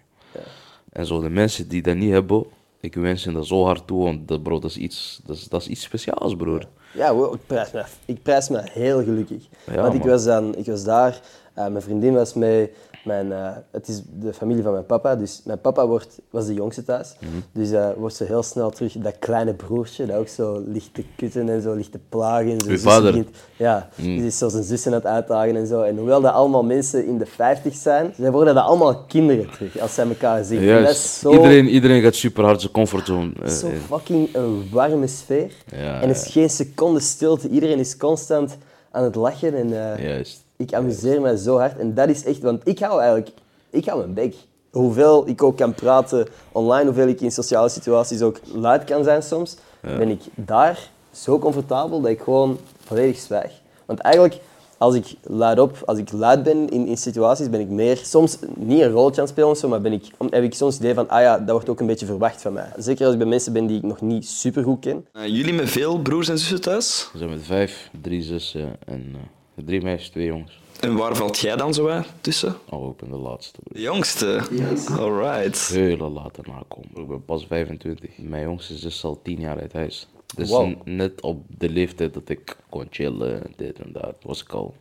En 0.93 1.07
zo 1.07 1.21
de 1.21 1.29
mensen 1.29 1.69
die 1.69 1.83
dat 1.83 1.97
niet 1.97 2.11
hebben, 2.11 2.45
ik 2.81 2.95
wens 2.95 3.25
hen 3.25 3.35
dat 3.35 3.47
zo 3.47 3.65
hard 3.65 3.87
toe, 3.87 4.05
want 4.05 4.29
dat, 4.29 4.43
bro, 4.43 4.59
dat 4.59 4.71
is 4.71 4.77
iets, 4.77 5.21
dat 5.27 5.37
is, 5.37 5.45
dat 5.49 5.61
is 5.61 5.69
iets 5.69 5.83
speciaals, 5.83 6.37
broer. 6.37 6.69
Ja, 6.95 7.11
ik, 7.33 7.47
prijs 7.47 7.71
me, 7.73 7.85
ik 8.05 8.23
prijs 8.23 8.49
me 8.49 8.61
heel 8.65 9.03
gelukkig. 9.05 9.45
Ja, 9.67 9.83
Want 9.83 9.95
ik 9.95 10.01
man. 10.01 10.09
was, 10.09 10.25
dan, 10.25 10.55
ik 10.57 10.67
was 10.67 10.85
daar, 10.85 11.21
eh, 11.55 11.67
mijn 11.67 11.83
vriendin 11.83 12.15
was 12.15 12.35
mee, 12.35 12.71
mijn, 13.05 13.33
eh, 13.33 13.49
het 13.71 13.89
is 13.89 14.03
de 14.21 14.33
familie 14.33 14.63
van 14.63 14.73
mijn 14.73 14.87
papa, 14.87 15.17
dus 15.17 15.41
mijn 15.45 15.61
papa 15.61 15.87
wordt, 15.87 16.19
was 16.31 16.47
de 16.47 16.55
jongste 16.55 16.85
thuis. 16.85 17.15
Mhm. 17.21 17.31
Dus 17.53 17.71
eh 17.71 17.89
wordt 17.97 18.15
zo 18.17 18.25
heel 18.25 18.43
snel 18.43 18.71
terug 18.71 18.93
dat 18.93 19.15
kleine 19.19 19.55
broertje, 19.55 20.07
dat 20.07 20.17
ook 20.17 20.29
zo 20.29 20.63
ligt 20.67 20.95
te 20.95 21.05
kutten 21.17 21.49
en 21.49 21.63
zo 21.63 21.75
ligt 21.75 21.93
te 21.93 21.99
plagen. 22.09 22.51
En 22.51 22.61
zijn 22.61 22.79
vader? 22.79 23.11
begint- 23.13 23.37
ja, 23.57 23.89
die 23.97 24.27
is 24.27 24.39
zo 24.39 24.49
zijn 24.49 24.63
zussen 24.63 24.93
aan 24.93 24.99
het 24.99 25.07
uitdagen 25.07 25.57
en 25.57 25.67
zo. 25.67 25.83
En 25.83 25.97
hoewel 25.97 26.21
dat 26.21 26.33
allemaal 26.33 26.65
mensen 26.65 27.07
in 27.07 27.19
de 27.19 27.27
50 27.27 27.75
zijn, 27.75 28.15
zij 28.19 28.31
worden 28.31 28.55
dat 28.55 28.65
allemaal 28.65 29.05
kinderen 29.05 29.51
terug 29.51 29.79
als 29.79 29.95
zij 29.95 30.07
elkaar 30.09 30.45
zien. 30.45 30.67
Dat 30.83 30.91
is 30.91 31.19
zo... 31.21 31.31
Iedereen, 31.33 31.69
iedereen 31.69 32.03
gaat 32.03 32.15
super 32.15 32.45
hard 32.45 32.61
zijn 32.61 32.73
comfortzone. 32.73 33.33
eh, 33.43 33.49
Zo 33.51 33.67
in. 33.69 33.77
fucking 33.79 34.35
een 34.35 34.69
warme 34.73 35.07
sfeer. 35.07 35.53
Ja, 35.77 35.95
en 36.01 36.03
er 36.09 36.15
is 36.17 36.27
geen 36.27 36.51
seconde 36.51 37.01
stilte. 37.01 37.49
Iedereen 37.49 37.79
is 37.79 37.97
constant 37.97 38.57
aan 38.91 39.05
het 39.05 39.15
lachen. 39.15 39.55
En 39.55 39.69
Juist. 40.03 40.45
Ik 40.59 40.75
amuseer 40.75 41.21
me 41.21 41.39
zo 41.39 41.59
hard. 41.59 41.79
En 41.79 41.95
dat 41.95 42.09
is 42.09 42.25
echt... 42.25 42.41
Want 42.41 42.61
ik 42.65 42.79
hou 42.79 43.01
eigenlijk... 43.01 43.31
Ik 43.71 43.85
hou 43.85 43.99
mijn 43.99 44.15
bek. 44.15 44.35
Hoeveel 44.71 45.29
ik 45.29 45.43
ook 45.43 45.57
kan 45.57 45.75
praten 45.75 46.27
online, 46.53 46.85
hoeveel 46.85 47.09
ik 47.09 47.21
in 47.21 47.33
sociale 47.33 47.69
situaties 47.69 48.23
ook 48.23 48.41
luid 48.55 48.85
kan 48.85 49.05
zijn 49.05 49.23
soms, 49.23 49.57
ben 49.81 50.09
ik 50.09 50.21
daar 50.35 50.91
zo 51.11 51.39
comfortabel 51.39 52.01
dat 52.01 52.11
ik 52.11 52.21
gewoon 52.21 52.59
volledig 52.85 53.17
zwijg. 53.17 53.53
Want 53.87 53.99
eigenlijk, 53.99 54.41
als 54.79 54.95
ik 54.95 55.15
luid 55.23 55.59
op, 55.59 55.83
als 55.85 55.99
ik 55.99 56.13
luid 56.13 56.43
ben 56.43 56.69
in, 56.69 56.87
in 56.87 56.97
situaties, 56.97 57.51
ben 57.51 57.61
ik 57.61 57.69
meer, 57.69 57.97
soms 57.97 58.39
niet 58.55 58.81
een 58.81 58.91
rolletje 58.91 59.21
aan 59.21 59.27
het 59.27 59.29
spelen 59.29 59.51
of 59.51 59.59
zo, 59.59 59.69
maar 59.69 59.81
ben 59.81 59.93
ik, 59.93 60.05
heb 60.31 60.43
ik 60.43 60.55
soms 60.55 60.75
het 60.75 60.83
idee 60.83 60.95
van, 60.95 61.09
ah 61.09 61.21
ja, 61.21 61.39
dat 61.39 61.51
wordt 61.51 61.69
ook 61.69 61.81
een 61.81 61.87
beetje 61.87 62.07
verwacht 62.07 62.43
van 62.43 62.53
mij. 62.53 62.73
Zeker 62.77 63.05
als 63.05 63.13
ik 63.13 63.19
bij 63.19 63.29
mensen 63.29 63.53
ben 63.53 63.67
die 63.67 63.77
ik 63.77 63.83
nog 63.83 64.01
niet 64.01 64.29
super 64.29 64.63
goed 64.63 64.81
ken. 64.81 65.07
Eh, 65.13 65.27
jullie 65.27 65.55
met 65.55 65.71
veel 65.71 65.99
broers 65.99 66.29
en 66.29 66.39
zussen 66.39 66.61
thuis? 66.61 67.09
We 67.13 67.19
zijn 67.19 67.31
met 67.31 67.43
vijf, 67.43 67.91
drie 68.03 68.23
zussen 68.23 68.77
en 68.87 69.07
eh, 69.15 69.21
drie 69.65 69.81
meisjes, 69.83 70.09
twee 70.11 70.27
jongens. 70.27 70.61
En 70.81 70.97
waar 70.97 71.17
valt 71.17 71.39
jij 71.39 71.57
dan 71.57 71.75
zo 71.75 71.85
bij 71.85 72.05
tussen? 72.21 72.57
Oh, 72.71 72.91
ik 72.91 72.97
ben 72.97 73.11
de 73.11 73.17
laatste. 73.17 73.59
broer. 73.61 73.75
De 73.75 73.81
jongste. 73.83 74.43
Alright. 74.99 75.69
Heel 75.69 76.11
later 76.11 76.45
nakomen. 76.49 76.89
Ik 76.95 77.09
ben 77.09 77.25
pas 77.25 77.47
25. 77.47 78.19
Mijn 78.19 78.43
jongste 78.43 78.75
is 78.87 79.05
al 79.05 79.21
10 79.23 79.41
jaar 79.41 79.61
uit 79.61 79.73
huis. 79.73 80.09
Dus 80.35 80.49
Wow. 80.51 80.73
net 80.85 81.21
op 81.21 81.45
de 81.59 81.69
leeftijd 81.69 82.15
dat 82.15 82.29
ik 82.29 82.57
kon 82.69 82.87
chillen, 82.91 83.43
dit 83.57 83.79
en 83.79 83.93
dat, 83.93 84.15
was 84.23 84.43
ik 84.43 84.53
al 84.53 84.75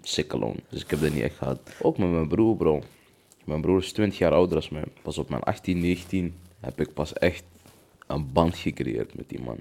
sick 0.00 0.32
alone. 0.34 0.56
Dus 0.68 0.82
ik 0.82 0.90
heb 0.90 1.00
dat 1.00 1.12
niet 1.12 1.22
echt 1.22 1.36
gehad. 1.36 1.58
Ook 1.82 1.98
met 1.98 2.08
mijn 2.10 2.28
broer, 2.28 2.56
bro. 2.56 2.82
Mijn 3.44 3.60
broer 3.60 3.78
is 3.78 3.92
20 3.92 4.18
jaar 4.18 4.32
ouder 4.32 4.60
dan 4.60 4.68
mij. 4.72 4.84
Pas 5.02 5.18
op 5.18 5.28
mijn 5.28 5.42
18, 5.42 5.78
19 5.80 6.34
heb 6.60 6.80
ik 6.80 6.94
pas 6.94 7.12
echt 7.12 7.44
een 8.06 8.32
band 8.32 8.56
gecreëerd 8.56 9.14
met 9.14 9.28
die 9.28 9.40
man. 9.40 9.58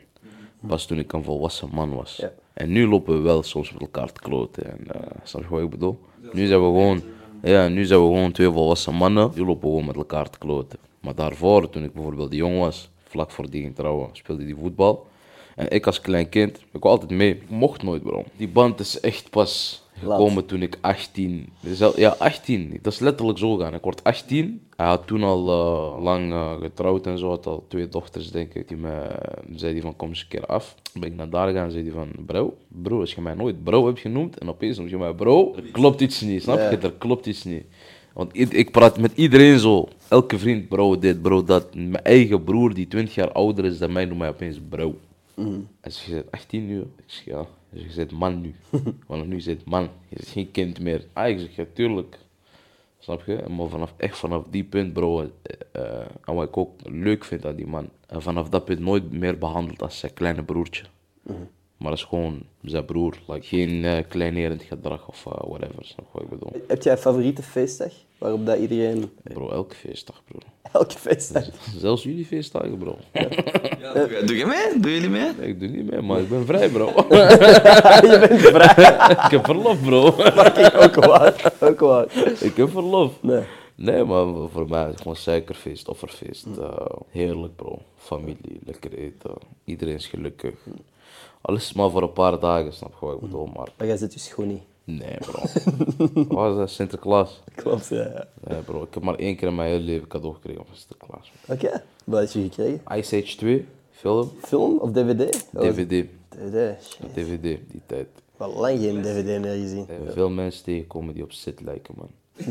Pas 0.68 0.86
toen 0.86 1.00
ik 1.00 1.14
een 1.14 1.24
volwassen 1.24 1.70
man 1.72 1.96
was. 1.96 2.16
Ja. 2.16 2.32
En 2.58 2.72
nu 2.72 2.88
lopen 2.88 3.14
we 3.14 3.22
wel 3.22 3.44
soms 3.44 3.72
met 3.72 3.82
elkaar 3.82 4.12
te 4.12 4.22
kloten. 4.22 4.66
En, 4.66 4.88
snap 5.24 5.42
je 5.42 5.50
wat 5.50 5.62
ik 5.62 5.70
bedoel? 5.70 6.00
Nu 6.32 6.46
zijn 6.46 6.60
we 6.60 6.66
gewoon, 6.66 7.02
ja, 7.44 7.68
nu 7.68 7.86
zijn 7.86 8.00
we 8.00 8.06
gewoon 8.06 8.32
twee 8.32 8.52
volwassen 8.52 8.94
mannen. 8.94 9.32
Nu 9.36 9.46
lopen 9.46 9.70
gewoon 9.70 9.86
met 9.86 9.96
elkaar 9.96 10.30
te 10.30 10.38
kloten. 10.38 10.80
Maar 11.00 11.16
daarvoor, 11.16 11.70
toen 11.70 11.84
ik 11.84 11.94
bijvoorbeeld 11.94 12.34
jong 12.34 12.60
was, 12.60 12.90
vlak 13.04 13.32
voor 13.32 13.50
die 13.50 13.62
ging 13.62 13.76
trouwen, 13.76 14.10
speelde 14.12 14.46
die 14.46 14.56
voetbal. 14.56 15.08
En 15.56 15.70
ik 15.70 15.86
als 15.86 16.02
klein 16.02 16.30
kind, 16.30 16.58
ik 16.58 16.82
wou 16.82 16.94
altijd 16.94 17.12
mee. 17.12 17.30
Ik 17.32 17.50
mocht 17.50 17.84
nooit, 17.84 18.04
bro. 18.04 18.24
Die 18.38 18.48
band 18.48 18.80
is 18.80 19.00
echt 19.00 19.30
pas 19.30 19.84
gekomen 20.00 20.46
toen 20.46 20.62
ik 20.62 20.78
18... 20.82 21.50
zel- 21.64 22.00
Ja, 22.00 22.16
18. 22.20 22.80
Dat 22.82 22.94
is 22.94 23.00
letterlijk 23.00 23.38
zo 23.40 23.56
gaan. 23.58 23.74
Ik 23.74 23.82
word 23.84 24.04
18. 24.04 24.62
Hij 24.76 24.86
had 24.88 25.08
toen 25.08 25.24
al 25.24 25.48
eh, 25.50 26.04
lang 26.04 26.32
eh, 26.32 26.54
getrouwd 26.62 27.08
en 27.08 27.18
zo. 27.18 27.30
Had 27.30 27.46
al 27.46 27.66
twee 27.68 27.88
dochters, 27.90 28.32
denk 28.32 28.54
ik. 28.54 28.68
Die 28.68 28.78
me, 28.78 29.08
zei 29.56 29.74
die 29.74 29.82
van, 29.82 29.96
kom 29.96 30.10
eens 30.10 30.22
een 30.22 30.28
keer 30.28 30.46
af. 30.46 30.76
Ben 30.94 31.10
ik 31.10 31.16
naar 31.16 31.30
daar 31.30 31.48
gegaan 31.48 31.66
en 31.66 31.72
zei 31.72 31.84
die 31.84 31.92
van, 31.94 32.08
bro, 32.26 32.58
bro, 32.68 33.00
als 33.00 33.14
je 33.14 33.22
mij 33.22 33.34
nooit 33.34 33.64
bro 33.64 33.86
hebt 33.86 34.00
genoemd 34.00 34.38
en 34.38 34.50
opeens 34.50 34.78
noem 34.78 34.88
je 34.88 34.98
mij 34.98 35.14
bro, 35.14 35.56
er 35.56 35.62
klopt 35.72 36.02
iets 36.02 36.22
niet, 36.22 36.42
snap 36.44 36.58
je? 36.58 36.78
Er 36.78 36.94
klopt 36.94 37.26
iets 37.26 37.44
niet. 37.44 37.64
Want 38.14 38.30
ik 38.40 38.72
praat 38.72 39.00
met 39.00 39.12
iedereen 39.16 39.60
zo. 39.60 39.88
Elke 40.08 40.38
vriend, 40.40 40.68
bro, 40.68 40.98
dit, 41.00 41.22
bro, 41.22 41.44
dat. 41.44 41.76
Mijn 41.76 42.04
eigen 42.04 42.44
broer, 42.44 42.74
die 42.74 42.88
20 42.88 43.16
jaar 43.16 43.32
ouder 43.32 43.66
is 43.66 43.78
dan 43.78 43.92
mij, 43.92 44.06
noemt 44.06 44.20
mij 44.20 44.30
opeens 44.30 44.60
bro. 44.70 44.96
En 45.82 45.92
ze 45.92 46.10
zegt 46.10 46.32
18 46.32 46.66
nu. 46.68 46.80
Ik 46.80 47.04
zeg 47.06 47.26
ja. 47.26 47.46
Zegt, 47.74 47.90
je 47.94 47.96
bent 47.96 48.12
man 48.12 48.42
nu. 48.42 48.56
Want 49.08 49.28
nu 49.28 49.40
zit 49.42 49.66
man. 49.66 49.84
Je 50.10 50.16
bent 50.16 50.28
geen 50.28 50.52
kind 50.52 50.80
meer. 50.80 51.06
Ah, 51.14 51.28
ik 51.30 51.40
zeg 51.40 51.56
ja, 51.56 51.66
tuurlijk. 51.74 52.18
Snap 53.00 53.24
je? 53.26 53.44
Maar 53.50 53.68
vanaf, 53.68 53.94
echt 53.98 54.18
vanaf 54.18 54.44
die 54.50 54.64
punt, 54.64 54.94
bro. 54.94 55.22
eh, 55.22 55.28
eh, 55.72 56.06
en 56.26 56.34
wat 56.36 56.48
ik 56.48 56.58
ook 56.58 56.72
leuk 56.84 57.24
vind 57.26 57.46
aan 57.46 57.56
die 57.56 57.68
man. 57.68 57.90
En 58.08 58.22
vanaf 58.22 58.50
dat 58.50 58.66
punt 58.66 58.80
nooit 58.80 59.12
meer 59.12 59.38
behandeld 59.38 59.82
als 59.82 60.00
zijn 60.00 60.14
kleine 60.14 60.44
broertje. 60.44 60.84
Maar 61.78 61.90
dat 61.90 61.98
is 61.98 62.04
gewoon 62.04 62.42
zijn 62.62 62.86
broer. 62.86 63.18
Like, 63.28 63.46
geen 63.48 63.86
eh, 63.86 64.04
kleinerend 64.08 64.62
gedrag 64.64 65.08
of 65.08 65.26
eh, 65.26 65.32
whatever. 65.34 65.86
Snap 65.86 66.06
je 66.06 66.12
wat 66.14 66.22
ik 66.22 66.30
bedoel? 66.30 66.62
Heb 66.68 66.82
jij 66.84 66.92
een 66.94 66.98
favoriete 67.00 67.44
feestdag? 67.44 67.94
Waarop 68.18 68.46
dat 68.46 68.58
iedereen... 68.58 69.12
Bro, 69.24 69.50
elke 69.50 69.76
feestdag, 69.76 70.22
bro. 70.26 70.40
Elke 70.72 70.98
feestdag. 70.98 71.44
Zelfs 71.80 72.04
jullie 72.04 72.26
feestdagen, 72.26 72.78
bro. 72.78 72.98
Doe, 73.94 74.24
doe 74.26 74.36
je 74.36 74.46
mee? 74.46 74.80
Doen 74.80 74.92
jullie 74.92 75.10
mee? 75.10 75.32
Nee, 75.38 75.48
ik 75.48 75.60
doe 75.60 75.70
niet 75.70 75.90
mee, 75.90 76.02
maar 76.02 76.20
ik 76.20 76.30
ben 76.30 76.46
vrij, 76.46 76.70
bro. 76.70 76.86
je 78.10 78.28
bent 78.28 78.42
vrij. 78.42 79.10
ik 79.26 79.32
heb 79.32 79.46
verlof, 79.46 79.82
bro. 79.84 80.06
ook 80.84 80.96
waar. 81.06 81.54
Ook 81.60 81.80
waar. 81.80 82.06
ik 82.40 82.56
heb 82.56 82.70
verlof. 82.70 83.22
Nee. 83.22 83.44
Nee, 83.76 84.04
maar 84.04 84.50
voor 84.50 84.70
mij 84.70 84.84
is 84.84 84.90
het 84.90 85.02
gewoon 85.02 85.16
suikerfeest, 85.16 85.88
offerfeest. 85.88 86.46
Eh, 86.60 86.86
heerlijk, 87.10 87.56
bro. 87.56 87.80
Familie, 87.98 88.60
lekker 88.66 88.94
eten. 88.94 89.32
Iedereen 89.64 89.96
is 89.96 90.08
gelukkig. 90.08 90.54
Alles 91.42 91.64
is 91.64 91.74
maar 91.74 91.90
voor 91.90 92.02
een 92.02 92.14
paar 92.14 92.40
dagen, 92.40 92.74
snap 92.74 92.94
je 93.00 93.06
wat 93.06 93.16
ik 93.16 93.22
bedoel? 93.22 93.46
Maar 93.46 93.68
Maar 93.78 93.88
jij 93.88 93.98
zit 93.98 94.14
dus 94.14 94.28
gewoon 94.28 94.50
niet. 94.50 94.64
Nee, 94.88 95.18
bro. 95.20 95.42
Wat 96.28 96.52
is 96.52 96.58
dat? 96.58 96.70
Sinterklaas? 96.70 97.42
Klopt, 97.56 97.88
ja. 97.88 97.98
ja. 97.98 98.28
Nee, 98.48 98.60
bro. 98.62 98.82
Ik 98.84 98.94
heb 98.94 99.04
maar 99.04 99.16
één 99.16 99.36
keer 99.36 99.48
in 99.48 99.56
mijn 99.56 99.70
hele 99.70 99.84
leven 99.84 100.08
cadeau 100.08 100.34
gekregen 100.34 100.66
van 100.66 100.76
Sinterklaas. 100.76 101.32
Oké. 101.48 101.84
Wat 102.04 102.20
heb 102.20 102.30
je 102.30 102.42
gekregen? 102.42 102.82
Ice 102.98 103.16
Age 103.24 103.36
2, 103.38 103.66
film, 103.92 104.32
Film 104.42 104.78
of 104.78 104.92
DVD? 104.92 105.48
Oh, 105.54 105.62
DVD. 105.62 106.06
DVD. 106.30 106.84
shit. 106.84 107.14
DVD, 107.14 107.42
die 107.72 107.82
tijd. 107.86 108.08
Wel 108.38 108.54
lang 108.54 108.80
geen 108.80 109.02
DVD 109.02 109.42
meer 109.42 109.60
gezien. 109.62 109.86
Er 110.08 110.14
veel 110.14 110.30
mensen 110.30 110.64
tegenkomen 110.64 111.14
die 111.14 111.24
op 111.24 111.32
zit 111.32 111.62
lijken, 111.62 111.94
man. 111.98 112.10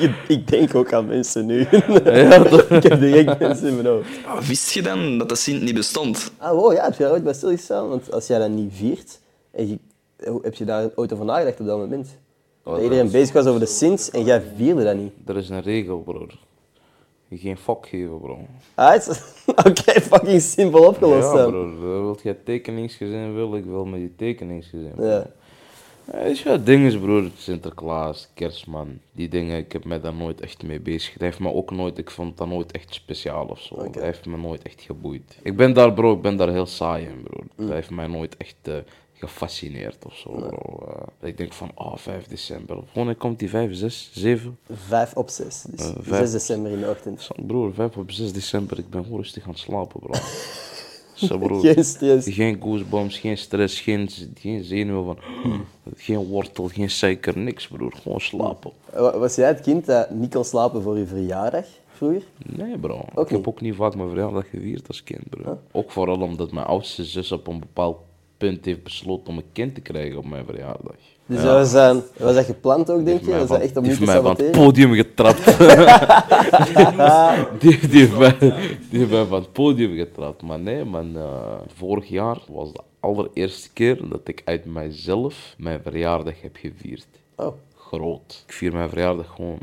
Je- 0.00 0.14
Ik 0.28 0.48
denk 0.48 0.74
ook 0.74 0.92
aan 0.92 1.06
mensen 1.06 1.46
nu. 1.46 1.66
Ja, 2.04 2.42
toch? 2.42 2.60
Ik 2.62 2.82
heb 2.82 3.00
direct 3.00 3.38
mensen 3.38 3.68
in 3.68 3.74
mijn 3.74 3.86
hoofd. 3.86 4.08
Ah, 4.26 4.38
wist 4.40 4.70
je 4.72 4.82
dan 4.82 5.18
dat 5.18 5.28
de 5.28 5.34
Sint 5.34 5.62
niet 5.62 5.74
bestond? 5.74 6.32
Ah, 6.38 6.50
wow, 6.52 6.72
ja, 6.72 6.84
heb 6.84 6.94
je 6.96 7.02
daar 7.02 7.12
ooit 7.12 7.24
bij 7.24 7.32
stilgestaan? 7.32 7.88
Want 7.88 8.12
als 8.12 8.26
jij 8.26 8.38
dat 8.38 8.48
niet 8.50 8.72
viert, 8.74 9.18
en 9.50 9.68
je, 9.68 9.78
heb 10.42 10.54
je 10.54 10.64
daar 10.64 10.90
ooit 10.94 11.12
over 11.12 11.24
nagedacht 11.24 11.60
op 11.60 11.66
dat 11.66 11.78
moment? 11.78 12.18
dat 12.62 12.82
iedereen 12.82 13.10
bezig 13.10 13.34
was 13.34 13.46
over 13.46 13.60
de 13.60 13.66
Sint 13.66 14.10
en 14.12 14.24
jij 14.24 14.42
vierde 14.56 14.84
dat 14.84 14.96
niet. 14.96 15.12
Er 15.26 15.36
is 15.36 15.48
een 15.48 15.62
regel, 15.62 15.98
broer. 15.98 16.38
Geen 17.32 17.56
fuck 17.56 17.86
geven, 17.86 18.20
bro. 18.20 18.38
Ah, 18.74 19.08
Oké, 19.66 20.00
fucking 20.00 20.40
simpel 20.40 20.86
opgelost 20.86 21.32
Ja, 21.32 21.36
dan. 21.36 21.50
bro. 21.50 21.80
Wil 21.80 22.18
jij 22.22 22.36
tekeningsgezin 22.44 23.34
wil, 23.34 23.56
ik 23.56 23.64
wil 23.64 23.84
met 23.84 24.00
die 24.00 24.12
tekeningsgezin. 24.16 24.92
Ja. 24.98 25.26
Ja, 26.12 26.22
weet 26.22 26.38
je 26.38 26.48
wat, 26.48 26.66
ding 26.66 26.86
is, 26.86 26.98
broer, 26.98 27.30
Sinterklaas, 27.36 28.28
kerstman, 28.34 28.98
die 29.12 29.28
dingen, 29.28 29.58
ik 29.58 29.72
heb 29.72 29.84
me 29.84 30.00
daar 30.00 30.14
nooit 30.14 30.40
echt 30.40 30.62
mee 30.62 30.80
bezig. 30.80 31.12
Het 31.12 31.22
heeft 31.22 31.38
me 31.38 31.52
ook 31.52 31.70
nooit, 31.70 31.98
ik 31.98 32.10
vond 32.10 32.36
dat 32.36 32.48
nooit 32.48 32.72
echt 32.72 32.94
speciaal 32.94 33.46
of 33.46 33.60
zo. 33.60 33.82
Het 33.82 34.00
heeft 34.00 34.26
me 34.26 34.36
nooit 34.36 34.62
echt 34.62 34.82
geboeid. 34.82 35.38
Ik 35.42 35.56
ben 35.56 35.72
daar, 35.72 35.92
bro, 35.92 36.12
ik 36.12 36.22
ben 36.22 36.36
daar 36.36 36.50
heel 36.50 36.66
saai 36.66 37.04
in, 37.04 37.22
broer. 37.22 37.44
Mm. 37.56 37.64
Het 37.64 37.74
heeft 37.74 37.90
mij 37.90 38.06
nooit 38.06 38.36
echt 38.36 38.56
eh, 38.62 38.74
gefascineerd 39.20 40.04
of 40.06 40.16
zo, 40.16 40.30
bro. 40.30 40.86
Eh, 41.20 41.28
ik 41.28 41.36
denk 41.36 41.52
van, 41.52 41.70
oh, 41.74 41.96
5 41.96 42.26
december. 42.26 42.78
Wanneer 42.94 43.14
komt 43.16 43.38
die 43.38 43.48
5, 43.48 43.74
6, 43.74 44.10
7? 44.12 44.58
Vijf 44.72 45.14
op 45.16 45.28
zes. 45.28 45.62
Dus 45.70 45.80
Eh, 45.80 45.86
6 45.94 45.94
vijf. 46.06 46.30
december 46.30 46.70
in 46.72 46.80
de 46.80 46.88
ochtend. 46.90 47.28
Broer, 47.46 47.74
5 47.74 47.96
op 47.96 48.10
6 48.10 48.32
december, 48.32 48.78
ik 48.78 48.90
ben 48.90 49.02
gewoon 49.04 49.18
rustig 49.18 49.44
aan 49.44 49.50
het 49.50 49.58
slapen, 49.58 50.00
bro. 50.00 50.12
Broer. 51.38 51.60
Geen 51.60 51.84
stress. 51.84 52.28
Geen 52.34 52.60
goosebumps, 52.62 53.18
geen 53.18 53.38
stress, 53.38 53.80
geen, 53.80 54.08
geen 54.34 54.64
zenuwen 54.64 55.04
van. 55.04 55.18
Geen 55.96 56.16
wortel, 56.26 56.68
geen 56.68 56.90
suiker, 56.90 57.38
niks, 57.38 57.68
broer. 57.68 57.92
Gewoon 58.02 58.20
slapen. 58.20 58.70
Wa- 58.92 59.18
Was 59.18 59.34
jij 59.34 59.48
het 59.48 59.60
kind 59.60 59.86
dat 59.86 60.10
niet 60.10 60.34
kon 60.34 60.44
slapen 60.44 60.82
voor 60.82 60.98
je 60.98 61.06
verjaardag 61.06 61.64
vroeger? 61.92 62.22
Nee, 62.56 62.78
bro. 62.78 63.04
Ik 63.16 63.28
heb 63.28 63.48
ook 63.48 63.60
niet 63.60 63.74
vaak 63.74 63.94
mijn 63.94 64.08
verjaardag 64.08 64.50
gevierd 64.50 64.88
als 64.88 65.02
kind, 65.02 65.28
bro. 65.30 65.58
Ook 65.72 65.90
vooral 65.90 66.20
omdat 66.20 66.52
mijn 66.52 66.66
oudste 66.66 67.04
zus 67.04 67.32
op 67.32 67.46
een 67.46 67.60
bepaald 67.60 67.96
punt 68.40 68.64
heeft 68.64 68.82
besloten 68.82 69.32
om 69.32 69.36
een 69.36 69.52
kind 69.52 69.74
te 69.74 69.80
krijgen 69.80 70.18
op 70.18 70.26
mijn 70.26 70.44
verjaardag. 70.44 70.96
Dus 71.26 71.42
dat 71.42 71.52
was, 71.52 71.72
dan, 71.72 72.02
was 72.18 72.34
dat 72.34 72.44
gepland 72.44 72.90
ook, 72.90 73.04
denk 73.04 73.20
je? 73.20 73.30
Was 73.30 73.48
dat 73.48 73.60
echt 73.60 73.76
om 73.76 73.82
die 73.82 73.92
heeft 73.92 74.06
mij 74.06 74.20
van 74.20 74.36
het 74.36 74.50
podium 74.50 74.92
getrapt. 74.92 75.44
die, 77.60 77.88
die, 77.88 78.00
heeft 78.00 78.18
mij, 78.18 78.36
die 78.90 78.98
heeft 78.98 79.10
mij 79.10 79.24
van 79.24 79.40
het 79.40 79.52
podium 79.52 79.96
getrapt. 79.96 80.42
Maar 80.42 80.60
nee, 80.60 80.84
man. 80.84 81.16
eh, 81.16 81.54
vorig 81.74 82.08
jaar 82.08 82.38
was 82.48 82.72
de 82.72 82.80
allereerste 83.00 83.72
keer 83.72 84.08
dat 84.08 84.28
ik 84.28 84.42
uit 84.44 84.64
mijzelf 84.64 85.54
mijn 85.58 85.80
verjaardag 85.82 86.40
heb 86.40 86.56
gevierd. 86.56 87.06
Oh, 87.36 87.54
Groot. 87.76 88.44
Ik 88.46 88.52
vier 88.52 88.72
mijn 88.72 88.88
verjaardag 88.88 89.34
gewoon... 89.34 89.58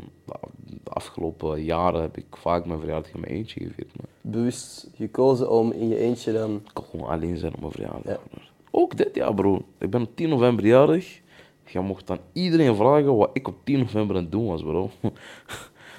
De 0.84 0.90
afgelopen 0.90 1.64
jaren 1.64 2.00
heb 2.00 2.16
ik 2.16 2.26
vaak 2.30 2.66
mijn 2.66 2.78
verjaardag 2.78 3.12
in 3.12 3.20
mijn 3.20 3.32
eentje 3.32 3.60
gevierd. 3.60 3.96
Man. 3.96 4.06
bewust 4.20 4.88
gekozen 4.96 5.50
om 5.50 5.72
in 5.72 5.88
je 5.88 5.98
eentje 5.98 6.32
dan... 6.32 6.54
Ik 6.54 6.70
kan 6.72 6.84
gewoon 6.90 7.08
alleen 7.08 7.36
zijn 7.36 7.54
op 7.54 7.60
mijn 7.60 7.72
verjaardag. 7.72 8.04
Ja. 8.04 8.18
Ook 8.70 8.96
dit 8.96 9.14
jaar, 9.14 9.34
bro. 9.34 9.62
Ik 9.78 9.90
ben 9.90 10.02
op 10.02 10.16
10 10.16 10.28
november 10.28 10.66
jarig. 10.66 11.20
Je 11.66 11.80
mocht 11.80 12.10
aan 12.10 12.18
iedereen 12.32 12.76
vragen 12.76 13.16
wat 13.16 13.30
ik 13.32 13.48
op 13.48 13.54
10 13.64 13.78
november 13.78 14.16
aan 14.16 14.22
het 14.22 14.32
doen 14.32 14.46
was, 14.46 14.62
bro. 14.62 14.90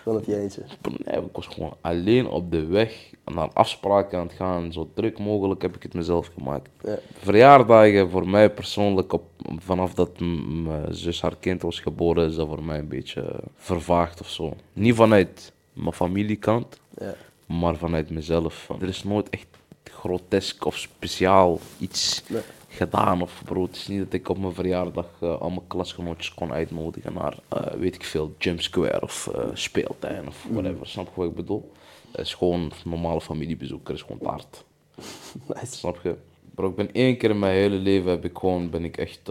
Gewoon 0.04 0.18
op 0.18 0.26
je 0.26 0.40
eentje. 0.40 0.62
Nee, 1.06 1.22
ik 1.22 1.30
was 1.36 1.48
gewoon 1.48 1.74
alleen 1.82 2.28
op 2.28 2.52
de 2.52 2.66
weg 2.66 3.10
naar 3.26 3.50
afspraken 3.54 4.20
aan 4.20 4.26
het 4.28 4.36
gaan. 4.36 4.74
Zo 4.74 4.90
druk 4.94 5.20
mogelijk 5.20 5.62
heb 5.62 5.76
ik 5.76 5.84
het 5.84 5.94
mezelf 5.94 6.30
gemaakt. 6.38 6.70
Ja. 6.84 6.98
Verjaardagen 7.18 8.10
voor 8.10 8.30
mij 8.30 8.50
persoonlijk, 8.50 9.14
op, 9.14 9.24
vanaf 9.58 9.94
dat 9.94 10.20
mijn 10.20 10.96
zus 10.96 11.22
haar 11.22 11.36
kind 11.40 11.62
was 11.62 11.80
geboren, 11.80 12.28
is 12.30 12.36
dat 12.36 12.48
voor 12.48 12.64
mij 12.64 12.80
een 12.80 12.88
beetje 12.88 13.40
vervaagd 13.56 14.20
of 14.22 14.30
zo. 14.30 14.54
Niet 14.74 14.96
vanuit 14.96 15.54
mijn 15.74 15.94
familiekant, 15.94 16.80
Ja. 17.00 17.16
maar 17.46 17.76
vanuit 17.76 18.10
mezelf. 18.10 18.70
Er 18.82 18.88
is 18.88 19.04
nooit 19.04 19.30
echt 19.30 19.48
grotesk 19.84 20.66
of 20.66 20.78
speciaal 20.78 21.60
iets 21.80 22.24
Nee. 22.28 22.42
Gedaan. 22.70 23.22
Of 23.22 23.42
bro, 23.46 23.62
het 23.62 23.76
is 23.76 23.88
niet 23.88 24.00
dat 24.00 24.14
ik 24.14 24.30
op 24.30 24.38
mijn 24.38 24.54
verjaardag 24.54 25.06
eh, 25.20 25.40
al 25.42 25.50
mijn 25.50 25.68
klasgenootjes 25.68 26.34
kon 26.34 26.52
uitnodigen 26.52 27.14
naar, 27.14 27.38
eh, 27.48 27.74
weet 27.74 27.96
ik 27.96 28.04
veel, 28.04 28.36
Jump 28.38 28.62
Square 28.62 29.02
of 29.02 29.28
eh, 29.28 29.50
speeltuin 29.54 30.28
of 30.28 30.46
whatever. 30.50 30.88
Snap 30.88 31.06
je 31.06 31.12
wat 31.16 31.30
ik 31.30 31.36
bedoel? 31.36 31.72
Het 32.12 32.26
is 32.26 32.34
gewoon 32.34 32.72
normale 32.86 33.22
familiebezoek, 33.22 33.88
er 33.88 33.94
is 33.94 34.02
gewoon 34.02 34.18
taart. 34.18 34.64
Nice. 35.48 35.76
Snap 35.76 36.00
je? 36.04 36.16
Bro, 36.56 36.70
ik 36.70 36.76
ben 36.76 36.92
één 36.94 37.18
keer 37.18 37.30
in 37.30 37.40
mijn 37.40 37.54
hele 37.56 37.76
leven 37.76 38.10
heb 38.10 38.26
ik 38.26 38.38
gewoon, 38.38 38.70
ben 38.70 38.84
ik 38.84 38.98
echt 38.98 39.30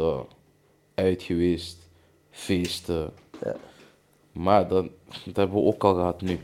uit 0.95 1.23
geweest, 1.23 1.89
feesten. 2.31 3.13
Maar 4.33 4.69
dat, 4.69 4.87
dat 5.25 5.37
hebben 5.37 5.57
we 5.57 5.63
ook 5.63 5.85
al 5.85 5.95
gehad 5.95 6.21
nu. 6.21 6.39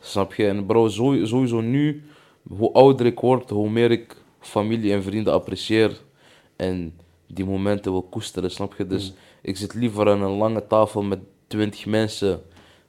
Snap 0.00 0.34
je? 0.34 0.46
En 0.46 0.66
bro, 0.66 0.88
sowieso 0.88 1.60
nu, 1.60 2.02
hoe 2.48 2.72
ouder 2.72 3.06
ik 3.06 3.20
word, 3.20 3.50
hoe 3.50 3.70
meer 3.70 3.90
ik 3.90 4.16
familie 4.40 4.92
en 4.92 5.02
vrienden 5.02 5.32
apprecieer. 5.32 6.00
En 6.56 6.94
die 7.26 7.44
momenten 7.44 7.92
wil 7.92 8.02
koesteren, 8.02 8.50
snap 8.50 8.74
je? 8.78 8.86
Dus 8.86 9.12
ik 9.42 9.56
zit 9.56 9.74
liever 9.74 10.08
aan 10.10 10.22
een 10.22 10.36
lange 10.36 10.66
tafel 10.66 11.02
met 11.02 11.18
20 11.46 11.86
mensen. 11.86 12.42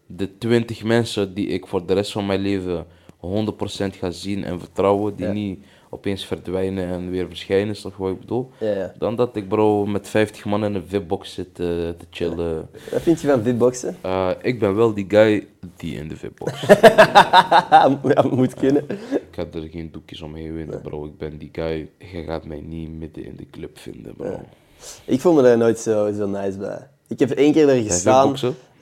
De 0.05 0.38
20 0.38 0.84
mensen 0.84 1.34
die 1.34 1.47
ik 1.47 1.68
voor 1.68 1.86
de 1.86 1.93
rest 1.93 2.11
van 2.11 2.26
mijn 2.26 2.39
leven 2.41 2.86
100% 3.20 3.97
ga 3.97 4.11
zien 4.11 4.43
en 4.43 4.59
vertrouwen. 4.59 5.16
Die 5.16 5.26
Ja. 5.26 5.32
niet 5.32 5.66
opeens 5.95 6.25
verdwijnen 6.25 6.87
en 6.87 7.09
weer 7.09 7.27
verschijnen, 7.27 7.75
snap 7.75 7.91
je 7.97 8.03
wat 8.03 8.11
ik 8.11 8.19
bedoel? 8.19 8.51
Ja, 8.59 8.71
ja. 8.71 8.93
Dan 8.97 9.15
dat 9.15 9.35
ik 9.35 9.47
bro 9.47 9.85
met 9.85 10.09
50 10.09 10.45
man 10.45 10.65
in 10.65 10.75
een 10.75 10.83
VIP-box 10.87 11.33
zit 11.33 11.59
eh, 11.59 11.65
te 11.65 12.05
chillen. 12.09 12.69
Wat 12.91 13.01
vind 13.01 13.21
je 13.21 13.27
van 13.27 13.43
fitboxen? 13.43 13.97
Eh, 14.01 14.29
ik 14.41 14.59
ben 14.59 14.75
wel 14.75 14.93
die 14.93 15.05
guy 15.07 15.47
die 15.75 15.95
in 15.95 16.07
de 16.07 16.15
VIP-box 16.15 16.61
ja, 18.13 18.25
moet 18.31 18.53
kunnen. 18.53 18.85
Ik 19.11 19.35
had 19.35 19.55
er 19.55 19.67
geen 19.71 19.91
doekjes 19.91 20.21
omheen 20.21 20.53
winnen, 20.53 20.81
bro. 20.81 21.05
Ik 21.05 21.17
ben 21.17 21.37
die 21.37 21.49
guy. 21.51 21.89
Je 21.97 22.23
gaat 22.23 22.45
mij 22.45 22.61
niet 22.61 22.89
midden 22.89 23.25
in 23.25 23.35
de 23.35 23.49
club 23.49 23.77
vinden, 23.77 24.15
bro. 24.15 24.39
Ik 25.05 25.21
voel 25.21 25.33
me 25.33 25.41
daar 25.41 25.57
nooit 25.57 25.79
zo, 25.79 26.11
zo 26.13 26.27
nice 26.27 26.57
bij. 26.57 26.87
Ik 27.07 27.19
heb 27.19 27.31
één 27.31 27.53
keer 27.53 27.69
er 27.69 27.83
gestaan. 27.83 28.35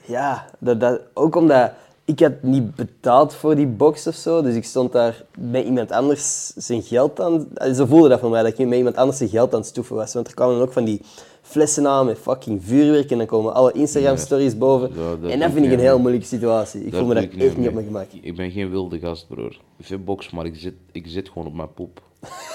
Ja, 0.06 0.44
dat, 0.58 0.80
dat, 0.80 1.00
ook 1.14 1.36
omdat 1.36 1.72
ik 2.04 2.20
had 2.20 2.42
niet 2.42 2.74
betaald 2.74 3.34
voor 3.34 3.54
die 3.54 3.66
box 3.66 4.06
of 4.06 4.14
zo. 4.14 4.42
Dus 4.42 4.54
ik 4.54 4.64
stond 4.64 4.92
daar 4.92 5.24
met 5.38 5.64
iemand 5.64 5.90
anders 5.90 6.46
zijn 6.56 6.82
geld 6.82 7.20
aan... 7.20 7.46
Zo 7.74 7.86
voelde 7.86 8.08
dat 8.08 8.20
voor 8.20 8.30
mij, 8.30 8.42
dat 8.42 8.58
ik 8.58 8.66
met 8.66 8.78
iemand 8.78 8.96
anders 8.96 9.18
zijn 9.18 9.28
geld 9.30 9.52
aan 9.52 9.58
het 9.60 9.68
stoeven 9.68 9.96
was. 9.96 10.14
Want 10.14 10.26
er 10.26 10.34
kwamen 10.34 10.60
ook 10.60 10.72
van 10.72 10.84
die 10.84 11.00
flessen 11.42 11.86
aan 11.86 12.06
met 12.06 12.18
fucking 12.18 12.64
vuurwerk. 12.64 13.10
En 13.10 13.18
dan 13.18 13.26
komen 13.26 13.54
alle 13.54 13.72
Instagram-stories 13.72 14.58
boven. 14.58 14.88
Ja, 14.94 15.16
dat 15.16 15.30
en 15.30 15.38
dat 15.38 15.48
ik 15.48 15.54
vind 15.54 15.66
ik 15.66 15.72
een 15.72 15.78
heel 15.78 15.98
moeilijke 15.98 16.26
situatie. 16.26 16.84
Ik 16.84 16.90
Daar 16.90 17.00
voel 17.00 17.08
me 17.08 17.14
daar 17.14 17.22
ik 17.22 17.34
echt 17.34 17.40
niet 17.40 17.56
mee. 17.56 17.68
op 17.68 17.74
mijn 17.74 17.86
gemak. 17.86 18.06
Ik 18.20 18.36
ben 18.36 18.50
geen 18.50 18.70
wilde 18.70 18.98
gast, 18.98 19.28
broer. 19.28 19.60
VIP-box, 19.80 20.30
maar 20.30 20.44
ik 20.44 20.56
zit, 20.56 20.74
ik 20.92 21.06
zit 21.06 21.28
gewoon 21.28 21.46
op 21.46 21.54
mijn 21.54 21.72
poep. 21.74 22.02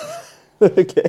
Oké. 0.60 1.02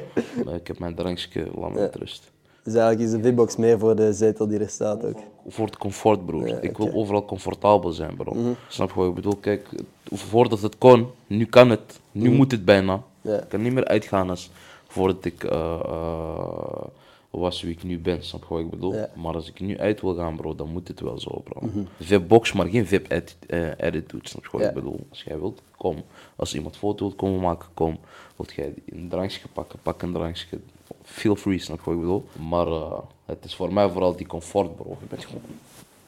Ik 0.54 0.66
heb 0.66 0.78
mijn 0.78 0.94
drankje, 0.94 1.46
laat 1.54 1.72
me 1.72 1.90
rust. 1.92 2.30
Dus 2.70 2.80
eigenlijk 2.80 3.10
is 3.10 3.16
de 3.16 3.22
fitbox 3.26 3.56
meer 3.56 3.78
voor 3.78 3.96
de 3.96 4.12
zetel 4.12 4.46
die 4.46 4.58
er 4.58 4.68
staat 4.68 5.04
ook. 5.04 5.18
Voor 5.46 5.66
het 5.66 5.76
comfort, 5.76 6.26
broer. 6.26 6.48
Ja, 6.48 6.58
ik 6.60 6.76
wil. 6.76 6.86
Mhm. 6.86 6.96
overal 6.96 7.24
comfortabel 7.24 7.92
zijn, 7.92 8.16
bro. 8.16 8.36
Snap 8.68 8.88
je 8.88 8.94
wat 8.94 9.08
ik 9.08 9.14
bedoel? 9.14 9.36
Kijk, 9.36 9.68
voordat 10.04 10.62
het 10.62 10.78
kon, 10.78 11.06
nu 11.26 11.44
kan 11.44 11.70
het. 11.70 12.00
Nu 12.12 12.30
moet 12.30 12.50
het 12.50 12.64
bijna. 12.64 12.94
Mhm. 12.94 13.32
Ja. 13.32 13.42
Ik 13.42 13.48
kan 13.48 13.62
niet 13.62 13.72
meer 13.72 13.84
uitgaan 13.84 14.30
als 14.30 14.50
voordat 14.86 15.24
ik 15.24 15.44
eh, 15.44 15.80
eh, 15.84 16.84
was 17.30 17.62
wie 17.62 17.72
ik 17.72 17.82
nu 17.82 17.98
ben. 17.98 18.24
Snap 18.24 18.40
je 18.40 18.54
wat 18.54 18.60
ik 18.60 18.70
bedoel? 18.70 18.94
Ja. 18.94 19.08
Mhm. 19.12 19.20
Maar 19.20 19.34
als 19.34 19.48
ik 19.48 19.60
nu 19.60 19.78
uit 19.78 20.00
wil 20.00 20.14
gaan, 20.14 20.36
bro, 20.36 20.54
dan 20.54 20.68
moet 20.68 20.88
het 20.88 21.00
wel 21.00 21.20
zo, 21.20 21.42
bro. 21.44 21.68
VIP-box, 22.00 22.52
maar 22.52 22.66
geen 22.66 22.86
VIP-attitude. 22.86 24.28
snap 24.28 24.42
je 24.44 24.50
wat 24.52 24.60
ik 24.60 24.74
bedoel? 24.74 25.06
Als 25.10 25.22
jij 25.22 25.38
wilt, 25.38 25.62
kom. 25.76 26.02
Als 26.36 26.54
iemand 26.54 26.76
foto 26.76 27.04
wilt 27.04 27.16
komen 27.16 27.40
maken, 27.40 27.68
kom. 27.74 27.98
Wilt 28.36 28.52
jij 28.52 28.74
een 28.86 29.08
drankje 29.08 29.48
pakken, 29.52 29.78
pak 29.82 30.02
een 30.02 30.12
drankje. 30.12 30.58
Feel 31.04 31.36
free, 31.36 31.58
snap 31.58 31.78
je 31.78 31.84
wat 31.84 31.94
ik 31.94 32.00
bedoel? 32.00 32.24
Maar 32.48 32.66
eh, 32.66 32.98
het 33.26 33.44
is 33.44 33.54
voor 33.54 33.72
mij 33.72 33.88
vooral 33.88 34.16
die 34.16 34.26
comfort, 34.26 34.76
bro. 34.76 34.96
Je 35.00 35.06
bent 35.08 35.24
gewoon 35.24 35.42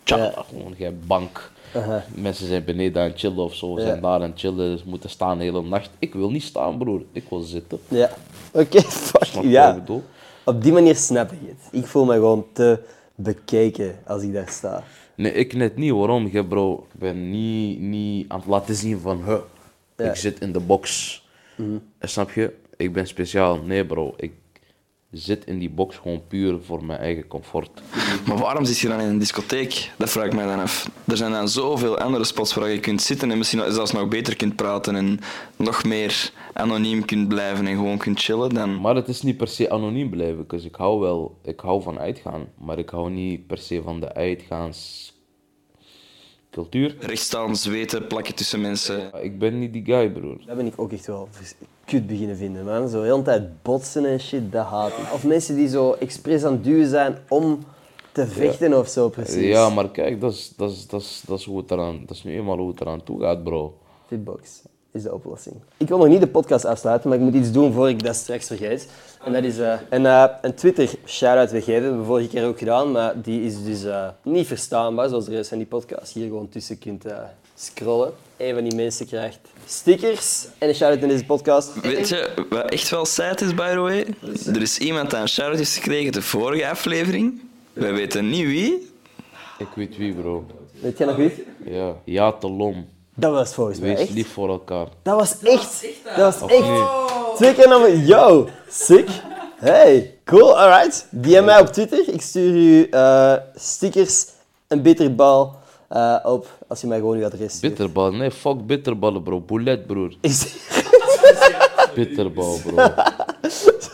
Ja. 0.04 0.32
gewoon 0.48 0.74
jij 0.76 0.94
bank. 1.06 1.50
Mensen 2.14 2.46
zijn 2.46 2.64
beneden 2.64 3.02
aan 3.02 3.08
het 3.08 3.18
chillen 3.18 3.44
of 3.44 3.54
zo, 3.54 3.76
zijn 3.78 4.00
daar 4.00 4.12
aan 4.12 4.22
het 4.22 4.38
chillen, 4.40 4.78
ze 4.78 4.84
moeten 4.86 5.10
staan 5.10 5.38
de 5.38 5.44
hele 5.44 5.62
nacht. 5.62 5.90
Ik 5.98 6.14
wil 6.14 6.30
niet 6.30 6.42
staan, 6.42 6.78
broer. 6.78 7.02
Ik 7.12 7.24
wil 7.28 7.40
zitten. 7.40 7.78
Ja. 7.88 8.10
Oké, 8.52 8.80
fuck. 9.10 9.42
Ja. 9.42 9.68
ik 9.74 9.74
bedoel? 9.80 10.02
Op 10.44 10.62
die 10.62 10.72
manier 10.72 10.96
snap 10.96 11.32
ik 11.32 11.38
het. 11.46 11.68
Ik 11.82 11.86
voel 11.86 12.04
me 12.04 12.12
gewoon 12.12 12.44
te 12.52 12.78
bekeken 13.14 13.98
als 14.06 14.22
ik 14.22 14.32
daar 14.32 14.48
sta. 14.48 14.82
Nee, 15.14 15.32
ik 15.32 15.52
net 15.54 15.76
niet. 15.76 15.92
Waarom? 15.92 16.26
Ik, 16.26 16.48
bro, 16.48 16.86
ik 16.94 17.00
ben 17.00 17.30
niet, 17.30 17.80
niet 17.80 18.28
aan 18.28 18.38
het 18.38 18.48
laten 18.48 18.74
zien 18.74 18.98
van, 18.98 19.22
huh, 19.24 19.38
Ja. 19.96 20.04
ik 20.04 20.16
zit 20.16 20.40
in 20.40 20.52
de 20.52 20.60
box. 20.60 21.20
En 21.56 22.08
Snap 22.08 22.30
je? 22.30 22.54
Ik 22.76 22.92
ben 22.92 23.06
speciaal. 23.06 23.58
Nee, 23.58 23.86
bro. 23.86 24.14
Ik 24.16 24.32
zit 25.12 25.44
in 25.44 25.58
die 25.58 25.70
box 25.70 25.96
gewoon 25.96 26.26
puur 26.28 26.58
voor 26.62 26.84
mijn 26.84 26.98
eigen 26.98 27.26
comfort. 27.26 27.82
Maar 28.26 28.38
waarom 28.38 28.64
zit 28.64 28.78
je 28.78 28.88
dan 28.88 29.00
in 29.00 29.08
een 29.08 29.18
discotheek? 29.18 29.90
Dat 29.96 30.10
vraag 30.10 30.26
ik 30.26 30.34
mij 30.34 30.46
dan 30.46 30.60
af. 30.60 30.90
Er 31.04 31.16
zijn 31.16 31.32
dan 31.32 31.48
zoveel 31.48 31.98
andere 31.98 32.24
spots 32.24 32.54
waar 32.54 32.68
je 32.68 32.80
kunt 32.80 33.02
zitten 33.02 33.30
en 33.30 33.38
misschien 33.38 33.72
zelfs 33.72 33.92
nog 33.92 34.08
beter 34.08 34.36
kunt 34.36 34.56
praten 34.56 34.96
en 34.96 35.20
nog 35.56 35.84
meer 35.84 36.32
anoniem 36.52 37.04
kunt 37.04 37.28
blijven 37.28 37.66
en 37.66 37.76
gewoon 37.76 37.98
kunt 37.98 38.20
chillen 38.20 38.54
dan... 38.54 38.80
Maar 38.80 38.94
het 38.94 39.08
is 39.08 39.22
niet 39.22 39.36
per 39.36 39.48
se 39.48 39.70
anoniem 39.70 40.10
blijven. 40.10 40.44
Dus 40.48 40.64
ik 40.64 40.74
hou 40.74 41.00
wel, 41.00 41.38
ik 41.44 41.60
hou 41.60 41.82
van 41.82 41.98
uitgaan. 41.98 42.46
Maar 42.58 42.78
ik 42.78 42.88
hou 42.88 43.10
niet 43.10 43.46
per 43.46 43.58
se 43.58 43.82
van 43.82 44.00
de 44.00 44.14
uitgaanscultuur. 46.58 46.96
Rechtstaan, 47.08 47.56
zweten, 47.56 48.06
plakken 48.06 48.34
tussen 48.34 48.60
mensen. 48.60 49.10
Ik 49.22 49.38
ben 49.38 49.58
niet 49.58 49.72
die 49.72 49.84
guy, 49.84 50.10
broer. 50.10 50.36
Dat 50.46 50.56
ben 50.56 50.66
ik 50.66 50.72
ook 50.76 50.92
echt 50.92 51.06
wel 51.06 51.28
kut 51.84 52.06
beginnen 52.06 52.36
vinden, 52.36 52.64
man. 52.64 52.88
Zo 52.88 53.00
de 53.00 53.06
hele 53.06 53.22
tijd 53.22 53.62
botsen 53.62 54.04
en 54.04 54.20
shit, 54.20 54.52
dat 54.52 54.66
haat 54.66 54.88
ik. 54.88 55.12
Of 55.12 55.24
mensen 55.24 55.56
die 55.56 55.68
zo 55.68 55.92
expres 55.92 56.44
aan 56.44 56.52
het 56.52 56.64
duwen 56.64 56.88
zijn 56.88 57.18
om 57.28 57.58
te 58.12 58.26
vechten 58.26 58.78
of 58.78 58.88
zo, 58.88 59.08
precies. 59.08 59.48
Ja, 59.48 59.68
maar 59.68 59.90
kijk, 59.90 60.20
dat 60.20 60.32
is, 60.32 60.52
dat 60.56 60.70
is, 60.70 60.86
dat 60.86 61.00
is, 61.00 61.22
dat 61.26 61.38
is, 61.38 61.44
hoe 61.44 61.58
het 61.58 61.70
eraan, 61.70 62.00
dat 62.06 62.16
is 62.16 62.24
nu 62.24 62.32
eenmaal 62.32 62.58
hoe 62.58 62.70
het 62.70 62.80
eraan 62.80 63.02
toe 63.02 63.20
gaat, 63.20 63.44
bro. 63.44 63.78
Fitbox 64.06 64.62
is 64.92 65.02
de 65.02 65.14
oplossing. 65.14 65.56
Ik 65.76 65.88
wil 65.88 65.98
nog 65.98 66.08
niet 66.08 66.20
de 66.20 66.26
podcast 66.26 66.64
afsluiten, 66.64 67.08
maar 67.08 67.18
ik 67.18 67.24
moet 67.24 67.34
iets 67.34 67.52
doen 67.52 67.72
voor 67.72 67.88
ik 67.88 68.02
dat 68.02 68.14
straks 68.14 68.46
vergeet. 68.46 68.88
En 69.24 69.32
dat 69.32 69.44
is 69.44 69.58
eh, 69.58 69.74
een, 69.90 70.06
eh, 70.06 70.24
een 70.42 70.54
Twitter 70.54 70.90
shout-out 71.06 71.50
weggeven. 71.50 71.74
Dat 71.74 71.82
hebben 71.82 72.00
we 72.00 72.06
vorige 72.06 72.28
keer 72.28 72.46
ook 72.46 72.58
gedaan, 72.58 72.92
maar 72.92 73.22
die 73.22 73.42
is 73.44 73.64
dus 73.64 73.84
eh, 73.84 74.08
niet 74.22 74.46
verstaanbaar, 74.46 75.08
zoals 75.08 75.24
de 75.24 75.30
rest 75.30 75.48
van 75.48 75.58
die 75.58 75.66
podcast. 75.66 76.12
Hier 76.12 76.26
gewoon 76.26 76.48
tussen 76.48 76.78
kunt 76.78 77.04
scrollen. 77.54 78.12
Een 78.36 78.54
van 78.54 78.64
die 78.64 78.74
mensen 78.74 79.06
krijgt 79.06 79.38
stickers 79.66 80.46
en 80.58 80.68
een 80.68 80.74
shout-out 80.74 81.02
in 81.02 81.08
deze 81.08 81.24
podcast. 81.24 81.80
Weet 81.80 82.08
je 82.08 82.46
wat 82.48 82.70
echt 82.70 82.90
wel 82.90 83.04
sad 83.04 83.40
is, 83.40 83.54
by 83.54 83.70
the 83.70 83.78
way? 83.78 84.06
Er 84.54 84.62
is 84.62 84.78
iemand 84.78 85.14
aan 85.14 85.22
een 85.22 85.28
shout-out 85.28 85.58
heeft 85.58 85.74
gekregen 85.74 86.12
de 86.12 86.22
vorige 86.22 86.68
aflevering. 86.68 87.40
Wij 87.72 87.92
weten 87.92 88.30
niet 88.30 88.46
wie. 88.46 88.90
Ik 89.58 89.68
weet 89.74 89.96
wie, 89.96 90.14
bro. 90.14 90.46
Weet 90.80 90.98
jij 90.98 91.06
nog 91.06 91.16
wie? 91.16 91.44
Ja. 91.64 91.94
Ja, 92.04 92.32
te 92.32 92.50
lom. 92.50 92.86
Dat 93.14 93.32
was 93.32 93.54
volgens 93.54 93.78
mij 93.78 93.88
Wees 93.88 93.98
echt. 94.00 94.10
lief 94.10 94.32
voor 94.32 94.48
elkaar. 94.48 94.86
Dat 95.02 95.18
was 95.18 95.38
echt. 95.42 95.86
Dat 96.16 96.38
was 96.38 96.50
echt. 96.50 96.68
Twee 97.36 97.54
keer 97.54 97.68
naar 97.68 97.80
me. 97.80 98.04
Yo, 98.06 98.48
sick. 98.68 99.08
Hey, 99.56 100.18
cool, 100.24 100.58
alright. 100.60 101.06
DM 101.10 101.44
mij 101.44 101.60
op 101.60 101.66
Twitter. 101.66 102.08
Ik 102.08 102.22
stuur 102.22 102.54
u 102.54 102.86
eh, 102.90 103.34
stickers, 103.54 104.26
een 104.68 104.82
bitterbal 104.82 105.54
eh, 105.88 106.16
op 106.22 106.48
als 106.68 106.80
je 106.80 106.86
mij 106.86 106.98
gewoon 106.98 107.16
uw 107.16 107.24
adres 107.24 107.52
stuurt. 107.54 107.74
Bitterbal. 107.74 108.12
Nee, 108.12 108.30
fuck 108.30 108.66
bitterballen, 108.66 109.22
bro. 109.22 109.40
Boulet, 109.40 109.86
broer. 109.86 110.16
Is 110.20 110.46
Bitterbal, 111.94 112.58
bro. 112.64 112.76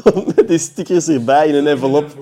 met 0.49 0.59
die 0.59 0.59
stickers 0.59 1.09
erbij 1.09 1.49
in 1.49 1.55
een 1.55 1.66
envelop. 1.66 2.05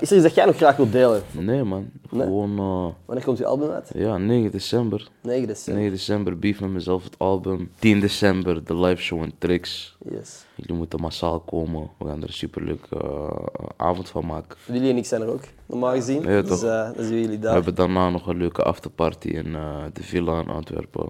Is 0.00 0.10
er 0.10 0.16
iets 0.16 0.22
dat 0.22 0.34
jij 0.34 0.44
nog 0.44 0.56
graag 0.56 0.76
wilt 0.76 0.92
delen? 0.92 1.22
Nee, 1.30 1.62
man. 1.64 1.90
Gewoon, 2.08 2.58
eh, 2.58 2.94
Wanneer 3.06 3.24
komt 3.24 3.38
uw 3.38 3.46
album 3.46 3.70
uit? 3.70 3.90
ja, 3.94 4.16
9 4.16 4.50
december. 4.50 5.08
9 5.22 5.46
december. 5.46 5.82
9 5.82 5.96
december, 5.96 6.38
Beef 6.38 6.60
met 6.60 6.70
mezelf, 6.70 7.04
het 7.04 7.18
album. 7.18 7.70
10 7.78 8.00
december, 8.00 8.64
de 8.64 8.76
live 8.76 9.02
show 9.02 9.22
in 9.22 9.32
Trix. 9.38 9.96
Yes. 10.10 10.44
Jullie 10.54 10.74
moeten 10.76 11.00
massaal 11.00 11.40
komen. 11.40 11.90
We 11.98 12.04
gaan 12.06 12.16
er 12.22 12.28
een 12.28 12.32
superleuke 12.32 12.96
eh, 13.00 13.30
avond 13.76 14.08
van 14.08 14.26
maken. 14.26 14.58
Jullie 14.66 14.90
en 14.90 14.96
ik 14.96 15.06
zijn 15.06 15.22
er 15.22 15.28
ook, 15.28 15.42
normaal 15.66 15.94
gezien. 15.94 16.22
Ja, 16.22 16.42
dus 16.42 16.48
toch. 16.60 16.62
eh, 16.70 16.90
dan 16.96 17.04
zien 17.04 17.20
jullie 17.20 17.28
We 17.36 17.38
daar. 17.38 17.54
hebben 17.54 17.74
daarna 17.74 18.10
nog 18.10 18.26
een 18.26 18.36
leuke 18.36 18.62
afterparty 18.62 19.28
in 19.28 19.54
eh, 19.54 19.76
de 19.92 20.02
Villa 20.02 20.40
in 20.40 20.48
Antwerpen. 20.48 21.08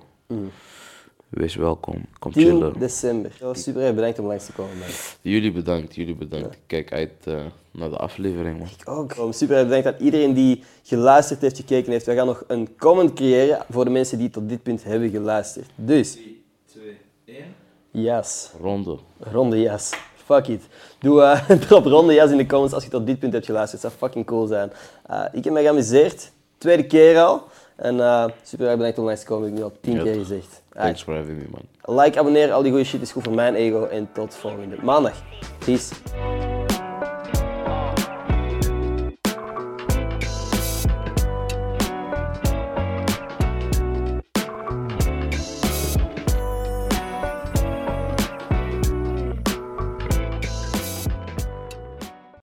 Wees 1.28 1.54
welkom. 1.54 2.04
Kom 2.18 2.32
10 2.32 2.42
chillen. 2.42 2.78
december. 2.78 3.32
Super, 3.52 3.82
erg 3.82 3.94
bedankt 3.94 4.18
om 4.18 4.26
langs 4.26 4.46
te 4.46 4.52
komen. 4.52 4.78
man. 4.78 4.88
Jullie 5.20 5.52
bedankt, 5.52 5.94
jullie 5.94 6.14
bedankt. 6.14 6.54
Ik 6.54 6.60
Kijk 6.66 6.92
uit 6.92 7.10
eh, 7.24 7.34
naar 7.70 7.88
de 7.90 7.96
aflevering, 7.96 8.58
man. 8.58 8.96
Ook. 8.96 9.18
Om 9.18 9.32
super 9.32 9.56
erg 9.56 9.64
bedankt 9.66 9.86
aan 9.86 10.04
iedereen 10.04 10.34
die 10.34 10.62
geluisterd 10.82 11.40
heeft, 11.40 11.56
gekeken 11.56 11.92
heeft. 11.92 12.06
We 12.06 12.14
gaan 12.14 12.26
nog 12.26 12.44
een 12.46 12.76
comment 12.76 13.12
creëren 13.12 13.64
voor 13.70 13.84
de 13.84 13.90
mensen 13.90 14.18
die 14.18 14.30
tot 14.30 14.48
dit 14.48 14.62
punt 14.62 14.84
hebben 14.84 15.10
geluisterd. 15.10 15.70
Dus, 15.74 16.12
3, 16.12 16.44
2, 16.66 16.98
1. 17.24 17.44
yes. 17.90 18.50
Ronde. 18.60 18.98
Ronde 19.18 19.60
yes. 19.60 19.92
Fuck 20.24 20.46
it. 20.46 20.62
Doe, 20.98 21.22
eh, 21.22 21.50
drop 21.66 21.84
ronde 21.84 22.12
yes 22.14 22.30
in 22.30 22.36
de 22.36 22.46
comments 22.46 22.74
als 22.74 22.84
je 22.84 22.90
tot 22.90 23.06
dit 23.06 23.18
punt 23.18 23.32
hebt 23.32 23.46
geluisterd. 23.46 23.82
Het 23.82 23.90
zou 23.92 24.02
fucking 24.02 24.26
cool 24.26 24.46
zijn. 24.46 24.72
Eh, 25.06 25.24
ik 25.32 25.44
heb 25.44 25.52
me 25.52 25.60
geamuseerd. 25.60 26.32
Tweede 26.58 26.86
keer 26.86 27.18
al. 27.18 27.42
En 27.76 28.00
eh, 28.00 28.24
super 28.42 28.66
erg 28.66 28.76
bedankt 28.76 28.98
om 28.98 29.04
langs 29.04 29.20
te 29.20 29.26
komen. 29.26 29.50
Dat 29.50 29.58
heb 29.58 29.58
ik 29.58 29.64
nu 29.64 29.72
al 29.72 29.80
tien 29.80 30.06
Ja, 30.06 30.12
keer 30.12 30.24
gezegd. 30.24 30.57
Thanks 30.78 31.02
for 31.02 31.14
having 31.14 31.38
me, 31.38 31.46
man. 31.50 31.96
Like, 31.96 32.18
abonneer, 32.18 32.52
al 32.52 32.62
die 32.62 32.70
goede 32.70 32.84
shit 32.84 33.02
is 33.02 33.12
goed 33.12 33.22
voor 33.22 33.34
mijn 33.34 33.54
ego. 33.54 33.84
En 33.84 34.08
tot 34.12 34.34
volgende 34.34 34.76
maandag. 34.82 35.22
Peace. 35.64 35.94